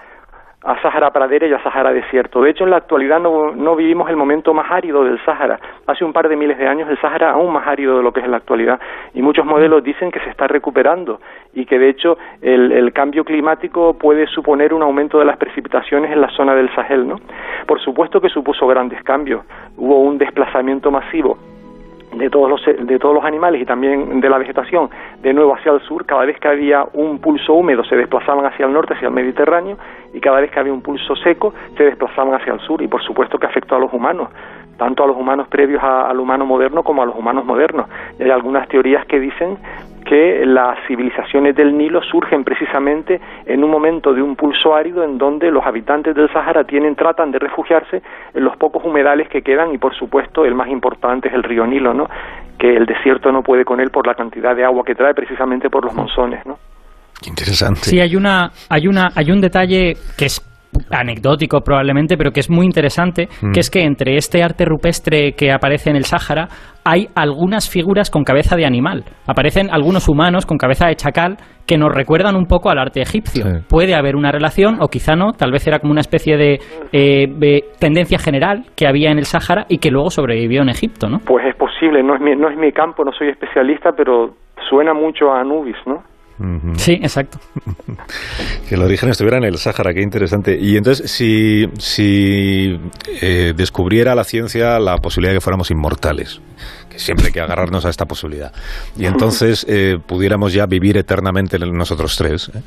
a 0.63 0.81
Sáhara 0.81 1.11
pradera 1.11 1.47
y 1.47 1.53
a 1.53 1.61
Sáhara 1.61 1.91
desierto. 1.91 2.41
De 2.41 2.49
hecho, 2.49 2.63
en 2.63 2.69
la 2.69 2.77
actualidad 2.77 3.19
no, 3.19 3.51
no, 3.51 3.75
vivimos 3.75 4.09
el 4.09 4.15
momento 4.15 4.53
más 4.53 4.71
árido 4.71 5.03
del 5.03 5.23
Sáhara. 5.25 5.59
Hace 5.87 6.05
un 6.05 6.13
par 6.13 6.29
de 6.29 6.35
miles 6.35 6.57
de 6.57 6.67
años 6.67 6.89
el 6.89 6.99
Sáhara 6.99 7.31
aún 7.31 7.51
más 7.51 7.67
árido 7.67 7.97
de 7.97 8.03
lo 8.03 8.13
que 8.13 8.21
es 8.21 8.25
en 8.25 8.31
la 8.31 8.37
actualidad. 8.37 8.79
Y 9.13 9.21
muchos 9.21 9.45
modelos 9.45 9.83
dicen 9.83 10.11
que 10.11 10.19
se 10.21 10.29
está 10.29 10.47
recuperando 10.47 11.19
y 11.53 11.65
que 11.65 11.77
de 11.77 11.89
hecho 11.89 12.17
el, 12.41 12.71
el 12.71 12.93
cambio 12.93 13.25
climático 13.25 13.97
puede 13.97 14.27
suponer 14.27 14.73
un 14.73 14.83
aumento 14.83 15.19
de 15.19 15.25
las 15.25 15.37
precipitaciones 15.37 16.11
en 16.11 16.21
la 16.21 16.29
zona 16.29 16.55
del 16.55 16.73
Sahel. 16.73 17.07
¿no? 17.07 17.17
Por 17.67 17.81
supuesto 17.81 18.21
que 18.21 18.29
supuso 18.29 18.65
grandes 18.65 19.03
cambios. 19.03 19.43
Hubo 19.77 19.99
un 19.99 20.17
desplazamiento 20.17 20.91
masivo 20.91 21.52
de 22.15 22.29
todos 22.29 22.49
los 22.49 22.61
de 22.65 22.99
todos 22.99 23.15
los 23.15 23.23
animales 23.23 23.61
y 23.61 23.65
también 23.65 24.19
de 24.21 24.29
la 24.29 24.37
vegetación 24.37 24.89
de 25.21 25.33
nuevo 25.33 25.55
hacia 25.55 25.71
el 25.71 25.81
sur 25.81 26.05
cada 26.05 26.25
vez 26.25 26.39
que 26.39 26.47
había 26.47 26.85
un 26.93 27.19
pulso 27.19 27.53
húmedo 27.53 27.83
se 27.83 27.95
desplazaban 27.95 28.45
hacia 28.45 28.65
el 28.65 28.73
norte 28.73 28.93
hacia 28.93 29.07
el 29.07 29.13
Mediterráneo 29.13 29.77
y 30.13 30.19
cada 30.19 30.39
vez 30.39 30.51
que 30.51 30.59
había 30.59 30.73
un 30.73 30.81
pulso 30.81 31.15
seco 31.15 31.53
se 31.77 31.83
desplazaban 31.83 32.33
hacia 32.33 32.53
el 32.53 32.59
sur 32.59 32.81
y 32.81 32.87
por 32.87 33.01
supuesto 33.03 33.37
que 33.37 33.47
afectó 33.47 33.75
a 33.75 33.79
los 33.79 33.91
humanos 33.91 34.29
tanto 34.77 35.03
a 35.03 35.07
los 35.07 35.15
humanos 35.15 35.47
previos 35.47 35.81
al 35.83 36.19
humano 36.19 36.45
moderno 36.45 36.83
como 36.83 37.03
a 37.03 37.05
los 37.05 37.15
humanos 37.15 37.45
modernos. 37.45 37.87
Y 38.19 38.23
hay 38.23 38.31
algunas 38.31 38.67
teorías 38.67 39.05
que 39.05 39.19
dicen 39.19 39.57
que 40.03 40.45
las 40.45 40.77
civilizaciones 40.87 41.55
del 41.55 41.77
Nilo 41.77 42.01
surgen 42.03 42.43
precisamente 42.43 43.19
en 43.45 43.63
un 43.63 43.69
momento 43.69 44.13
de 44.13 44.21
un 44.21 44.35
pulso 44.35 44.75
árido 44.75 45.03
en 45.03 45.17
donde 45.17 45.51
los 45.51 45.65
habitantes 45.65 46.15
del 46.15 46.31
Sahara 46.31 46.63
tienen 46.63 46.95
tratan 46.95 47.31
de 47.31 47.39
refugiarse 47.39 48.01
en 48.33 48.43
los 48.43 48.55
pocos 48.57 48.83
humedales 48.83 49.27
que 49.29 49.41
quedan 49.41 49.73
y 49.73 49.77
por 49.77 49.95
supuesto 49.95 50.45
el 50.45 50.55
más 50.55 50.69
importante 50.69 51.29
es 51.29 51.33
el 51.33 51.43
río 51.43 51.65
Nilo, 51.65 51.93
¿no? 51.93 52.09
Que 52.57 52.75
el 52.75 52.85
desierto 52.85 53.31
no 53.31 53.41
puede 53.41 53.65
con 53.65 53.79
él 53.79 53.89
por 53.89 54.05
la 54.05 54.15
cantidad 54.15 54.55
de 54.55 54.63
agua 54.63 54.83
que 54.85 54.95
trae 54.95 55.13
precisamente 55.13 55.69
por 55.69 55.83
los 55.83 55.93
monzones, 55.93 56.45
¿no? 56.45 56.57
interesante. 57.25 57.81
Sí, 57.81 57.99
hay 57.99 58.15
una 58.15 58.51
hay 58.69 58.87
una 58.87 59.09
hay 59.15 59.31
un 59.31 59.39
detalle 59.39 59.95
que 60.17 60.25
es 60.25 60.41
anecdótico 60.91 61.61
probablemente, 61.61 62.17
pero 62.17 62.31
que 62.31 62.39
es 62.39 62.49
muy 62.49 62.65
interesante, 62.65 63.27
que 63.27 63.47
mm. 63.47 63.59
es 63.59 63.69
que 63.69 63.83
entre 63.83 64.15
este 64.15 64.43
arte 64.43 64.65
rupestre 64.65 65.33
que 65.33 65.51
aparece 65.51 65.89
en 65.89 65.95
el 65.95 66.05
Sáhara 66.05 66.47
hay 66.85 67.07
algunas 67.15 67.69
figuras 67.69 68.09
con 68.09 68.23
cabeza 68.23 68.55
de 68.55 68.65
animal. 68.65 69.03
Aparecen 69.27 69.69
algunos 69.71 70.09
humanos 70.09 70.45
con 70.45 70.57
cabeza 70.57 70.87
de 70.87 70.95
chacal 70.95 71.37
que 71.65 71.77
nos 71.77 71.93
recuerdan 71.93 72.35
un 72.35 72.45
poco 72.45 72.69
al 72.69 72.77
arte 72.77 73.01
egipcio. 73.01 73.45
Puede 73.69 73.95
haber 73.95 74.15
una 74.15 74.31
relación, 74.31 74.77
o 74.81 74.87
quizá 74.87 75.15
no, 75.15 75.31
tal 75.31 75.51
vez 75.51 75.65
era 75.65 75.79
como 75.79 75.91
una 75.91 76.01
especie 76.01 76.35
de, 76.35 76.59
eh, 76.91 77.61
tendencia 77.79 78.19
general 78.19 78.65
que 78.75 78.85
había 78.85 79.11
en 79.11 79.17
el 79.17 79.25
Sáhara 79.25 79.65
y 79.69 79.77
que 79.77 79.91
luego 79.91 80.09
sobrevivió 80.09 80.61
en 80.61 80.69
Egipto, 80.69 81.07
¿no? 81.07 81.19
Pues 81.25 81.45
es 81.45 81.55
posible, 81.55 82.03
no 82.03 82.15
es 82.15 82.21
mi, 82.21 82.35
no 82.35 82.49
es 82.49 82.57
mi 82.57 82.71
campo, 82.73 83.05
no 83.05 83.13
soy 83.13 83.29
especialista, 83.29 83.91
pero 83.95 84.31
suena 84.69 84.93
mucho 84.93 85.31
a 85.31 85.39
Anubis, 85.39 85.77
¿no? 85.85 86.03
Sí, 86.75 86.93
exacto. 86.93 87.37
que 88.67 88.75
el 88.75 88.81
origen 88.81 89.09
estuviera 89.09 89.37
en 89.37 89.43
el 89.43 89.57
Sáhara, 89.57 89.93
qué 89.93 90.01
interesante. 90.01 90.57
Y 90.59 90.77
entonces, 90.77 91.11
si, 91.11 91.67
si 91.77 92.79
eh, 93.21 93.53
descubriera 93.55 94.15
la 94.15 94.23
ciencia 94.23 94.79
la 94.79 94.97
posibilidad 94.97 95.33
de 95.33 95.37
que 95.37 95.41
fuéramos 95.41 95.69
inmortales, 95.71 96.41
que 96.89 96.99
siempre 96.99 97.27
hay 97.27 97.33
que 97.33 97.39
agarrarnos 97.39 97.85
a 97.85 97.89
esta 97.89 98.05
posibilidad, 98.05 98.51
y 98.97 99.05
entonces 99.05 99.65
eh, 99.69 99.97
pudiéramos 100.05 100.53
ya 100.53 100.65
vivir 100.65 100.97
eternamente 100.97 101.57
nosotros 101.59 102.17
tres, 102.17 102.49
¿eh? 102.49 102.61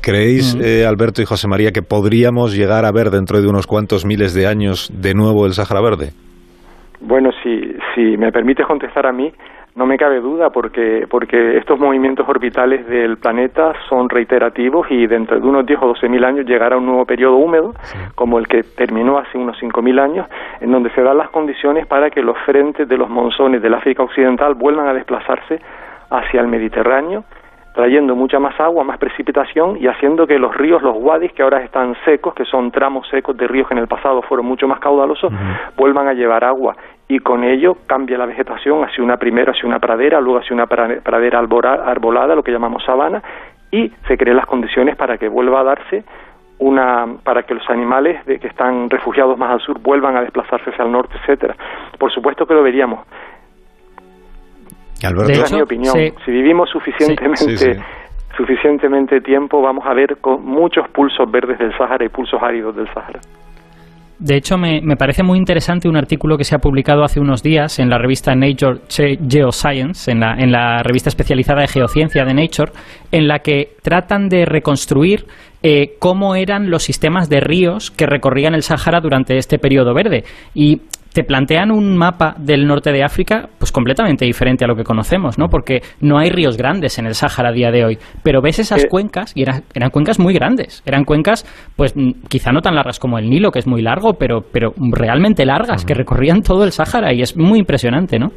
¿creéis, 0.00 0.56
Alberto 0.86 1.22
y 1.22 1.24
José 1.24 1.48
María, 1.48 1.72
que 1.72 1.82
podríamos 1.82 2.54
llegar 2.54 2.84
a 2.84 2.92
ver 2.92 3.10
dentro 3.10 3.40
de 3.40 3.48
unos 3.48 3.66
cuantos 3.66 4.04
miles 4.04 4.32
de 4.32 4.46
años 4.46 4.90
de 4.94 5.14
nuevo 5.14 5.44
el 5.46 5.52
Sáhara 5.52 5.82
Verde? 5.82 6.12
Bueno, 7.00 7.30
si, 7.42 7.74
si 7.94 8.16
me 8.16 8.30
permite 8.32 8.64
contestar 8.64 9.06
a 9.06 9.12
mí, 9.12 9.32
no 9.78 9.86
me 9.86 9.96
cabe 9.96 10.20
duda 10.20 10.50
porque, 10.50 11.06
porque 11.08 11.56
estos 11.56 11.78
movimientos 11.78 12.28
orbitales 12.28 12.84
del 12.88 13.16
planeta 13.16 13.74
son 13.88 14.08
reiterativos 14.08 14.90
y 14.90 15.06
dentro 15.06 15.38
de 15.38 15.46
unos 15.46 15.64
10 15.64 15.78
o 15.80 15.86
12 15.86 16.08
mil 16.08 16.24
años 16.24 16.46
llegará 16.46 16.76
un 16.76 16.86
nuevo 16.86 17.04
periodo 17.04 17.36
húmedo, 17.36 17.74
como 18.16 18.40
el 18.40 18.48
que 18.48 18.64
terminó 18.64 19.18
hace 19.18 19.38
unos 19.38 19.56
5 19.60 19.80
mil 19.80 20.00
años, 20.00 20.26
en 20.60 20.72
donde 20.72 20.90
se 20.90 21.02
dan 21.02 21.16
las 21.16 21.30
condiciones 21.30 21.86
para 21.86 22.10
que 22.10 22.22
los 22.22 22.36
frentes 22.38 22.88
de 22.88 22.96
los 22.96 23.08
monzones 23.08 23.62
del 23.62 23.72
África 23.72 24.02
Occidental 24.02 24.54
vuelvan 24.54 24.88
a 24.88 24.94
desplazarse 24.94 25.60
hacia 26.10 26.40
el 26.40 26.48
Mediterráneo, 26.48 27.22
trayendo 27.78 28.16
mucha 28.16 28.40
más 28.40 28.58
agua, 28.58 28.82
más 28.82 28.98
precipitación 28.98 29.76
y 29.80 29.86
haciendo 29.86 30.26
que 30.26 30.36
los 30.36 30.52
ríos, 30.52 30.82
los 30.82 30.96
wadis, 30.96 31.32
que 31.32 31.44
ahora 31.44 31.62
están 31.62 31.94
secos, 32.04 32.34
que 32.34 32.44
son 32.44 32.72
tramos 32.72 33.06
secos 33.06 33.36
de 33.36 33.46
ríos 33.46 33.68
que 33.68 33.74
en 33.74 33.78
el 33.78 33.86
pasado 33.86 34.20
fueron 34.22 34.46
mucho 34.46 34.66
más 34.66 34.80
caudalosos, 34.80 35.32
vuelvan 35.76 36.08
a 36.08 36.12
llevar 36.12 36.42
agua 36.42 36.74
y 37.06 37.20
con 37.20 37.44
ello 37.44 37.76
cambia 37.86 38.18
la 38.18 38.26
vegetación 38.26 38.82
hacia 38.82 39.04
una 39.04 39.16
primera, 39.16 39.52
hacia 39.52 39.68
una 39.68 39.78
pradera, 39.78 40.20
luego 40.20 40.40
hacia 40.40 40.54
una 40.54 40.66
pradera 40.66 41.38
arbolada, 41.38 42.34
lo 42.34 42.42
que 42.42 42.50
llamamos 42.50 42.82
sabana, 42.82 43.22
y 43.70 43.92
se 44.08 44.18
creen 44.18 44.38
las 44.38 44.46
condiciones 44.46 44.96
para 44.96 45.16
que 45.16 45.28
vuelva 45.28 45.60
a 45.60 45.64
darse 45.64 46.02
una 46.58 47.06
para 47.22 47.44
que 47.44 47.54
los 47.54 47.70
animales 47.70 48.26
de 48.26 48.40
que 48.40 48.48
están 48.48 48.90
refugiados 48.90 49.38
más 49.38 49.52
al 49.52 49.60
sur 49.60 49.78
vuelvan 49.78 50.16
a 50.16 50.22
desplazarse 50.22 50.70
hacia 50.70 50.84
el 50.84 50.90
norte, 50.90 51.14
etcétera. 51.20 51.54
Por 51.96 52.10
supuesto 52.10 52.44
que 52.44 52.54
lo 52.54 52.64
veríamos. 52.64 53.06
Alberto. 55.06 55.32
Esa 55.32 55.44
es 55.44 55.52
mi 55.52 55.60
opinión. 55.62 55.94
Si 56.24 56.30
vivimos 56.30 56.68
suficientemente 56.70 57.80
suficientemente 58.38 59.20
tiempo, 59.20 59.60
vamos 59.60 59.84
a 59.84 59.92
ver 59.92 60.18
con 60.20 60.44
muchos 60.44 60.88
pulsos 60.90 61.28
verdes 61.30 61.58
del 61.58 61.76
Sahara 61.76 62.04
y 62.04 62.08
pulsos 62.08 62.40
áridos 62.40 62.76
del 62.76 62.86
Sahara. 62.94 63.20
De 64.20 64.36
hecho, 64.36 64.58
me, 64.58 64.80
parece 64.96 65.22
muy 65.22 65.38
interesante 65.38 65.88
un 65.88 65.96
artículo 65.96 66.36
que 66.36 66.42
se 66.42 66.56
ha 66.56 66.58
publicado 66.58 67.04
hace 67.04 67.20
unos 67.20 67.40
días 67.40 67.78
en 67.78 67.88
la 67.88 67.98
revista 67.98 68.34
Nature 68.34 68.80
Geoscience, 68.88 70.10
en 70.10 70.20
la, 70.20 70.34
en 70.34 70.50
la 70.50 70.82
revista 70.82 71.08
especializada 71.08 71.60
de 71.60 71.68
geociencia 71.68 72.24
de 72.24 72.34
Nature, 72.34 72.72
en 73.12 73.28
la 73.28 73.40
que 73.40 73.76
tratan 73.80 74.28
de 74.28 74.44
reconstruir 74.44 75.26
eh, 75.62 75.94
cómo 76.00 76.34
eran 76.34 76.68
los 76.68 76.82
sistemas 76.82 77.28
de 77.28 77.38
ríos 77.38 77.92
que 77.92 78.06
recorrían 78.06 78.54
el 78.54 78.62
Sahara 78.62 79.00
durante 79.00 79.36
este 79.36 79.60
periodo 79.60 79.94
verde. 79.94 80.24
Y 80.52 80.82
te 81.12 81.24
plantean 81.24 81.70
un 81.70 81.96
mapa 81.96 82.34
del 82.38 82.66
norte 82.66 82.92
de 82.92 83.02
África 83.02 83.48
pues 83.58 83.72
completamente 83.72 84.24
diferente 84.24 84.64
a 84.64 84.68
lo 84.68 84.76
que 84.76 84.84
conocemos, 84.84 85.38
¿no? 85.38 85.48
Porque 85.48 85.80
no 86.00 86.18
hay 86.18 86.30
ríos 86.30 86.56
grandes 86.56 86.98
en 86.98 87.06
el 87.06 87.14
Sáhara 87.14 87.50
a 87.50 87.52
día 87.52 87.70
de 87.70 87.84
hoy, 87.84 87.98
pero 88.22 88.40
ves 88.40 88.58
esas 88.58 88.84
eh. 88.84 88.88
cuencas 88.88 89.36
y 89.36 89.42
eran, 89.42 89.62
eran 89.74 89.90
cuencas 89.90 90.18
muy 90.18 90.34
grandes, 90.34 90.82
eran 90.86 91.04
cuencas 91.04 91.44
pues 91.76 91.94
quizá 92.28 92.52
no 92.52 92.60
tan 92.60 92.74
largas 92.74 92.98
como 92.98 93.18
el 93.18 93.28
Nilo, 93.28 93.50
que 93.50 93.58
es 93.58 93.66
muy 93.66 93.82
largo, 93.82 94.14
pero, 94.14 94.40
pero 94.52 94.72
realmente 94.92 95.44
largas, 95.44 95.84
que 95.84 95.94
recorrían 95.94 96.42
todo 96.42 96.64
el 96.64 96.72
Sáhara 96.72 97.12
y 97.12 97.22
es 97.22 97.36
muy 97.36 97.58
impresionante, 97.58 98.18
¿no? 98.18 98.28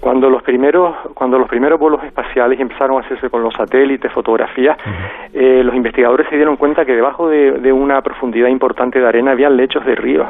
Cuando 0.00 0.30
los 0.30 0.42
primeros, 0.42 0.94
cuando 1.14 1.38
los 1.38 1.48
primeros 1.48 1.78
vuelos 1.80 2.02
espaciales 2.04 2.60
empezaron 2.60 3.02
a 3.02 3.04
hacerse 3.04 3.28
con 3.28 3.42
los 3.42 3.52
satélites, 3.54 4.12
fotografías, 4.12 4.76
eh, 5.32 5.62
los 5.64 5.74
investigadores 5.74 6.28
se 6.28 6.36
dieron 6.36 6.56
cuenta 6.56 6.84
que 6.84 6.92
debajo 6.92 7.28
de, 7.28 7.52
de, 7.52 7.72
una 7.72 8.00
profundidad 8.02 8.48
importante 8.48 9.00
de 9.00 9.06
arena 9.06 9.32
había 9.32 9.50
lechos 9.50 9.84
de 9.84 9.94
ríos 9.94 10.26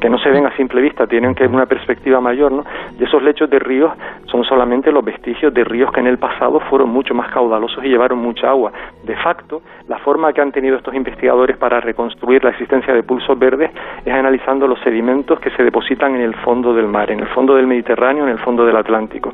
que 0.00 0.08
no 0.08 0.18
se 0.18 0.30
ven 0.30 0.46
a 0.46 0.56
simple 0.56 0.80
vista, 0.80 1.06
tienen 1.06 1.34
que 1.34 1.46
una 1.46 1.66
perspectiva 1.66 2.20
mayor, 2.20 2.52
¿no? 2.52 2.64
Y 2.98 3.04
esos 3.04 3.22
lechos 3.22 3.50
de 3.50 3.58
ríos 3.58 3.92
son 4.26 4.44
solamente 4.44 4.92
los 4.92 5.04
vestigios 5.04 5.52
de 5.52 5.64
ríos 5.64 5.90
que 5.92 6.00
en 6.00 6.06
el 6.06 6.18
pasado 6.18 6.60
fueron 6.68 6.90
mucho 6.90 7.14
más 7.14 7.30
caudalosos 7.32 7.84
y 7.84 7.88
llevaron 7.88 8.18
mucha 8.18 8.48
agua. 8.48 8.72
De 9.04 9.16
facto, 9.16 9.62
la 9.88 9.98
forma 9.98 10.32
que 10.32 10.40
han 10.40 10.52
tenido 10.52 10.76
estos 10.76 10.94
investigadores 10.94 11.56
para 11.56 11.80
reconstruir 11.80 12.44
la 12.44 12.50
existencia 12.50 12.94
de 12.94 13.02
pulsos 13.02 13.38
verdes 13.38 13.70
es 14.04 14.12
analizando 14.12 14.66
los 14.66 14.78
sedimentos 14.80 15.40
que 15.40 15.50
se 15.50 15.62
depositan 15.62 16.14
en 16.14 16.22
el 16.22 16.34
fondo 16.36 16.74
del 16.74 16.86
mar, 16.86 17.10
en 17.10 17.20
el 17.20 17.28
fondo 17.28 17.54
del 17.54 17.66
Mediterráneo, 17.66 18.24
en 18.24 18.30
el 18.30 18.38
fondo 18.38 18.64
del 18.64 18.76
Atlántico. 18.76 19.32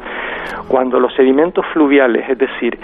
Cuando 0.68 0.98
los 0.98 1.14
sedimentos 1.14 1.64
fluviales, 1.72 2.28
es 2.28 2.38
decir, 2.38 2.78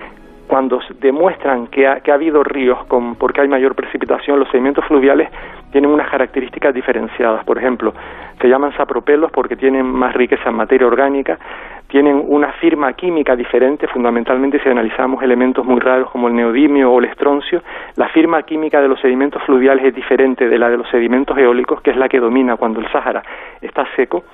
cuando 0.51 0.81
demuestran 0.99 1.69
que 1.69 1.87
ha, 1.87 2.01
que 2.01 2.11
ha 2.11 2.15
habido 2.15 2.43
ríos 2.43 2.85
con, 2.87 3.15
porque 3.15 3.41
hay 3.41 3.47
mayor 3.47 3.77
precipitación, 3.77 4.41
los 4.41 4.49
sedimentos 4.51 4.85
fluviales 4.85 5.31
tienen 5.71 5.89
unas 5.89 6.11
características 6.11 6.75
diferenciadas. 6.75 7.45
Por 7.45 7.57
ejemplo, 7.57 7.95
se 8.41 8.49
llaman 8.49 8.77
sapropelos 8.77 9.31
porque 9.31 9.55
tienen 9.55 9.87
más 9.87 10.13
riqueza 10.13 10.49
en 10.49 10.57
materia 10.57 10.89
orgánica, 10.89 11.39
tienen 11.87 12.21
una 12.27 12.51
firma 12.55 12.93
química 12.95 13.37
diferente, 13.37 13.87
fundamentalmente 13.87 14.59
si 14.59 14.69
analizamos 14.69 15.23
elementos 15.23 15.65
muy 15.65 15.79
raros 15.79 16.11
como 16.11 16.27
el 16.27 16.35
neodimio 16.35 16.91
o 16.91 16.99
el 16.99 17.05
estroncio, 17.05 17.63
la 17.95 18.09
firma 18.09 18.43
química 18.43 18.81
de 18.81 18.89
los 18.89 19.01
sedimentos 19.01 19.41
fluviales 19.45 19.85
es 19.85 19.95
diferente 19.95 20.49
de 20.49 20.59
la 20.59 20.69
de 20.69 20.79
los 20.79 20.89
sedimentos 20.91 21.39
eólicos, 21.39 21.81
que 21.81 21.93
es 21.93 21.97
la 21.97 22.09
que 22.09 22.19
domina 22.19 22.57
cuando 22.57 22.81
el 22.81 22.91
Sáhara 22.91 23.23
está 23.61 23.87
seco, 23.95 24.25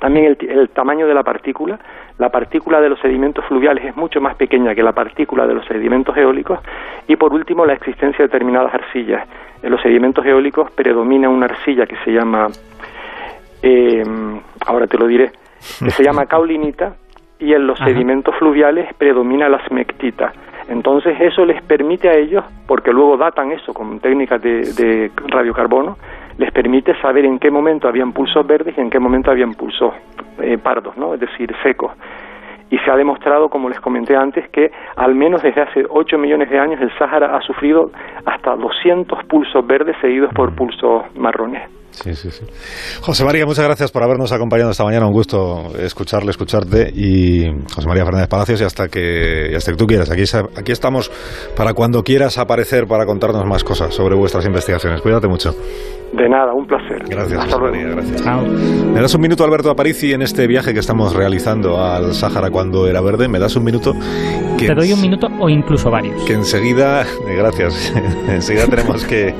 también 0.00 0.36
el, 0.40 0.68
tamaño 0.70 1.06
de 1.06 1.14
la 1.14 1.22
partícula. 1.22 1.78
La 2.18 2.30
partícula 2.30 2.80
de 2.80 2.88
los 2.88 3.00
sedimentos 3.00 3.44
fluviales 3.46 3.84
es 3.84 3.96
mucho 3.96 4.20
más 4.20 4.36
pequeña 4.36 4.74
que 4.74 4.82
la 4.82 4.92
partícula 4.92 5.46
de 5.46 5.54
los 5.54 5.66
sedimentos 5.66 6.16
eólicos. 6.16 6.60
Y 7.08 7.16
por 7.16 7.32
último, 7.32 7.66
la 7.66 7.74
existencia 7.74 8.18
de 8.18 8.24
determinadas 8.24 8.72
arcillas. 8.74 9.26
En 9.62 9.70
los 9.70 9.80
sedimentos 9.80 10.24
eólicos 10.24 10.70
predomina 10.70 11.28
una 11.28 11.46
arcilla 11.46 11.86
que 11.86 11.96
se 12.04 12.12
llama, 12.12 12.48
eh, 13.62 14.02
ahora 14.66 14.86
te 14.86 14.98
lo 14.98 15.06
diré, 15.06 15.32
que 15.78 15.90
se 15.90 16.04
llama 16.04 16.26
caulinita 16.28 16.94
y 17.38 17.52
en 17.52 17.66
los 17.66 17.78
sedimentos 17.78 18.34
fluviales 18.36 18.94
predomina 18.94 19.48
la 19.48 19.64
smectita. 19.66 20.32
Entonces 20.68 21.20
eso 21.20 21.44
les 21.44 21.62
permite 21.62 22.08
a 22.08 22.14
ellos, 22.14 22.44
porque 22.66 22.92
luego 22.92 23.16
datan 23.16 23.52
eso 23.52 23.74
con 23.74 24.00
técnicas 24.00 24.40
de, 24.40 24.72
de 24.72 25.10
radiocarbono, 25.28 25.96
les 26.38 26.50
permite 26.52 26.94
saber 27.00 27.24
en 27.24 27.38
qué 27.38 27.50
momento 27.50 27.88
habían 27.88 28.12
pulsos 28.12 28.46
verdes 28.46 28.76
y 28.76 28.80
en 28.80 28.90
qué 28.90 28.98
momento 28.98 29.30
habían 29.30 29.54
pulsos 29.54 29.94
eh, 30.40 30.58
pardos, 30.58 30.96
¿no? 30.96 31.14
es 31.14 31.20
decir, 31.20 31.54
secos. 31.62 31.92
Y 32.70 32.78
se 32.78 32.90
ha 32.90 32.96
demostrado, 32.96 33.48
como 33.48 33.68
les 33.68 33.78
comenté 33.78 34.16
antes, 34.16 34.48
que 34.48 34.72
al 34.96 35.14
menos 35.14 35.42
desde 35.42 35.60
hace 35.60 35.84
8 35.88 36.18
millones 36.18 36.50
de 36.50 36.58
años 36.58 36.80
el 36.80 36.90
Sáhara 36.98 37.36
ha 37.36 37.40
sufrido 37.42 37.90
hasta 38.24 38.56
200 38.56 39.24
pulsos 39.24 39.64
verdes 39.66 39.96
seguidos 40.00 40.32
por 40.34 40.54
pulsos 40.56 41.04
marrones. 41.14 41.83
Sí, 42.02 42.14
sí, 42.14 42.30
sí. 42.30 42.44
José 43.00 43.24
María, 43.24 43.46
muchas 43.46 43.64
gracias 43.64 43.90
por 43.90 44.02
habernos 44.02 44.32
acompañado 44.32 44.70
esta 44.70 44.84
mañana. 44.84 45.06
Un 45.06 45.12
gusto 45.12 45.72
escucharle, 45.78 46.30
escucharte. 46.30 46.90
Y 46.94 47.44
José 47.74 47.86
María 47.86 48.04
Fernández 48.04 48.28
Palacios, 48.28 48.60
y 48.60 48.64
hasta 48.64 48.88
que, 48.88 49.54
hasta 49.56 49.72
que 49.72 49.76
tú 49.78 49.86
quieras. 49.86 50.10
Aquí, 50.10 50.22
aquí 50.56 50.72
estamos 50.72 51.10
para 51.56 51.72
cuando 51.72 52.02
quieras 52.02 52.38
aparecer 52.38 52.86
para 52.86 53.06
contarnos 53.06 53.44
más 53.46 53.64
cosas 53.64 53.94
sobre 53.94 54.16
vuestras 54.16 54.44
investigaciones. 54.44 55.00
Cuídate 55.00 55.28
mucho. 55.28 55.54
De 56.12 56.28
nada, 56.28 56.52
un 56.52 56.66
placer. 56.66 57.02
Gracias, 57.08 57.44
José 57.44 57.58
María. 57.58 57.88
Gracias. 57.88 58.22
¿Me 58.92 59.00
das 59.00 59.14
un 59.14 59.20
minuto, 59.20 59.44
Alberto 59.44 59.70
Aparici, 59.70 60.12
en 60.12 60.22
este 60.22 60.46
viaje 60.46 60.72
que 60.72 60.78
estamos 60.80 61.14
realizando 61.14 61.82
al 61.82 62.14
Sáhara 62.14 62.50
cuando 62.50 62.86
era 62.86 63.00
verde? 63.00 63.28
¿Me 63.28 63.38
das 63.38 63.56
un 63.56 63.64
minuto? 63.64 63.94
Te 64.58 64.74
doy 64.74 64.92
un 64.92 65.00
minuto 65.00 65.26
o 65.40 65.48
incluso 65.48 65.90
varios. 65.90 66.22
Que 66.24 66.34
enseguida, 66.34 67.04
gracias, 67.36 67.92
enseguida 68.28 68.66
tenemos 68.66 69.04
que 69.04 69.34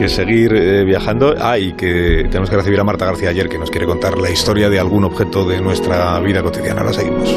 que 0.00 0.08
seguir 0.08 0.54
eh, 0.54 0.82
viajando. 0.82 1.34
Ah, 1.38 1.58
y 1.58 1.74
que 1.74 2.24
tenemos 2.30 2.48
que 2.48 2.56
recibir 2.56 2.80
a 2.80 2.84
Marta 2.84 3.04
García 3.04 3.28
ayer, 3.28 3.50
que 3.50 3.58
nos 3.58 3.70
quiere 3.70 3.86
contar 3.86 4.16
la 4.16 4.30
historia 4.30 4.70
de 4.70 4.80
algún 4.80 5.04
objeto 5.04 5.44
de 5.44 5.60
nuestra 5.60 6.18
vida 6.20 6.42
cotidiana. 6.42 6.80
Ahora 6.80 6.94
seguimos. 6.94 7.28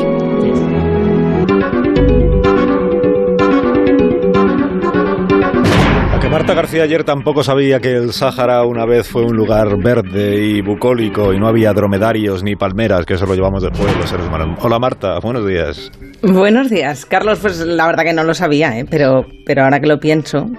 Marta 6.34 6.56
García 6.56 6.84
ayer 6.84 7.04
tampoco 7.04 7.43
sabía 7.43 7.80
que 7.80 7.91
el 7.91 8.12
Sáhara 8.12 8.65
una 8.65 8.86
vez 8.86 9.08
fue 9.08 9.23
un 9.23 9.36
lugar 9.36 9.78
verde 9.78 10.43
y 10.43 10.62
bucólico 10.62 11.32
y 11.32 11.38
no 11.38 11.47
había 11.47 11.71
dromedarios 11.73 12.43
ni 12.43 12.56
palmeras, 12.56 13.06
que 13.06 13.13
eso 13.13 13.28
lo 13.28 13.36
llevamos 13.36 13.62
después 13.62 13.95
los 13.97 14.10
seres 14.10 14.26
humanos. 14.26 14.58
Hola 14.62 14.80
Marta, 14.80 15.19
buenos 15.19 15.45
días. 15.47 15.91
Buenos 16.23 16.71
días, 16.71 17.06
Carlos. 17.06 17.38
Pues 17.39 17.60
la 17.60 17.86
verdad 17.86 18.04
que 18.04 18.13
no 18.13 18.23
lo 18.23 18.34
sabía, 18.34 18.80
¿eh? 18.80 18.86
pero, 18.89 19.28
pero 19.45 19.63
ahora 19.63 19.80
que 19.80 19.86
lo 19.86 19.99
pienso, 19.99 20.49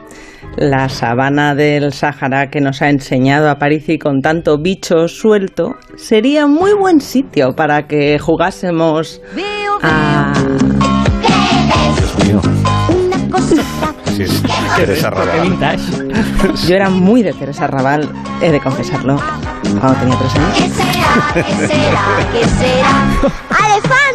la 0.57 0.88
sabana 0.88 1.55
del 1.55 1.93
Sáhara 1.93 2.51
que 2.51 2.61
nos 2.61 2.83
ha 2.83 2.88
enseñado 2.88 3.51
a 3.51 3.57
París 3.57 3.88
y 3.88 3.99
con 3.99 4.21
tanto 4.21 4.59
bicho 4.59 5.09
suelto 5.09 5.77
sería 5.97 6.47
muy 6.47 6.73
buen 6.75 7.01
sitio 7.01 7.55
para 7.55 7.87
que 7.87 8.19
jugásemos 8.19 9.21
a... 9.83 10.33
Teresa 14.77 15.11
Raval. 15.11 15.59
Yo 16.69 16.75
era 16.75 16.90
muy 16.90 17.23
de 17.23 17.33
Teresa 17.33 17.67
Raval, 17.67 18.09
he 18.40 18.51
de 18.51 18.61
confesarlo, 18.61 19.17
cuando 19.81 19.99
tenía 20.01 20.17
tres 20.19 20.35
años. 20.37 20.59
¿Qué 20.59 20.69
será? 20.69 21.35
¿Qué 21.35 21.55
será? 21.64 22.29
¿Qué 22.33 22.45
será? 22.49 24.11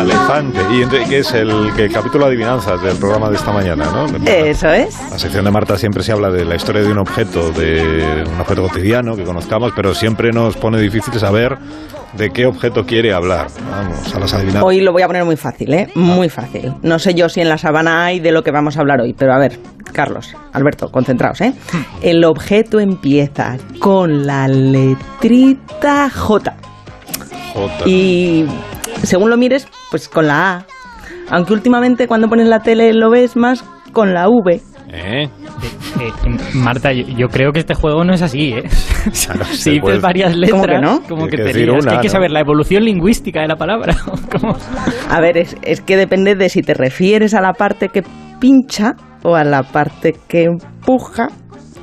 ¡Elefante! 0.00 0.60
¿Y 0.72 0.82
entonces, 0.82 1.08
qué 1.08 1.18
es 1.18 1.32
el, 1.34 1.72
que 1.74 1.88
capítulo 1.88 2.24
de 2.24 2.32
adivinanzas 2.32 2.80
del 2.82 2.96
programa 2.96 3.28
de 3.28 3.36
esta 3.36 3.52
mañana, 3.52 3.84
no? 3.92 4.06
Eso 4.26 4.68
es. 4.70 4.98
La 5.10 5.18
sección 5.18 5.44
de 5.44 5.50
Marta 5.50 5.76
siempre 5.76 6.02
se 6.02 6.12
habla 6.12 6.30
de 6.30 6.44
la 6.44 6.56
historia 6.56 6.82
de 6.82 6.90
un 6.90 6.98
objeto, 6.98 7.50
de 7.50 8.24
un 8.26 8.40
objeto 8.40 8.62
cotidiano 8.62 9.16
que 9.16 9.24
conozcamos, 9.24 9.72
pero 9.76 9.94
siempre 9.94 10.30
nos 10.32 10.56
pone 10.56 10.80
difícil 10.80 11.12
saber 11.18 11.58
de 12.14 12.30
qué 12.30 12.46
objeto 12.46 12.84
quiere 12.84 13.12
hablar. 13.12 13.48
Vamos, 13.70 14.14
a 14.14 14.18
las 14.18 14.32
adivinanzas. 14.34 14.64
Hoy 14.64 14.80
lo 14.80 14.92
voy 14.92 15.02
a 15.02 15.06
poner 15.06 15.24
muy 15.24 15.36
fácil, 15.36 15.72
¿eh? 15.74 15.88
Muy 15.94 16.28
fácil. 16.28 16.72
No 16.82 16.98
sé 16.98 17.14
yo 17.14 17.28
si 17.28 17.40
en 17.40 17.48
la 17.48 17.58
sabana 17.58 18.04
hay 18.04 18.20
de 18.20 18.32
lo 18.32 18.42
que 18.42 18.50
vamos 18.50 18.76
a 18.76 18.80
hablar 18.80 19.00
hoy, 19.00 19.14
pero 19.16 19.34
a 19.34 19.38
ver, 19.38 19.58
Carlos, 19.92 20.34
Alberto, 20.52 20.90
concentraos, 20.90 21.40
¿eh? 21.40 21.52
El 22.02 22.24
objeto 22.24 22.80
empieza 22.80 23.56
con 23.78 24.26
la 24.26 24.48
letrita 24.48 26.08
J. 26.10 26.54
J. 27.52 27.88
Y 27.88 28.46
según 29.02 29.30
lo 29.30 29.36
mires, 29.36 29.66
pues 29.90 30.08
con 30.08 30.26
la 30.26 30.52
A. 30.56 30.66
Aunque 31.30 31.52
últimamente 31.52 32.06
cuando 32.08 32.28
pones 32.28 32.48
la 32.48 32.60
tele 32.60 32.92
lo 32.92 33.10
ves 33.10 33.36
más 33.36 33.64
con 33.92 34.14
la 34.14 34.28
V. 34.28 34.60
¿Eh? 34.92 35.28
Eh, 36.00 36.12
Marta, 36.54 36.92
yo, 36.92 37.04
yo 37.16 37.28
creo 37.28 37.52
que 37.52 37.60
este 37.60 37.74
juego 37.74 38.02
no 38.04 38.12
es 38.12 38.22
así, 38.22 38.52
¿eh? 38.52 38.64
Claro, 39.26 39.44
si 39.52 39.70
dices 39.70 39.80
puede- 39.80 39.98
varias 40.00 40.34
letras, 40.36 40.60
¿Cómo 40.60 40.64
que 40.66 40.80
no? 40.80 41.02
como 41.08 41.28
Tienes 41.28 41.30
que 41.30 41.36
que 41.36 41.58
te 41.60 41.66
lías, 41.66 41.86
que 41.86 41.94
hay 41.94 42.00
que 42.00 42.08
saber 42.08 42.30
la 42.32 42.40
evolución 42.40 42.84
lingüística 42.84 43.40
de 43.40 43.48
la 43.48 43.56
palabra. 43.56 43.94
¿Cómo? 44.32 44.56
A 45.08 45.20
ver, 45.20 45.36
es, 45.38 45.56
es 45.62 45.80
que 45.80 45.96
depende 45.96 46.34
de 46.34 46.48
si 46.48 46.62
te 46.62 46.74
refieres 46.74 47.34
a 47.34 47.40
la 47.40 47.52
parte 47.52 47.88
que 47.88 48.02
pincha 48.40 48.94
o 49.22 49.36
a 49.36 49.44
la 49.44 49.62
parte 49.62 50.16
que 50.26 50.44
empuja 50.44 51.28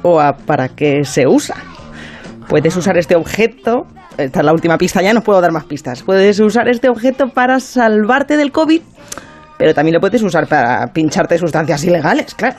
o 0.01 0.19
a 0.19 0.33
para 0.33 0.69
qué 0.69 1.03
se 1.03 1.27
usa. 1.27 1.55
Puedes 2.49 2.75
usar 2.75 2.97
este 2.97 3.15
objeto, 3.15 3.85
esta 4.17 4.39
es 4.39 4.45
la 4.45 4.53
última 4.53 4.77
pista 4.77 5.01
ya, 5.01 5.13
no 5.13 5.21
puedo 5.21 5.39
dar 5.41 5.51
más 5.51 5.65
pistas. 5.65 6.03
Puedes 6.03 6.39
usar 6.39 6.67
este 6.67 6.89
objeto 6.89 7.29
para 7.29 7.59
salvarte 7.59 8.37
del 8.37 8.51
COVID, 8.51 8.81
pero 9.57 9.73
también 9.73 9.93
lo 9.95 9.99
puedes 9.99 10.21
usar 10.23 10.47
para 10.47 10.87
pincharte 10.93 11.37
sustancias 11.37 11.83
ilegales, 11.83 12.33
claro. 12.35 12.57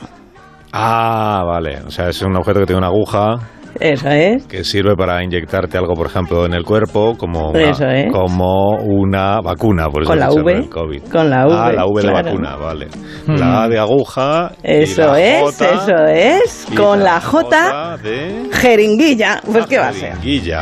Ah, 0.72 1.42
vale. 1.46 1.80
O 1.86 1.90
sea, 1.90 2.08
es 2.08 2.20
un 2.22 2.36
objeto 2.36 2.60
que 2.60 2.66
tiene 2.66 2.78
una 2.78 2.88
aguja 2.88 3.36
Eso 3.80 4.08
es. 4.10 4.44
que 4.46 4.64
sirve 4.64 4.94
para 4.96 5.22
inyectarte 5.24 5.78
algo, 5.78 5.94
por 5.94 6.06
ejemplo, 6.08 6.44
en 6.44 6.52
el 6.52 6.62
cuerpo, 6.64 7.16
como 7.16 7.50
una, 7.50 7.70
Eso 7.70 7.86
es. 7.86 8.12
como 8.12 8.76
una 8.84 9.40
vacuna, 9.40 9.88
por 9.88 10.02
eso 10.02 10.10
Con 10.10 10.18
la 10.20 10.30
V, 10.30 10.68
COVID. 10.68 11.02
con 11.10 11.30
la 11.30 11.46
V, 11.46 11.54
Ah, 11.56 11.72
la 11.72 11.86
V 11.86 12.02
de 12.02 12.12
vacuna, 12.12 12.56
vale. 12.56 12.88
La 13.28 13.62
A 13.64 13.68
de 13.68 13.78
aguja. 13.78 14.52
y 14.62 14.82
Eso 14.82 15.06
la 15.06 15.20
es, 15.20 15.42
J, 15.56 15.64
eso 15.70 16.06
es. 16.06 16.66
Con 16.76 17.02
la 17.02 17.18
J, 17.20 17.96
de 18.02 18.48
jeringuilla. 18.52 19.40
Pues 19.44 19.56
la 19.60 19.66
qué 19.66 19.78
va 19.78 19.88
a 19.88 19.92
ser. 19.92 20.08
jeringuilla. 20.16 20.60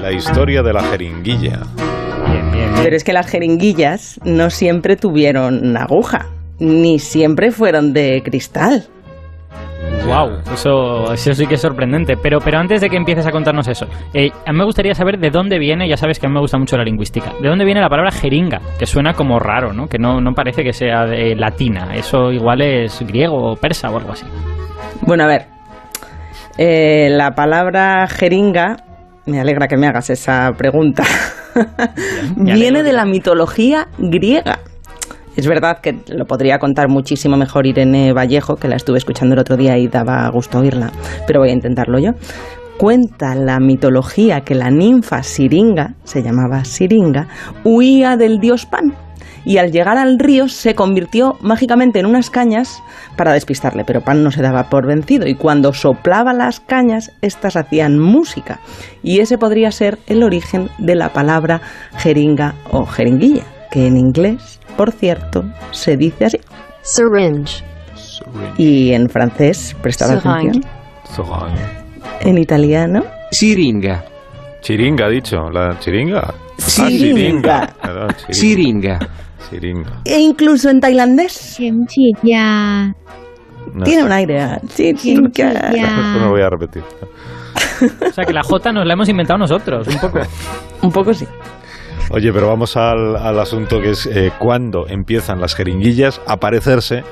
La 0.00 0.12
historia 0.12 0.62
de 0.62 0.72
la 0.72 0.82
jeringuilla. 0.82 1.60
Bien, 2.30 2.52
bien. 2.52 2.70
Pero 2.82 2.96
es 2.96 3.04
que 3.04 3.12
las 3.12 3.26
jeringuillas 3.26 4.18
no 4.24 4.50
siempre 4.50 4.96
tuvieron 4.96 5.76
aguja, 5.76 6.26
ni 6.58 6.98
siempre 6.98 7.50
fueron 7.50 7.92
de 7.92 8.22
cristal. 8.24 8.86
Wow, 10.06 10.38
eso, 10.52 11.12
eso 11.12 11.34
sí 11.34 11.46
que 11.46 11.54
es 11.54 11.60
sorprendente. 11.60 12.16
Pero, 12.16 12.40
pero 12.40 12.58
antes 12.58 12.80
de 12.80 12.88
que 12.88 12.96
empieces 12.96 13.26
a 13.26 13.30
contarnos 13.30 13.68
eso, 13.68 13.86
eh, 14.14 14.30
a 14.46 14.52
mí 14.52 14.58
me 14.58 14.64
gustaría 14.64 14.94
saber 14.94 15.18
de 15.18 15.30
dónde 15.30 15.58
viene, 15.58 15.88
ya 15.88 15.96
sabes 15.96 16.18
que 16.18 16.26
a 16.26 16.28
mí 16.28 16.34
me 16.34 16.40
gusta 16.40 16.58
mucho 16.58 16.76
la 16.76 16.84
lingüística, 16.84 17.32
de 17.40 17.48
dónde 17.48 17.64
viene 17.64 17.80
la 17.80 17.88
palabra 17.88 18.10
jeringa, 18.10 18.60
que 18.78 18.86
suena 18.86 19.12
como 19.12 19.38
raro, 19.38 19.72
¿no? 19.72 19.86
Que 19.86 19.98
no, 19.98 20.20
no 20.20 20.32
parece 20.32 20.64
que 20.64 20.72
sea 20.72 21.04
de 21.04 21.36
latina. 21.36 21.94
Eso 21.94 22.32
igual 22.32 22.62
es 22.62 23.00
griego 23.06 23.52
o 23.52 23.56
persa 23.56 23.90
o 23.90 23.98
algo 23.98 24.12
así. 24.12 24.24
Bueno, 25.02 25.24
a 25.24 25.26
ver, 25.26 25.46
eh, 26.58 27.08
la 27.10 27.34
palabra 27.34 28.06
jeringa, 28.08 28.76
me 29.26 29.40
alegra 29.40 29.68
que 29.68 29.76
me 29.76 29.86
hagas 29.86 30.10
esa 30.10 30.52
pregunta, 30.56 31.04
viene 32.36 32.82
de 32.82 32.92
la 32.92 33.04
mitología 33.04 33.88
griega. 33.98 34.60
Es 35.36 35.46
verdad 35.46 35.78
que 35.80 35.96
lo 36.08 36.26
podría 36.26 36.58
contar 36.58 36.88
muchísimo 36.88 37.36
mejor 37.36 37.66
Irene 37.66 38.12
Vallejo, 38.12 38.56
que 38.56 38.68
la 38.68 38.76
estuve 38.76 38.98
escuchando 38.98 39.34
el 39.34 39.40
otro 39.40 39.56
día 39.56 39.78
y 39.78 39.88
daba 39.88 40.28
gusto 40.30 40.58
oírla, 40.58 40.92
pero 41.26 41.40
voy 41.40 41.50
a 41.50 41.52
intentarlo 41.52 41.98
yo. 41.98 42.12
Cuenta 42.76 43.34
la 43.34 43.60
mitología 43.60 44.40
que 44.40 44.54
la 44.54 44.70
ninfa 44.70 45.22
Siringa, 45.22 45.94
se 46.04 46.22
llamaba 46.22 46.64
Siringa, 46.64 47.28
huía 47.62 48.16
del 48.16 48.40
dios 48.40 48.66
Pan 48.66 48.94
y 49.44 49.58
al 49.58 49.70
llegar 49.72 49.98
al 49.98 50.18
río 50.18 50.48
se 50.48 50.74
convirtió 50.74 51.36
mágicamente 51.40 51.98
en 51.98 52.06
unas 52.06 52.30
cañas 52.30 52.82
para 53.16 53.32
despistarle, 53.32 53.84
pero 53.84 54.00
Pan 54.00 54.22
no 54.22 54.30
se 54.30 54.42
daba 54.42 54.70
por 54.70 54.86
vencido 54.86 55.26
y 55.26 55.34
cuando 55.34 55.72
soplaba 55.72 56.32
las 56.32 56.60
cañas, 56.60 57.12
éstas 57.22 57.56
hacían 57.56 57.98
música 57.98 58.60
y 59.02 59.20
ese 59.20 59.38
podría 59.38 59.70
ser 59.70 59.98
el 60.06 60.22
origen 60.22 60.68
de 60.78 60.94
la 60.94 61.10
palabra 61.12 61.60
jeringa 61.96 62.54
o 62.70 62.86
jeringuilla, 62.86 63.44
que 63.70 63.86
en 63.86 63.96
inglés, 63.96 64.60
por 64.76 64.92
cierto, 64.92 65.44
se 65.70 65.96
dice 65.96 66.26
así. 66.26 66.38
Syringe. 66.82 67.64
Y 68.56 68.92
en 68.92 69.08
francés, 69.08 69.76
prestad 69.80 70.10
atención, 70.10 70.62
en 72.20 72.38
italiano, 72.38 73.02
Siringa. 73.30 74.04
Chiringa, 74.60 75.08
dicho. 75.08 75.50
¿La 75.50 75.78
chiringa? 75.78 76.20
Ah, 76.20 76.34
Siringa. 76.58 77.68
Perdón, 77.80 78.14
Siringa. 78.30 78.98
E 80.04 80.18
incluso 80.18 80.70
en 80.70 80.80
tailandés. 80.80 81.56
Chimchiya. 81.56 82.94
No. 83.74 83.84
Tiene 83.84 84.04
un 84.04 84.12
aire. 84.12 84.40
Ah, 84.40 84.60
Chimchiya. 84.66 85.52
Eso 85.52 86.18
no 86.20 86.30
voy 86.30 86.42
a 86.42 86.50
repetir. 86.50 86.82
o 86.82 88.12
sea 88.12 88.24
que 88.24 88.32
la 88.32 88.42
J 88.42 88.72
nos 88.72 88.86
la 88.86 88.92
hemos 88.92 89.08
inventado 89.08 89.38
nosotros, 89.38 89.88
un 89.88 89.98
poco. 89.98 90.20
un 90.82 90.92
poco 90.92 91.14
sí. 91.14 91.26
Oye, 92.12 92.32
pero 92.32 92.48
vamos 92.48 92.76
al, 92.76 93.38
asunto 93.38 93.80
que 93.80 93.90
es 93.90 94.06
eh, 94.06 94.32
cuando 94.38 94.86
empiezan 94.88 95.40
las 95.40 95.54
jeringuillas 95.54 96.20
a 96.26 96.38
parecerse 96.38 97.04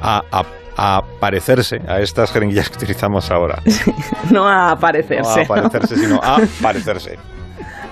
a, 0.00 0.22
a, 0.30 0.44
a, 0.76 1.02
parecerse 1.18 1.80
a 1.88 2.00
estas 2.00 2.30
jeringuillas 2.30 2.70
que 2.70 2.76
utilizamos 2.76 3.32
ahora. 3.32 3.60
no 4.30 4.46
a 4.46 4.70
aparecerse. 4.70 5.44
No 5.46 5.54
a 5.54 5.58
aparecerse, 5.58 5.96
sino 5.96 6.20
a 6.22 6.40
parecerse. 6.62 7.18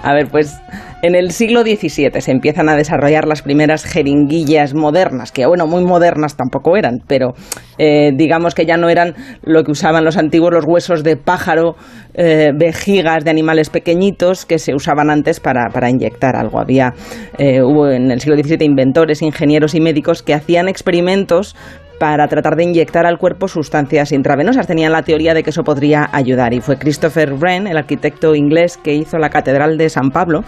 A 0.04 0.12
ver, 0.14 0.28
pues 0.28 0.56
en 1.02 1.16
el 1.16 1.32
siglo 1.32 1.62
XVII 1.62 2.20
se 2.20 2.30
empiezan 2.30 2.68
a 2.68 2.76
desarrollar 2.76 3.26
las 3.26 3.42
primeras 3.42 3.84
jeringuillas 3.84 4.72
modernas, 4.72 5.32
que 5.32 5.44
bueno, 5.46 5.66
muy 5.66 5.84
modernas 5.84 6.36
tampoco 6.36 6.76
eran, 6.76 7.00
pero 7.08 7.34
eh, 7.76 8.12
digamos 8.14 8.54
que 8.54 8.64
ya 8.64 8.76
no 8.76 8.88
eran 8.88 9.14
lo 9.42 9.64
que 9.64 9.72
usaban 9.72 10.04
los 10.04 10.16
antiguos, 10.16 10.52
los 10.52 10.64
huesos 10.64 11.02
de 11.02 11.16
pájaro, 11.16 11.74
eh, 12.14 12.52
vejigas 12.54 13.24
de 13.24 13.30
animales 13.30 13.68
pequeñitos 13.68 14.46
que 14.46 14.60
se 14.60 14.74
usaban 14.74 15.10
antes 15.10 15.40
para, 15.40 15.70
para 15.72 15.90
inyectar 15.90 16.36
algo. 16.36 16.60
Había, 16.60 16.94
eh, 17.36 17.62
hubo 17.62 17.88
en 17.88 18.12
el 18.12 18.20
siglo 18.20 18.36
XVII 18.40 18.64
inventores, 18.64 19.22
ingenieros 19.22 19.74
y 19.74 19.80
médicos 19.80 20.22
que 20.22 20.34
hacían 20.34 20.68
experimentos 20.68 21.56
para 21.98 22.26
tratar 22.26 22.56
de 22.56 22.64
inyectar 22.64 23.06
al 23.06 23.18
cuerpo 23.18 23.48
sustancias 23.48 24.12
intravenosas. 24.12 24.66
Tenían 24.66 24.92
la 24.92 25.02
teoría 25.02 25.34
de 25.34 25.42
que 25.42 25.50
eso 25.50 25.62
podría 25.62 26.08
ayudar 26.12 26.52
y 26.52 26.60
fue 26.60 26.76
Christopher 26.76 27.32
Wren, 27.34 27.66
el 27.66 27.76
arquitecto 27.76 28.34
inglés 28.34 28.76
que 28.76 28.92
hizo 28.92 29.18
la 29.18 29.30
Catedral 29.30 29.78
de 29.78 29.88
San 29.88 30.10
Pablo, 30.10 30.42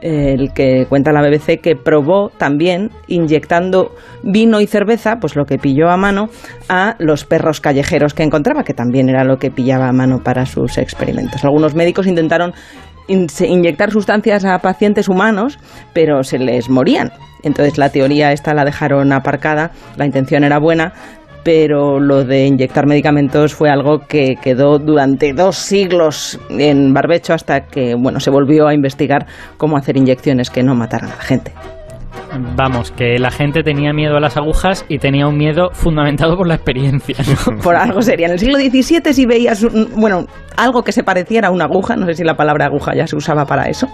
el 0.00 0.52
que 0.52 0.86
cuenta 0.88 1.12
la 1.12 1.20
BBC 1.20 1.60
que 1.60 1.76
probó 1.76 2.30
también 2.30 2.90
inyectando 3.06 3.92
vino 4.22 4.60
y 4.60 4.66
cerveza, 4.66 5.16
pues 5.20 5.36
lo 5.36 5.44
que 5.44 5.58
pilló 5.58 5.88
a 5.88 5.96
mano, 5.96 6.28
a 6.68 6.96
los 6.98 7.24
perros 7.24 7.60
callejeros 7.60 8.14
que 8.14 8.22
encontraba, 8.22 8.64
que 8.64 8.74
también 8.74 9.08
era 9.08 9.24
lo 9.24 9.38
que 9.38 9.50
pillaba 9.50 9.88
a 9.88 9.92
mano 9.92 10.18
para 10.22 10.46
sus 10.46 10.78
experimentos. 10.78 11.44
Algunos 11.44 11.74
médicos 11.74 12.06
intentaron 12.06 12.52
inyectar 13.08 13.90
sustancias 13.90 14.44
a 14.44 14.58
pacientes 14.58 15.08
humanos, 15.08 15.58
pero 15.94 16.22
se 16.22 16.38
les 16.38 16.68
morían. 16.68 17.10
Entonces 17.42 17.78
la 17.78 17.90
teoría 17.90 18.32
esta 18.32 18.52
la 18.52 18.64
dejaron 18.64 19.12
aparcada, 19.12 19.70
la 19.96 20.04
intención 20.04 20.44
era 20.44 20.58
buena, 20.58 20.92
pero 21.48 21.98
lo 21.98 22.24
de 22.26 22.44
inyectar 22.44 22.84
medicamentos 22.86 23.54
fue 23.54 23.70
algo 23.70 24.00
que 24.00 24.34
quedó 24.36 24.78
durante 24.78 25.32
dos 25.32 25.56
siglos 25.56 26.38
en 26.50 26.92
barbecho 26.92 27.32
hasta 27.32 27.62
que 27.62 27.94
bueno 27.94 28.20
se 28.20 28.28
volvió 28.28 28.66
a 28.68 28.74
investigar 28.74 29.24
cómo 29.56 29.78
hacer 29.78 29.96
inyecciones 29.96 30.50
que 30.50 30.62
no 30.62 30.74
mataran 30.74 31.10
a 31.10 31.16
la 31.16 31.22
gente. 31.22 31.54
Vamos, 32.54 32.90
que 32.90 33.18
la 33.18 33.30
gente 33.30 33.62
tenía 33.62 33.94
miedo 33.94 34.18
a 34.18 34.20
las 34.20 34.36
agujas 34.36 34.84
y 34.90 34.98
tenía 34.98 35.26
un 35.26 35.38
miedo 35.38 35.70
fundamentado 35.72 36.36
por 36.36 36.46
la 36.46 36.56
experiencia. 36.56 37.16
¿no? 37.26 37.58
Por 37.62 37.74
algo 37.76 38.02
sería. 38.02 38.26
En 38.26 38.34
el 38.34 38.38
siglo 38.38 38.58
XVII 38.58 39.14
si 39.14 39.24
veías, 39.24 39.62
un- 39.62 39.88
bueno, 39.96 40.26
algo 40.58 40.82
que 40.82 40.92
se 40.92 41.02
pareciera 41.02 41.48
a 41.48 41.50
una 41.50 41.64
aguja, 41.64 41.96
no 41.96 42.04
sé 42.04 42.12
si 42.12 42.24
la 42.24 42.34
palabra 42.34 42.66
aguja 42.66 42.94
ya 42.94 43.06
se 43.06 43.16
usaba 43.16 43.46
para 43.46 43.70
eso, 43.70 43.86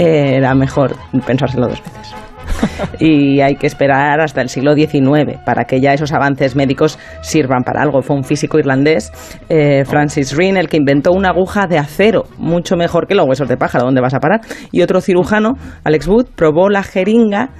eh, 0.00 0.34
era 0.38 0.52
mejor 0.56 0.96
pensárselo 1.24 1.68
dos 1.68 1.80
veces. 1.80 2.12
Y 3.00 3.40
hay 3.40 3.54
que 3.56 3.66
esperar 3.66 4.20
hasta 4.20 4.40
el 4.40 4.48
siglo 4.48 4.74
XIX 4.74 5.38
para 5.44 5.64
que 5.64 5.80
ya 5.80 5.92
esos 5.92 6.12
avances 6.12 6.56
médicos 6.56 6.98
sirvan 7.20 7.62
para 7.62 7.82
algo. 7.82 8.02
Fue 8.02 8.16
un 8.16 8.24
físico 8.24 8.58
irlandés, 8.58 9.12
eh, 9.48 9.84
Francis 9.84 10.36
Reen, 10.36 10.56
el 10.56 10.68
que 10.68 10.76
inventó 10.76 11.12
una 11.12 11.28
aguja 11.30 11.66
de 11.66 11.78
acero, 11.78 12.24
mucho 12.38 12.76
mejor 12.76 13.06
que 13.06 13.14
los 13.14 13.26
huesos 13.26 13.48
de 13.48 13.56
pájaro, 13.56 13.84
¿dónde 13.84 14.00
vas 14.00 14.14
a 14.14 14.20
parar? 14.20 14.40
Y 14.72 14.82
otro 14.82 15.00
cirujano, 15.00 15.56
Alex 15.84 16.08
Wood, 16.08 16.26
probó 16.34 16.68
la 16.68 16.82
jeringa 16.82 17.50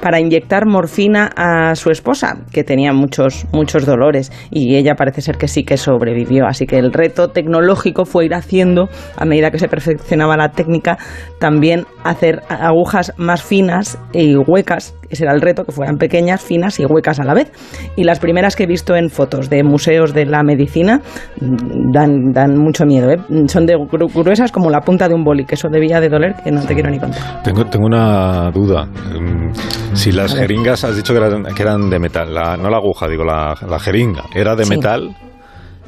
para 0.00 0.20
inyectar 0.20 0.66
morfina 0.66 1.30
a 1.36 1.74
su 1.74 1.90
esposa, 1.90 2.38
que 2.52 2.64
tenía 2.64 2.92
muchos, 2.92 3.46
muchos 3.52 3.86
dolores, 3.86 4.32
y 4.50 4.76
ella 4.76 4.94
parece 4.94 5.20
ser 5.20 5.36
que 5.36 5.48
sí 5.48 5.64
que 5.64 5.76
sobrevivió. 5.76 6.46
Así 6.46 6.66
que 6.66 6.78
el 6.78 6.92
reto 6.92 7.28
tecnológico 7.28 8.04
fue 8.04 8.26
ir 8.26 8.34
haciendo, 8.34 8.88
a 9.16 9.24
medida 9.24 9.50
que 9.50 9.58
se 9.58 9.68
perfeccionaba 9.68 10.36
la 10.36 10.50
técnica, 10.50 10.98
también 11.38 11.84
hacer 12.04 12.42
agujas 12.48 13.12
más 13.16 13.42
finas 13.42 13.98
y 14.12 14.36
huecas. 14.36 14.94
Ese 15.12 15.24
era 15.24 15.34
el 15.34 15.40
reto, 15.42 15.64
que 15.64 15.72
fueran 15.72 15.96
pequeñas, 15.98 16.40
finas 16.42 16.80
y 16.80 16.86
huecas 16.86 17.20
a 17.20 17.24
la 17.24 17.34
vez. 17.34 17.52
Y 17.96 18.04
las 18.04 18.18
primeras 18.18 18.56
que 18.56 18.64
he 18.64 18.66
visto 18.66 18.96
en 18.96 19.10
fotos 19.10 19.50
de 19.50 19.62
museos 19.62 20.14
de 20.14 20.24
la 20.24 20.42
medicina 20.42 21.02
mm, 21.40 21.92
dan, 21.92 22.32
dan 22.32 22.56
mucho 22.56 22.84
miedo. 22.86 23.10
¿eh? 23.10 23.18
Son 23.46 23.66
de 23.66 23.76
gru- 23.76 24.10
gruesas 24.12 24.50
como 24.50 24.70
la 24.70 24.80
punta 24.80 25.08
de 25.08 25.14
un 25.14 25.22
boli, 25.22 25.44
que 25.44 25.54
eso 25.54 25.68
debía 25.70 26.00
de 26.00 26.08
doler, 26.08 26.34
que 26.42 26.50
no 26.50 26.62
te 26.62 26.74
quiero 26.74 26.90
ni 26.90 26.98
contar. 26.98 27.42
Tengo, 27.42 27.64
tengo 27.66 27.86
una 27.86 28.50
duda. 28.50 28.86
Mm, 28.86 29.52
Si 29.94 30.10
las 30.12 30.34
jeringas 30.34 30.84
has 30.84 30.96
dicho 30.96 31.12
que 31.12 31.18
eran, 31.20 31.44
que 31.54 31.62
eran 31.62 31.90
de 31.90 31.98
metal, 31.98 32.32
la- 32.32 32.56
no 32.56 32.70
la 32.70 32.78
aguja, 32.78 33.06
digo, 33.06 33.24
la, 33.24 33.54
la 33.68 33.78
jeringa, 33.78 34.24
¿era 34.34 34.56
de 34.56 34.64
Sí. 34.64 34.70
metal? 34.70 35.14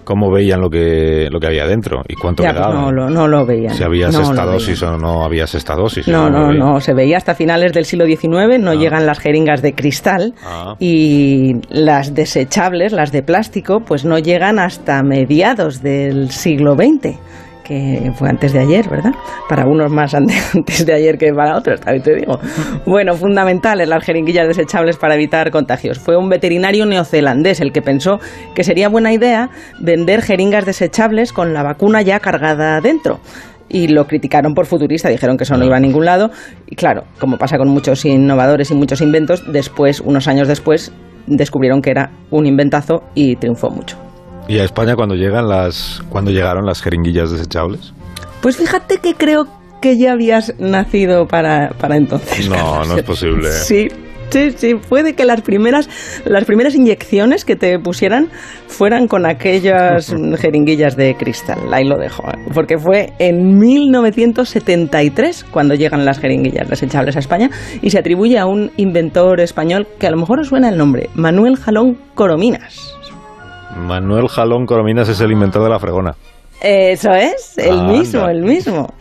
Cómo 0.05 0.31
veían 0.31 0.61
lo 0.61 0.71
que, 0.71 1.29
lo 1.31 1.41
que 1.41 1.47
había 1.49 1.67
dentro 1.67 2.03
y 2.09 2.15
cuánto 2.15 2.43
Ya, 2.43 2.53
le 2.53 2.61
pues 2.61 2.75
no, 2.75 2.93
lo, 2.93 3.11
no 3.11 3.27
lo 3.27 3.45
veían. 3.47 3.75
si 3.75 3.83
habías 3.83 4.13
No 4.15 4.21
estadosis 4.23 4.83
o 4.83 4.97
no 4.99 5.25
habías 5.25 5.55
estadosis. 5.55 6.07
No, 6.07 6.31
no, 6.31 6.49
veían. 6.49 6.59
no, 6.59 6.81
se 6.81 6.95
veía 6.95 7.17
hasta 7.17 7.35
finales 7.35 7.73
del 7.73 7.85
siglo 7.85 8.07
XIX, 8.07 8.61
no 8.61 8.75
llegan 8.75 9.07
las 9.07 9.19
jeringas 9.19 9.63
de 9.63 9.75
cristal 9.75 10.35
Ah. 10.47 10.75
y 10.79 11.55
las 11.71 12.15
desechables, 12.15 12.93
las 12.93 13.11
de 13.13 13.23
plástico, 13.23 13.81
pues 13.81 14.05
no 14.05 14.19
llegan 14.19 14.59
hasta 14.59 15.03
mediados 15.03 15.83
del 15.83 16.31
siglo 16.31 16.75
XX, 16.75 17.19
que 17.65 18.13
fue 18.15 18.29
antes 18.29 18.53
de 18.53 18.61
ayer, 18.61 18.89
¿verdad? 18.89 19.13
Para 19.49 19.67
unos 19.67 19.91
más 19.91 20.15
ante- 20.15 20.35
antes 20.55 20.85
de 20.87 20.93
ayer 20.95 21.19
que 21.19 21.33
para 21.33 21.57
otros, 21.57 21.81
también 21.81 22.03
te 22.03 22.15
digo. 22.15 22.39
Bueno, 22.87 23.15
fundamentales 23.15 23.89
las 23.89 24.05
jeringuillas 24.05 24.47
desechables 24.47 24.97
para 24.99 25.15
evitar 25.15 25.51
contagios. 25.51 25.99
Fue 25.99 26.17
un 26.17 26.29
veterinario 26.29 26.87
neozelandés 26.87 27.61
el 27.61 27.73
que 27.73 27.83
pensó 27.83 28.21
que 28.55 28.63
sería 28.65 28.89
buena 28.89 29.13
idea 29.13 29.51
vender 29.81 30.23
jeringas 30.23 30.67
desechables 30.67 31.33
con 31.33 31.53
la 31.55 31.63
vacuna 31.63 32.03
ya 32.03 32.21
cargada 32.21 32.81
dentro 32.81 33.21
y 33.69 33.89
lo 33.89 34.07
criticaron 34.07 34.53
por 34.55 34.67
futurista, 34.67 35.09
dijeron 35.09 35.37
que 35.39 35.45
eso 35.45 35.57
no 35.57 35.65
iba 35.65 35.77
a 35.77 35.81
ningún 35.81 36.05
lado. 36.05 36.31
Y 36.67 36.77
claro, 36.77 37.05
como 37.19 37.39
pasa 37.39 37.57
con 37.57 37.69
muchos 37.69 38.05
innovadores 38.05 38.71
y 38.71 38.75
muchos 38.75 39.01
inventos, 39.01 39.43
después, 39.51 40.01
unos 40.01 40.29
años 40.29 40.47
después, 40.49 40.93
descubrieron 41.27 41.81
que 41.81 41.91
era 41.91 42.11
un 42.31 42.45
inventazo 42.47 43.03
y 43.15 43.37
triunfó 43.37 43.71
mucho. 43.71 43.97
¿Y 44.49 44.59
a 44.59 44.65
España 44.65 44.95
cuando 44.95 45.15
llegan 45.15 45.49
las 45.49 46.03
cuando 46.11 46.31
llegaron 46.31 46.67
las 46.67 46.83
jeringuillas 46.83 47.31
desechables? 47.31 47.93
Pues 48.43 48.57
fíjate 48.57 48.99
que 48.99 49.15
creo 49.15 49.49
que 49.81 49.97
ya 49.97 50.13
habías 50.13 50.55
nacido 50.59 51.27
para, 51.27 51.71
para 51.79 51.97
entonces. 51.97 52.49
No, 52.49 52.57
Carlos. 52.57 52.89
no 52.89 52.97
es 52.97 53.03
posible. 53.05 53.51
Sí, 53.51 53.89
sí, 54.31 54.51
sí. 54.57 54.75
Puede 54.75 55.15
que 55.15 55.25
las 55.25 55.41
primeras, 55.41 55.89
las 56.27 56.45
primeras 56.45 56.75
inyecciones 56.75 57.45
que 57.47 57.57
te 57.57 57.79
pusieran 57.79 58.29
fueran 58.67 59.09
con 59.09 59.25
aquellas 59.25 60.15
jeringuillas 60.39 60.97
de 60.97 61.15
cristal. 61.17 61.73
Ahí 61.73 61.85
lo 61.85 61.97
dejo. 61.97 62.23
¿eh? 62.29 62.39
Porque 62.53 62.79
fue 62.79 63.15
en 63.19 63.59
1973 63.59 65.45
cuando 65.51 65.75
llegan 65.75 66.05
las 66.05 66.19
jeringuillas 66.19 66.69
desechables 66.69 67.17
a 67.17 67.21
España 67.21 67.51
y 67.81 67.91
se 67.91 67.99
atribuye 67.99 68.39
a 68.39 68.45
un 68.45 68.73
inventor 68.77 69.41
español 69.41 69.87
que 69.99 70.07
a 70.07 70.11
lo 70.11 70.19
mejor 70.19 70.41
os 70.41 70.49
suena 70.49 70.69
el 70.69 70.77
nombre, 70.77 71.09
Manuel 71.15 71.57
Jalón 71.57 71.99
Corominas. 72.15 72.94
Manuel 73.77 74.29
Jalón 74.29 74.67
Corominas 74.67 75.09
es 75.09 75.21
el 75.21 75.33
inventor 75.33 75.63
de 75.63 75.71
la 75.71 75.79
fregona. 75.79 76.15
Eso 76.61 77.13
es, 77.13 77.59
el 77.59 77.79
Anda. 77.79 77.93
mismo, 77.93 78.29
el 78.29 78.43
mismo. 78.43 78.95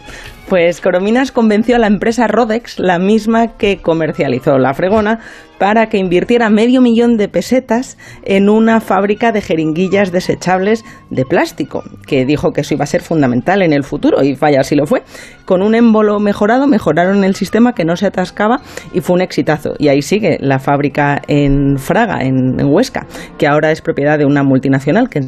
Pues 0.54 0.82
Corominas 0.82 1.32
convenció 1.32 1.78
a 1.78 1.80
la 1.80 1.88
empresa 1.88 2.28
Rodex, 2.28 2.78
la 2.78 3.00
misma 3.00 3.58
que 3.58 3.82
comercializó 3.82 4.60
la 4.60 4.76
fregona, 4.76 5.20
para 5.58 5.90
que 5.90 5.98
invirtiera 5.98 6.52
medio 6.52 6.80
millón 6.80 7.18
de 7.18 7.28
pesetas 7.28 7.98
en 8.24 8.50
una 8.50 8.80
fábrica 8.80 9.32
de 9.32 9.42
jeringuillas 9.42 10.12
desechables 10.12 10.86
de 11.10 11.26
plástico, 11.26 11.82
que 12.06 12.24
dijo 12.26 12.54
que 12.54 12.62
eso 12.62 12.76
iba 12.76 12.84
a 12.84 12.86
ser 12.86 13.02
fundamental 13.02 13.64
en 13.64 13.74
el 13.74 13.84
futuro, 13.84 14.22
y 14.22 14.36
vaya, 14.36 14.60
así 14.60 14.76
lo 14.76 14.86
fue. 14.86 15.02
Con 15.46 15.64
un 15.64 15.74
émbolo 15.74 16.20
mejorado, 16.20 16.68
mejoraron 16.68 17.24
el 17.24 17.34
sistema 17.34 17.74
que 17.74 17.84
no 17.84 17.96
se 17.96 18.06
atascaba 18.06 18.62
y 18.94 19.02
fue 19.02 19.16
un 19.16 19.22
exitazo. 19.22 19.74
Y 19.80 19.88
ahí 19.88 20.04
sigue 20.04 20.38
la 20.40 20.60
fábrica 20.60 21.20
en 21.28 21.80
Fraga, 21.80 22.22
en 22.22 22.64
Huesca, 22.64 23.08
que 23.40 23.48
ahora 23.48 23.72
es 23.72 23.82
propiedad 23.82 24.20
de 24.20 24.26
una 24.26 24.44
multinacional 24.44 25.10
que 25.10 25.22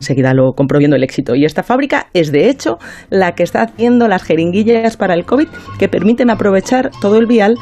Enseguida 0.00 0.32
lo 0.32 0.52
compro 0.56 0.78
viendo 0.78 0.96
el 0.96 1.04
éxito. 1.04 1.34
Y 1.34 1.44
esta 1.44 1.62
fábrica 1.62 2.06
es, 2.14 2.32
de 2.32 2.48
hecho, 2.48 2.78
la 3.10 3.32
que 3.32 3.42
está 3.42 3.62
haciendo 3.62 4.08
las 4.08 4.22
jeringuillas 4.22 4.96
para 4.96 5.14
el 5.14 5.24
COVID 5.26 5.46
que 5.78 5.88
permiten 5.88 6.30
aprovechar 6.30 6.90
todo 7.02 7.16
el 7.18 7.26
vial 7.26 7.54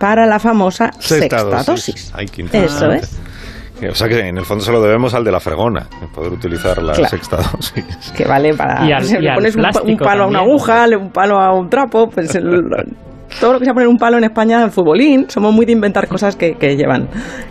para 0.00 0.26
la 0.26 0.38
famosa 0.40 0.90
sexta, 0.98 1.44
dosis. 1.64 2.12
Ay, 2.14 2.26
qué 2.26 2.42
Eso 2.52 2.90
es. 2.90 3.18
O 3.90 3.94
sea 3.94 4.08
que 4.08 4.18
en 4.20 4.36
el 4.38 4.44
fondo 4.44 4.64
se 4.64 4.72
lo 4.72 4.80
debemos 4.82 5.14
al 5.14 5.22
de 5.22 5.30
la 5.30 5.38
fregona, 5.38 5.86
el 6.02 6.08
poder 6.08 6.32
utilizar 6.32 6.82
la 6.82 6.92
Claro. 6.94 7.08
sexta 7.10 7.36
dosis. 7.36 8.12
Que 8.16 8.24
vale 8.24 8.54
para... 8.54 8.84
Y 8.88 8.92
al- 8.92 9.04
si 9.04 9.16
y 9.16 9.20
le 9.20 9.34
pones 9.34 9.54
un, 9.54 9.62
pa- 9.62 9.82
un 9.82 9.96
palo 9.96 10.24
a 10.24 10.26
una 10.26 10.38
también. 10.38 10.50
aguja, 10.56 10.86
un 10.98 11.10
palo 11.10 11.38
a 11.38 11.52
un 11.54 11.68
trapo, 11.68 12.08
pues... 12.08 12.34
el- 12.34 12.62
todo 13.40 13.52
lo 13.54 13.58
que 13.58 13.64
sea 13.66 13.74
poner 13.74 13.88
un 13.88 13.98
palo 13.98 14.16
en 14.18 14.24
España, 14.24 14.64
el 14.64 14.70
futbolín, 14.70 15.28
somos 15.28 15.52
muy 15.52 15.66
de 15.66 15.72
inventar 15.72 16.08
cosas 16.08 16.36
que, 16.36 16.54
que 16.54 16.74
llevan 16.76 17.08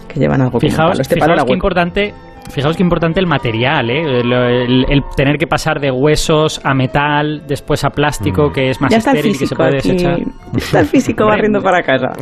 que 0.07 0.19
llevan 0.19 0.41
algo 0.41 0.53
como 0.53 0.65
un 0.65 0.71
Fijaos, 0.71 0.89
palo. 0.91 1.01
Este 1.01 1.15
palo 1.17 1.33
fijaos 1.33 1.39
era 1.41 1.47
qué 1.47 1.53
importante. 1.53 2.13
Fijaos 2.51 2.77
qué 2.77 2.83
importante 2.83 3.19
el 3.19 3.27
material, 3.27 3.89
¿eh? 3.89 4.21
el, 4.21 4.31
el- 4.31 4.85
el 4.89 5.03
tener 5.17 5.37
que 5.37 5.45
pasar 5.47 5.79
de 5.79 5.91
huesos 5.91 6.61
a 6.63 6.73
metal, 6.73 7.43
después 7.47 7.83
a 7.83 7.89
plástico, 7.89 8.51
que 8.53 8.69
es 8.69 8.79
más 8.79 8.91
Ya 8.91 8.97
está 8.97 9.11
el 9.11 9.17
estéril 9.17 9.35
y 9.35 9.39
que 9.39 9.45
se 9.47 9.55
físico 9.55 9.57
puede 9.57 9.71
desechar. 9.75 10.19
Está 10.55 10.79
el 10.79 10.85
físico 10.85 11.25
barriendo 11.25 11.61
para 11.61 11.83
casa. 11.83 12.13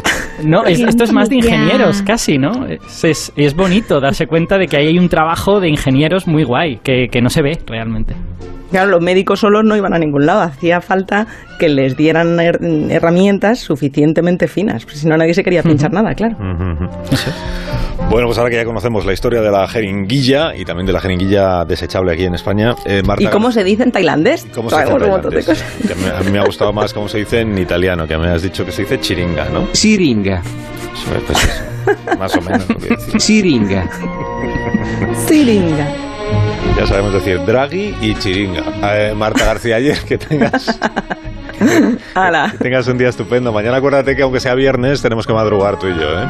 No, 0.43 0.65
es- 0.65 0.79
esto 0.87 1.03
es 1.03 1.11
más 1.13 1.29
de 1.29 1.35
ingenieros, 1.35 2.01
casi, 2.01 2.37
¿no? 2.37 2.65
Es, 2.65 3.03
es- 3.03 3.33
es 3.35 3.55
bonito 3.55 3.99
darse 3.99 4.25
cuenta 4.27 4.57
de 4.57 4.67
que 4.67 4.77
ahí 4.77 4.87
hay 4.87 4.97
un 4.99 5.09
trabajo 5.09 5.59
de 5.59 5.69
ingenieros 5.69 6.27
muy 6.27 6.43
guay, 6.43 6.77
que, 6.83 7.09
que 7.09 7.21
no 7.21 7.29
se 7.29 7.41
ve 7.41 7.59
realmente. 7.67 8.15
Claro, 8.73 8.89
los 8.89 9.01
médicos 9.01 9.39
solos 9.39 9.63
no 9.63 9.77
iban 9.77 9.93
a 9.93 9.99
ningún 9.99 10.25
lado. 10.25 10.41
Hacía 10.41 10.81
falta 10.81 11.27
que 11.59 11.69
les 11.69 11.95
dieran 11.95 12.37
her- 12.39 12.59
herramientas 12.91 13.59
suficientemente 13.59 14.47
finas. 14.47 14.83
pues 14.83 14.97
si 14.97 15.07
no, 15.07 15.15
nadie 15.15 15.33
se 15.35 15.43
quería 15.43 15.61
pinchar 15.61 15.93
nada, 15.93 16.15
claro. 16.15 16.35
Bueno, 18.09 18.27
pues 18.27 18.37
ahora 18.39 18.49
que 18.49 18.55
ya 18.57 18.65
conocemos 18.65 19.05
la 19.05 19.13
historia 19.13 19.41
de 19.41 19.51
la 19.51 19.67
jeringuilla 19.67 20.55
y 20.55 20.65
también 20.65 20.87
de 20.87 20.93
la 20.93 20.99
jeringuilla 20.99 21.65
desechable 21.65 22.13
aquí 22.13 22.25
en 22.25 22.33
España, 22.33 22.75
eh, 22.85 23.01
Marta 23.05 23.23
¿Y 23.23 23.27
cómo 23.27 23.51
se 23.51 23.63
dice 23.63 23.83
en 23.83 23.91
tailandés? 23.91 24.45
¿Cómo 24.53 24.69
se 24.71 24.75
dice 24.77 24.87
en 24.91 24.99
Sabemos 24.99 25.03
un 25.07 25.11
montón 25.11 25.31
de 25.31 25.43
tailandés? 25.43 25.87
Que 25.87 25.95
me- 25.95 26.09
a 26.17 26.19
mí 26.21 26.31
me 26.31 26.39
ha 26.39 26.45
gustado 26.45 26.73
más 26.73 26.93
cómo 26.93 27.07
se 27.07 27.19
dice 27.19 27.41
en 27.41 27.55
italiano, 27.57 28.07
que 28.07 28.17
me 28.17 28.27
has 28.29 28.41
dicho 28.41 28.65
que 28.65 28.71
se 28.71 28.81
dice 28.83 28.99
chiringa, 28.99 29.49
¿no? 29.49 29.67
Siringa. 29.73 30.41
Pues, 31.07 31.23
pues 31.27 31.43
eso, 31.43 32.17
más 32.17 32.35
o 32.35 32.41
menos 32.41 32.67
lo 32.67 32.75
que 32.77 32.89
decir. 32.89 33.21
Siringa. 33.21 33.87
Ya 36.77 36.87
sabemos 36.87 37.13
decir 37.13 37.39
Draghi 37.45 37.95
y 38.01 38.15
chiringa. 38.15 38.63
Eh, 38.83 39.13
Marta 39.15 39.45
García 39.45 39.75
ayer, 39.77 39.97
que 40.07 40.17
tengas, 40.17 40.79
Ala. 42.15 42.49
que 42.51 42.57
tengas 42.57 42.87
un 42.87 42.97
día 42.97 43.09
estupendo. 43.09 43.53
Mañana 43.53 43.77
acuérdate 43.77 44.15
que 44.15 44.23
aunque 44.23 44.39
sea 44.39 44.55
viernes 44.55 45.01
tenemos 45.01 45.27
que 45.27 45.33
madrugar 45.33 45.77
tú 45.77 45.87
y 45.87 45.93
yo, 45.93 46.01
¿eh? 46.21 46.27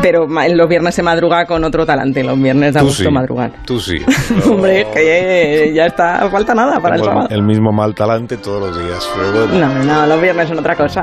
Pero 0.00 0.26
los 0.26 0.68
viernes 0.68 0.94
se 0.94 1.02
madruga 1.02 1.44
con 1.46 1.62
otro 1.64 1.84
talante. 1.84 2.22
Los 2.24 2.40
viernes 2.40 2.74
da 2.74 2.80
Tú 2.80 2.86
gusto 2.86 3.02
sí, 3.04 3.10
madrugar. 3.10 3.52
tú 3.66 3.78
sí. 3.80 3.98
Hombre, 4.50 4.86
que 4.94 5.72
ya 5.74 5.86
está, 5.86 6.28
falta 6.30 6.54
nada 6.54 6.80
para 6.80 6.94
el 6.96 7.02
Tengo 7.02 7.12
sábado. 7.14 7.28
el 7.30 7.42
mismo 7.42 7.72
mal 7.72 7.94
talante 7.94 8.36
todos 8.38 8.68
los 8.70 8.78
días. 8.84 9.08
Pero 9.16 9.46
bueno. 9.48 9.66
No, 9.68 9.84
no, 9.84 10.06
los 10.06 10.22
viernes 10.22 10.48
son 10.48 10.58
otra 10.60 10.76
cosa. 10.76 11.02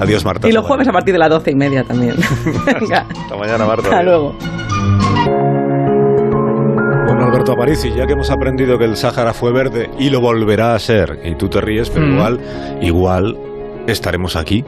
Adiós, 0.00 0.24
Marta. 0.24 0.48
Y 0.48 0.52
los 0.52 0.64
jueves 0.66 0.88
a 0.88 0.92
partir 0.92 1.12
de 1.12 1.18
las 1.18 1.30
doce 1.30 1.50
y 1.52 1.54
media 1.54 1.84
también. 1.84 2.16
Venga. 2.66 3.06
Hasta 3.22 3.36
mañana, 3.36 3.64
Marta. 3.66 3.88
hasta 3.88 4.02
luego. 4.02 4.34
Alberto 7.46 7.62
Aparici, 7.62 7.92
ya 7.94 8.08
que 8.08 8.14
hemos 8.14 8.28
aprendido 8.30 8.76
que 8.76 8.86
el 8.86 8.96
Sáhara 8.96 9.32
fue 9.32 9.52
verde 9.52 9.88
y 10.00 10.10
lo 10.10 10.20
volverá 10.20 10.74
a 10.74 10.78
ser, 10.80 11.20
y 11.22 11.36
tú 11.36 11.48
te 11.48 11.60
ríes, 11.60 11.90
pero 11.90 12.04
Mm. 12.04 12.12
igual, 12.14 12.40
igual 12.80 13.38
estaremos 13.86 14.34
aquí 14.34 14.64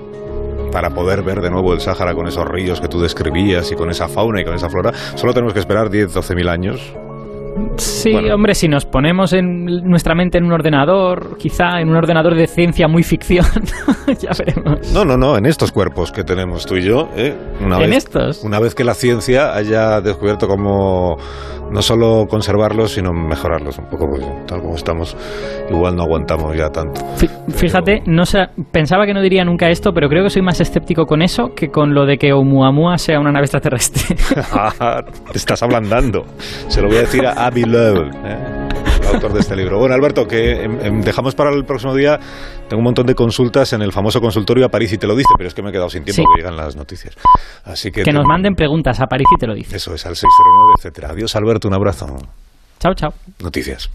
para 0.71 0.91
poder 0.91 1.23
ver 1.23 1.41
de 1.41 1.51
nuevo 1.51 1.73
el 1.73 1.81
Sáhara 1.81 2.15
con 2.15 2.29
esos 2.29 2.47
ríos 2.47 2.81
que 2.81 2.87
tú 2.87 3.01
describías 3.01 3.73
y 3.73 3.75
con 3.75 3.91
esa 3.91 4.07
fauna 4.07 4.43
y 4.43 4.45
con 4.45 4.55
esa 4.55 4.71
flora. 4.71 4.93
Solo 5.17 5.35
tenemos 5.35 5.55
que 5.55 5.59
esperar 5.59 5.91
10, 5.91 6.13
12 6.15 6.37
mil 6.37 6.49
años. 6.49 6.95
Sí, 7.77 8.13
Bueno. 8.13 8.35
hombre, 8.35 8.55
si 8.55 8.69
nos 8.69 8.85
ponemos 8.87 9.33
en 9.33 9.65
nuestra 9.89 10.15
mente 10.15 10.39
en 10.39 10.45
un 10.45 10.53
ordenador, 10.53 11.37
quizá 11.39 11.81
en 11.81 11.89
un 11.91 11.97
ordenador 11.97 12.35
de 12.35 12.47
ciencia 12.47 12.89
muy 12.89 13.03
ficción, 13.03 13.47
ya 14.21 14.31
veremos. 14.39 14.93
No, 14.93 15.05
no, 15.05 15.17
no, 15.17 15.37
en 15.37 15.47
estos 15.47 15.71
cuerpos 15.73 16.11
que 16.13 16.25
tenemos 16.25 16.67
tú 16.67 16.77
y 16.77 16.83
yo, 16.83 17.09
¿eh? 17.17 17.35
Una 17.61 17.77
¿En 17.77 17.91
vez, 17.91 17.99
estos? 18.05 18.43
Una 18.45 18.59
vez 18.61 18.75
que 18.75 18.85
la 18.85 18.95
ciencia 18.95 19.55
haya 19.55 20.01
descubierto 20.01 20.47
cómo 20.49 21.17
no 21.71 21.83
solo 21.83 22.25
conservarlos, 22.29 22.93
sino 22.93 23.13
mejorarlos 23.13 23.79
un 23.79 23.85
poco, 23.87 24.07
porque 24.11 24.27
tal 24.47 24.63
como 24.63 24.75
estamos, 24.75 25.15
igual 25.71 25.95
no 25.97 26.05
aguantamos 26.05 26.57
ya 26.57 26.71
tanto. 26.71 27.01
Fí- 27.19 27.29
Fíjate, 27.53 28.03
no 28.07 28.25
sé, 28.25 28.47
pensaba 28.73 29.05
que 29.05 29.13
no 29.13 29.21
diría 29.21 29.45
nunca 29.45 29.69
esto, 29.69 29.93
pero 29.93 30.09
creo 30.09 30.25
que 30.25 30.31
soy 30.31 30.41
más 30.43 30.61
escéptico 30.61 31.05
con 31.05 31.21
eso 31.21 31.51
que 31.55 31.69
con 31.69 31.93
lo 31.95 32.07
de 32.07 32.17
que 32.17 32.33
Oumuamua 32.33 32.97
sea 32.97 33.21
una 33.21 33.31
nave 33.33 33.45
extraterrestre. 33.45 34.17
Ah, 34.81 35.03
Te 35.31 35.37
estás 35.39 35.63
ablandando. 35.63 36.25
Se 36.69 36.81
lo 36.81 36.89
voy 36.89 36.97
a 36.97 37.01
decir 37.01 37.27
a 37.27 37.48
Avi 37.49 37.65
Loeb, 37.65 38.11
¿eh? 38.25 38.69
el 39.01 39.15
autor 39.15 39.33
de 39.33 39.41
este 39.41 39.57
libro. 39.57 39.79
Bueno, 39.79 39.95
Alberto, 39.95 40.27
que 40.29 40.63
em, 40.65 40.79
em, 40.85 41.01
dejamos 41.01 41.35
para 41.35 41.51
el 41.51 41.65
próximo 41.65 41.95
día. 41.95 42.19
Tengo 42.69 42.79
un 42.81 42.85
montón 42.85 43.07
de 43.07 43.15
consultas 43.15 43.73
en 43.73 43.81
el 43.83 43.91
famoso 43.93 44.21
consultorio 44.21 44.67
a 44.67 44.69
París 44.69 44.93
y 44.93 44.99
te 44.99 45.07
lo 45.07 45.17
dice, 45.17 45.31
pero 45.39 45.49
es 45.49 45.55
que 45.55 45.63
me 45.63 45.71
he 45.71 45.73
quedado 45.73 45.89
sin 45.89 46.05
tiempo 46.05 46.23
Sí. 46.23 46.27
que 46.35 46.41
llegan 46.43 46.57
las 46.57 46.77
noticias. 46.77 47.15
Así 47.65 47.91
que, 47.91 48.03
que 48.03 48.11
te- 48.11 48.13
nos 48.13 48.27
manden 48.27 48.55
preguntas 48.55 49.01
a 49.01 49.07
París 49.07 49.27
y 49.35 49.39
te 49.41 49.47
lo 49.47 49.55
dice. 49.55 49.77
Eso 49.77 49.95
es, 49.95 50.05
al 50.05 50.15
609, 50.15 50.73
etcétera. 50.79 51.09
Adiós, 51.11 51.35
Alberto, 51.37 51.69
un 51.69 51.75
abrazo. 51.75 52.07
Chao, 52.81 52.95
chao. 52.95 53.15
Noticias. 53.43 53.89